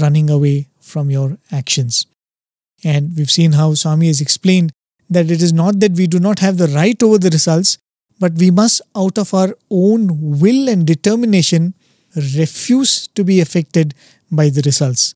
running 0.00 0.30
away 0.30 0.68
from 0.80 1.10
your 1.10 1.38
actions. 1.52 2.06
And 2.82 3.16
we've 3.16 3.30
seen 3.30 3.52
how 3.52 3.74
Swami 3.74 4.06
has 4.06 4.20
explained 4.20 4.72
that 5.10 5.30
it 5.30 5.42
is 5.42 5.52
not 5.52 5.80
that 5.80 5.92
we 5.92 6.06
do 6.06 6.18
not 6.18 6.38
have 6.38 6.58
the 6.58 6.68
right 6.68 7.00
over 7.02 7.18
the 7.18 7.30
results, 7.30 7.78
but 8.18 8.32
we 8.34 8.50
must, 8.50 8.82
out 8.96 9.18
of 9.18 9.32
our 9.34 9.54
own 9.70 10.38
will 10.40 10.68
and 10.68 10.86
determination, 10.86 11.74
refuse 12.16 13.06
to 13.08 13.24
be 13.24 13.40
affected 13.40 13.94
by 14.30 14.48
the 14.48 14.62
results. 14.64 15.14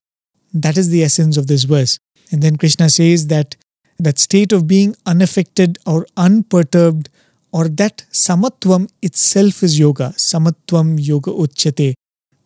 That 0.53 0.77
is 0.77 0.89
the 0.89 1.03
essence 1.03 1.37
of 1.37 1.47
this 1.47 1.63
verse. 1.63 1.97
And 2.31 2.41
then 2.41 2.57
Krishna 2.57 2.89
says 2.89 3.27
that 3.27 3.55
that 3.99 4.19
state 4.19 4.51
of 4.51 4.67
being 4.67 4.95
unaffected 5.05 5.77
or 5.85 6.05
unperturbed, 6.17 7.09
or 7.51 7.67
that 7.67 8.05
samatvam 8.11 8.89
itself 9.01 9.61
is 9.63 9.77
yoga. 9.77 10.13
Samatvam 10.17 10.97
yoga 10.99 11.31
uchyate. 11.31 11.93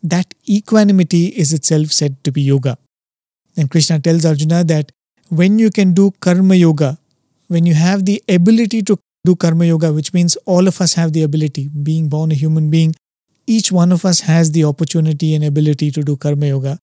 That 0.03 0.33
equanimity 0.47 1.27
is 1.27 1.53
itself 1.53 1.87
said 1.87 2.21
to 2.23 2.31
be 2.31 2.41
yoga. 2.41 2.77
And 3.55 3.71
Krishna 3.71 3.99
tells 3.99 4.25
Arjuna 4.25 4.63
that 4.65 4.91
when 5.29 5.59
you 5.59 5.69
can 5.69 5.93
do 5.93 6.11
karma 6.19 6.55
yoga, 6.55 6.97
when 7.47 7.65
you 7.65 7.73
have 7.73 8.05
the 8.05 8.21
ability 8.27 8.81
to 8.83 8.97
do 9.27 9.35
karma 9.43 9.65
yoga, 9.65 9.91
which 9.99 10.13
means 10.17 10.37
all 10.53 10.67
of 10.71 10.81
us 10.85 10.93
have 10.99 11.13
the 11.13 11.23
ability, 11.29 11.69
being 11.89 12.09
born 12.09 12.31
a 12.31 12.41
human 12.43 12.69
being, 12.75 12.95
each 13.55 13.71
one 13.71 13.91
of 13.91 14.05
us 14.11 14.21
has 14.21 14.51
the 14.51 14.63
opportunity 14.73 15.33
and 15.35 15.43
ability 15.43 15.89
to 15.97 16.03
do 16.09 16.15
karma 16.25 16.47
yoga. 16.47 16.77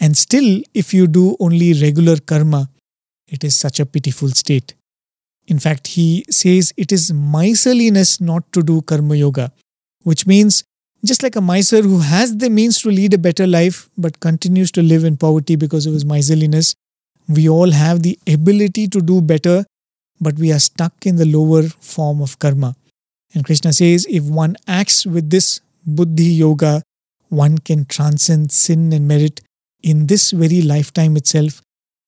And 0.00 0.16
still, 0.16 0.62
if 0.82 0.94
you 0.94 1.06
do 1.06 1.36
only 1.40 1.72
regular 1.80 2.16
karma, 2.32 2.68
it 3.28 3.44
is 3.44 3.58
such 3.64 3.80
a 3.80 3.86
pitiful 3.86 4.30
state. 4.30 4.74
In 5.46 5.58
fact, 5.58 5.88
he 5.88 6.24
says 6.30 6.72
it 6.76 6.92
is 6.92 7.12
miserliness 7.12 8.20
not 8.20 8.50
to 8.52 8.62
do 8.62 8.80
karma 8.82 9.16
yoga, 9.16 9.52
which 10.02 10.26
means 10.26 10.62
just 11.04 11.22
like 11.22 11.36
a 11.36 11.40
miser 11.40 11.82
who 11.82 11.98
has 11.98 12.36
the 12.38 12.48
means 12.48 12.80
to 12.82 12.88
lead 12.88 13.12
a 13.14 13.18
better 13.18 13.46
life 13.46 13.88
but 13.98 14.20
continues 14.20 14.72
to 14.72 14.82
live 14.82 15.04
in 15.04 15.18
poverty 15.18 15.56
because 15.56 15.86
of 15.86 15.92
his 15.92 16.04
miserliness, 16.04 16.74
we 17.28 17.48
all 17.48 17.70
have 17.70 18.02
the 18.02 18.18
ability 18.26 18.88
to 18.88 19.00
do 19.00 19.20
better 19.20 19.64
but 20.20 20.38
we 20.38 20.52
are 20.52 20.58
stuck 20.58 21.06
in 21.06 21.16
the 21.16 21.26
lower 21.26 21.62
form 21.62 22.20
of 22.20 22.38
karma. 22.38 22.74
And 23.34 23.44
Krishna 23.44 23.72
says 23.72 24.06
if 24.08 24.24
one 24.24 24.56
acts 24.66 25.06
with 25.06 25.30
this 25.30 25.60
buddhi 25.86 26.24
yoga, 26.24 26.82
one 27.28 27.58
can 27.58 27.84
transcend 27.84 28.52
sin 28.52 28.92
and 28.92 29.08
merit 29.08 29.40
in 29.82 30.06
this 30.06 30.30
very 30.30 30.62
lifetime 30.62 31.16
itself 31.16 31.60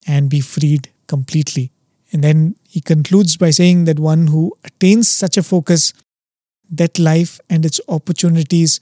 and 0.07 0.31
be 0.31 0.41
freed 0.41 0.89
completely. 1.09 1.73
And 2.13 2.23
then 2.23 2.57
he 2.69 2.81
concludes 2.81 3.37
by 3.37 3.51
saying 3.51 3.85
that 3.85 3.99
one 3.99 4.29
who 4.29 4.57
attains 4.65 5.09
such 5.09 5.37
a 5.37 5.43
focus, 5.43 5.93
that 6.71 6.99
life 6.99 7.41
and 7.51 7.65
its 7.65 7.81
opportunities, 7.89 8.81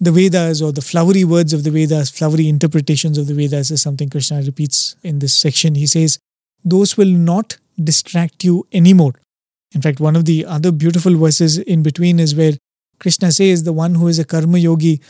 the 0.00 0.12
Vedas 0.12 0.62
or 0.62 0.72
the 0.72 0.82
flowery 0.82 1.24
words 1.24 1.52
of 1.52 1.64
the 1.64 1.70
Vedas, 1.70 2.10
flowery 2.10 2.48
interpretations 2.48 3.18
of 3.18 3.26
the 3.26 3.34
Vedas 3.34 3.70
is 3.70 3.82
something 3.82 4.08
Krishna 4.08 4.42
repeats 4.42 4.96
in 5.02 5.18
this 5.18 5.36
section. 5.36 5.74
He 5.74 5.86
says, 5.86 6.18
Those 6.64 6.96
will 6.96 7.06
not 7.06 7.58
distract 7.82 8.44
you 8.44 8.66
anymore. 8.72 9.14
In 9.74 9.82
fact, 9.82 10.00
one 10.00 10.16
of 10.16 10.24
the 10.24 10.44
other 10.44 10.72
beautiful 10.72 11.16
verses 11.16 11.58
in 11.58 11.82
between 11.82 12.18
is 12.18 12.34
where 12.34 12.52
Krishna 12.98 13.32
says, 13.32 13.64
The 13.64 13.72
one 13.72 13.94
who 13.94 14.08
is 14.08 14.18
a 14.18 14.24
karma 14.24 14.58
yogi, 14.58 15.00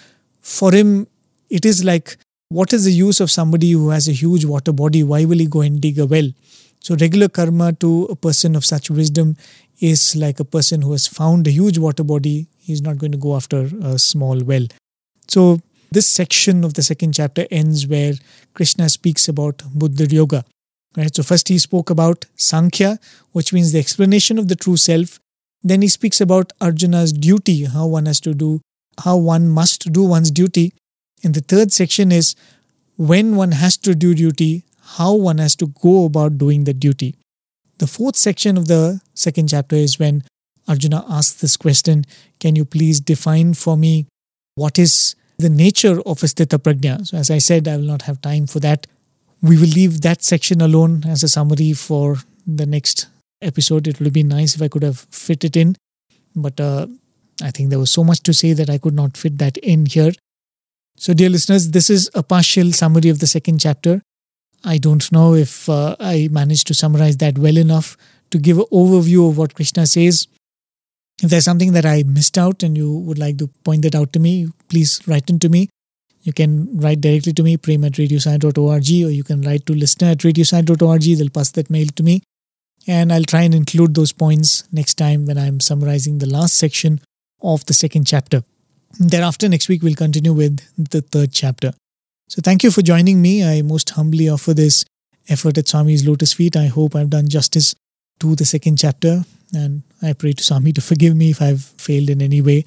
for 0.40 0.72
him, 0.72 1.06
it 1.50 1.64
is 1.64 1.84
like, 1.84 2.16
what 2.48 2.72
is 2.72 2.84
the 2.84 2.92
use 2.92 3.20
of 3.20 3.30
somebody 3.30 3.72
who 3.72 3.90
has 3.90 4.08
a 4.08 4.12
huge 4.12 4.44
water 4.44 4.72
body? 4.72 5.02
Why 5.02 5.24
will 5.24 5.38
he 5.38 5.46
go 5.46 5.62
and 5.62 5.80
dig 5.80 5.98
a 5.98 6.06
well? 6.06 6.30
So, 6.80 6.94
regular 7.00 7.28
karma 7.28 7.72
to 7.74 8.04
a 8.04 8.14
person 8.14 8.54
of 8.54 8.64
such 8.64 8.88
wisdom 8.88 9.36
is 9.80 10.14
like 10.14 10.38
a 10.38 10.44
person 10.44 10.82
who 10.82 10.92
has 10.92 11.08
found 11.08 11.48
a 11.48 11.50
huge 11.50 11.78
water 11.78 12.04
body. 12.04 12.46
He's 12.58 12.82
not 12.82 12.98
going 12.98 13.12
to 13.12 13.18
go 13.18 13.34
after 13.34 13.68
a 13.82 13.98
small 13.98 14.40
well. 14.44 14.66
So, 15.26 15.58
this 15.90 16.06
section 16.06 16.62
of 16.62 16.74
the 16.74 16.82
second 16.82 17.14
chapter 17.14 17.46
ends 17.50 17.86
where 17.86 18.14
Krishna 18.54 18.88
speaks 18.88 19.28
about 19.28 19.62
Buddhi 19.74 20.14
Yoga. 20.14 20.44
Right? 20.96 21.14
So 21.14 21.22
first 21.22 21.48
he 21.48 21.58
spoke 21.58 21.90
about 21.90 22.24
Sankhya, 22.36 22.98
which 23.32 23.52
means 23.52 23.72
the 23.72 23.78
explanation 23.78 24.38
of 24.38 24.48
the 24.48 24.56
true 24.56 24.76
self. 24.76 25.20
Then 25.62 25.82
he 25.82 25.88
speaks 25.88 26.20
about 26.20 26.52
Arjuna's 26.60 27.12
duty, 27.12 27.64
how 27.64 27.86
one 27.86 28.06
has 28.06 28.20
to 28.20 28.34
do, 28.34 28.60
how 29.04 29.16
one 29.16 29.48
must 29.48 29.92
do 29.92 30.02
one's 30.02 30.30
duty. 30.30 30.72
And 31.22 31.34
the 31.34 31.40
third 31.40 31.72
section 31.72 32.12
is 32.12 32.34
when 32.96 33.36
one 33.36 33.52
has 33.52 33.76
to 33.78 33.94
do 33.94 34.14
duty, 34.14 34.64
how 34.80 35.14
one 35.14 35.38
has 35.38 35.56
to 35.56 35.66
go 35.66 36.04
about 36.04 36.38
doing 36.38 36.64
the 36.64 36.72
duty. 36.72 37.16
The 37.78 37.86
fourth 37.86 38.16
section 38.16 38.56
of 38.56 38.68
the 38.68 39.00
second 39.14 39.48
chapter 39.48 39.76
is 39.76 39.98
when 39.98 40.24
Arjuna 40.66 41.04
asks 41.08 41.40
this 41.40 41.56
question 41.56 42.04
Can 42.40 42.56
you 42.56 42.64
please 42.64 43.00
define 43.00 43.54
for 43.54 43.76
me 43.76 44.06
what 44.54 44.78
is 44.78 45.14
the 45.38 45.50
nature 45.50 46.00
of 46.00 46.22
a 46.22 46.26
Sthita? 46.26 47.06
So, 47.06 47.18
as 47.18 47.30
I 47.30 47.38
said, 47.38 47.68
I 47.68 47.76
will 47.76 47.84
not 47.84 48.02
have 48.02 48.22
time 48.22 48.46
for 48.46 48.60
that 48.60 48.86
we 49.48 49.56
will 49.56 49.68
leave 49.68 50.00
that 50.02 50.22
section 50.22 50.60
alone 50.60 51.04
as 51.06 51.22
a 51.22 51.28
summary 51.28 51.72
for 51.72 52.16
the 52.46 52.66
next 52.66 53.06
episode. 53.42 53.86
It 53.86 54.00
would 54.00 54.12
be 54.12 54.22
nice 54.22 54.54
if 54.54 54.62
I 54.62 54.68
could 54.68 54.82
have 54.82 55.00
fit 55.10 55.44
it 55.44 55.56
in, 55.56 55.76
but 56.34 56.60
uh, 56.60 56.86
I 57.42 57.50
think 57.50 57.70
there 57.70 57.78
was 57.78 57.90
so 57.90 58.04
much 58.04 58.20
to 58.20 58.32
say 58.32 58.52
that 58.52 58.70
I 58.70 58.78
could 58.78 58.94
not 58.94 59.16
fit 59.16 59.38
that 59.38 59.56
in 59.58 59.86
here. 59.86 60.12
So, 60.98 61.12
dear 61.12 61.28
listeners, 61.28 61.70
this 61.70 61.90
is 61.90 62.10
a 62.14 62.22
partial 62.22 62.72
summary 62.72 63.10
of 63.10 63.18
the 63.18 63.26
second 63.26 63.60
chapter. 63.60 64.00
I 64.64 64.78
don't 64.78 65.10
know 65.12 65.34
if 65.34 65.68
uh, 65.68 65.96
I 66.00 66.28
managed 66.30 66.66
to 66.68 66.74
summarize 66.74 67.18
that 67.18 67.38
well 67.38 67.58
enough 67.58 67.96
to 68.30 68.38
give 68.38 68.58
an 68.58 68.64
overview 68.72 69.28
of 69.28 69.38
what 69.38 69.54
Krishna 69.54 69.86
says. 69.86 70.26
If 71.22 71.30
there's 71.30 71.44
something 71.44 71.72
that 71.72 71.86
I 71.86 72.02
missed 72.02 72.36
out 72.38 72.62
and 72.62 72.76
you 72.76 72.98
would 72.98 73.18
like 73.18 73.38
to 73.38 73.48
point 73.64 73.82
that 73.82 73.94
out 73.94 74.12
to 74.14 74.18
me, 74.18 74.48
please 74.68 75.00
write 75.06 75.30
into 75.30 75.48
me. 75.48 75.68
You 76.26 76.32
can 76.32 76.76
write 76.76 77.00
directly 77.00 77.32
to 77.34 77.42
me, 77.44 77.56
prem 77.56 77.84
at 77.84 77.92
radiosai.org, 77.92 78.58
or 79.04 79.10
you 79.12 79.22
can 79.22 79.42
write 79.42 79.64
to 79.66 79.74
listener 79.74 80.08
at 80.08 80.18
radiosai.org. 80.18 81.02
They'll 81.02 81.30
pass 81.30 81.52
that 81.52 81.70
mail 81.70 81.86
to 81.94 82.02
me. 82.02 82.24
And 82.88 83.12
I'll 83.12 83.22
try 83.22 83.42
and 83.42 83.54
include 83.54 83.94
those 83.94 84.10
points 84.10 84.64
next 84.72 84.94
time 84.94 85.26
when 85.26 85.38
I'm 85.38 85.60
summarizing 85.60 86.18
the 86.18 86.26
last 86.26 86.56
section 86.56 87.00
of 87.42 87.64
the 87.66 87.74
second 87.74 88.08
chapter. 88.08 88.42
Thereafter, 88.98 89.48
next 89.48 89.68
week, 89.68 89.84
we'll 89.84 89.94
continue 89.94 90.32
with 90.32 90.58
the 90.76 91.00
third 91.00 91.30
chapter. 91.30 91.72
So, 92.28 92.42
thank 92.42 92.64
you 92.64 92.72
for 92.72 92.82
joining 92.82 93.22
me. 93.22 93.44
I 93.44 93.62
most 93.62 93.90
humbly 93.90 94.28
offer 94.28 94.52
this 94.52 94.84
effort 95.28 95.58
at 95.58 95.68
Swami's 95.68 96.04
Lotus 96.04 96.32
Feet. 96.32 96.56
I 96.56 96.66
hope 96.66 96.96
I've 96.96 97.10
done 97.10 97.28
justice 97.28 97.72
to 98.18 98.34
the 98.34 98.44
second 98.44 98.78
chapter, 98.78 99.24
and 99.54 99.82
I 100.02 100.12
pray 100.12 100.32
to 100.32 100.42
Swami 100.42 100.72
to 100.72 100.80
forgive 100.80 101.14
me 101.14 101.30
if 101.30 101.40
I've 101.40 101.62
failed 101.62 102.10
in 102.10 102.20
any 102.20 102.40
way. 102.40 102.64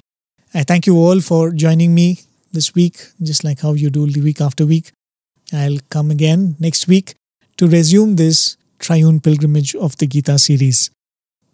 I 0.54 0.62
thank 0.62 0.86
you 0.86 0.96
all 0.96 1.20
for 1.20 1.50
joining 1.50 1.94
me 1.94 2.20
this 2.52 2.74
week, 2.74 2.98
just 3.22 3.44
like 3.44 3.60
how 3.60 3.74
you 3.74 3.90
do 3.90 4.06
the 4.06 4.20
week 4.20 4.40
after 4.40 4.66
week. 4.66 4.92
I'll 5.52 5.78
come 5.88 6.10
again 6.10 6.56
next 6.58 6.86
week 6.88 7.14
to 7.56 7.66
resume 7.66 8.16
this 8.16 8.56
triune 8.78 9.20
pilgrimage 9.20 9.74
of 9.74 9.96
the 9.98 10.06
Gita 10.06 10.38
series. 10.38 10.90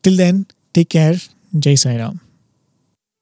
Till 0.03 0.17
then, 0.17 0.47
take 0.73 0.91
care. 0.91 1.17
Jai 1.59 1.75
Sai 1.75 1.97
Ram. 1.97 2.26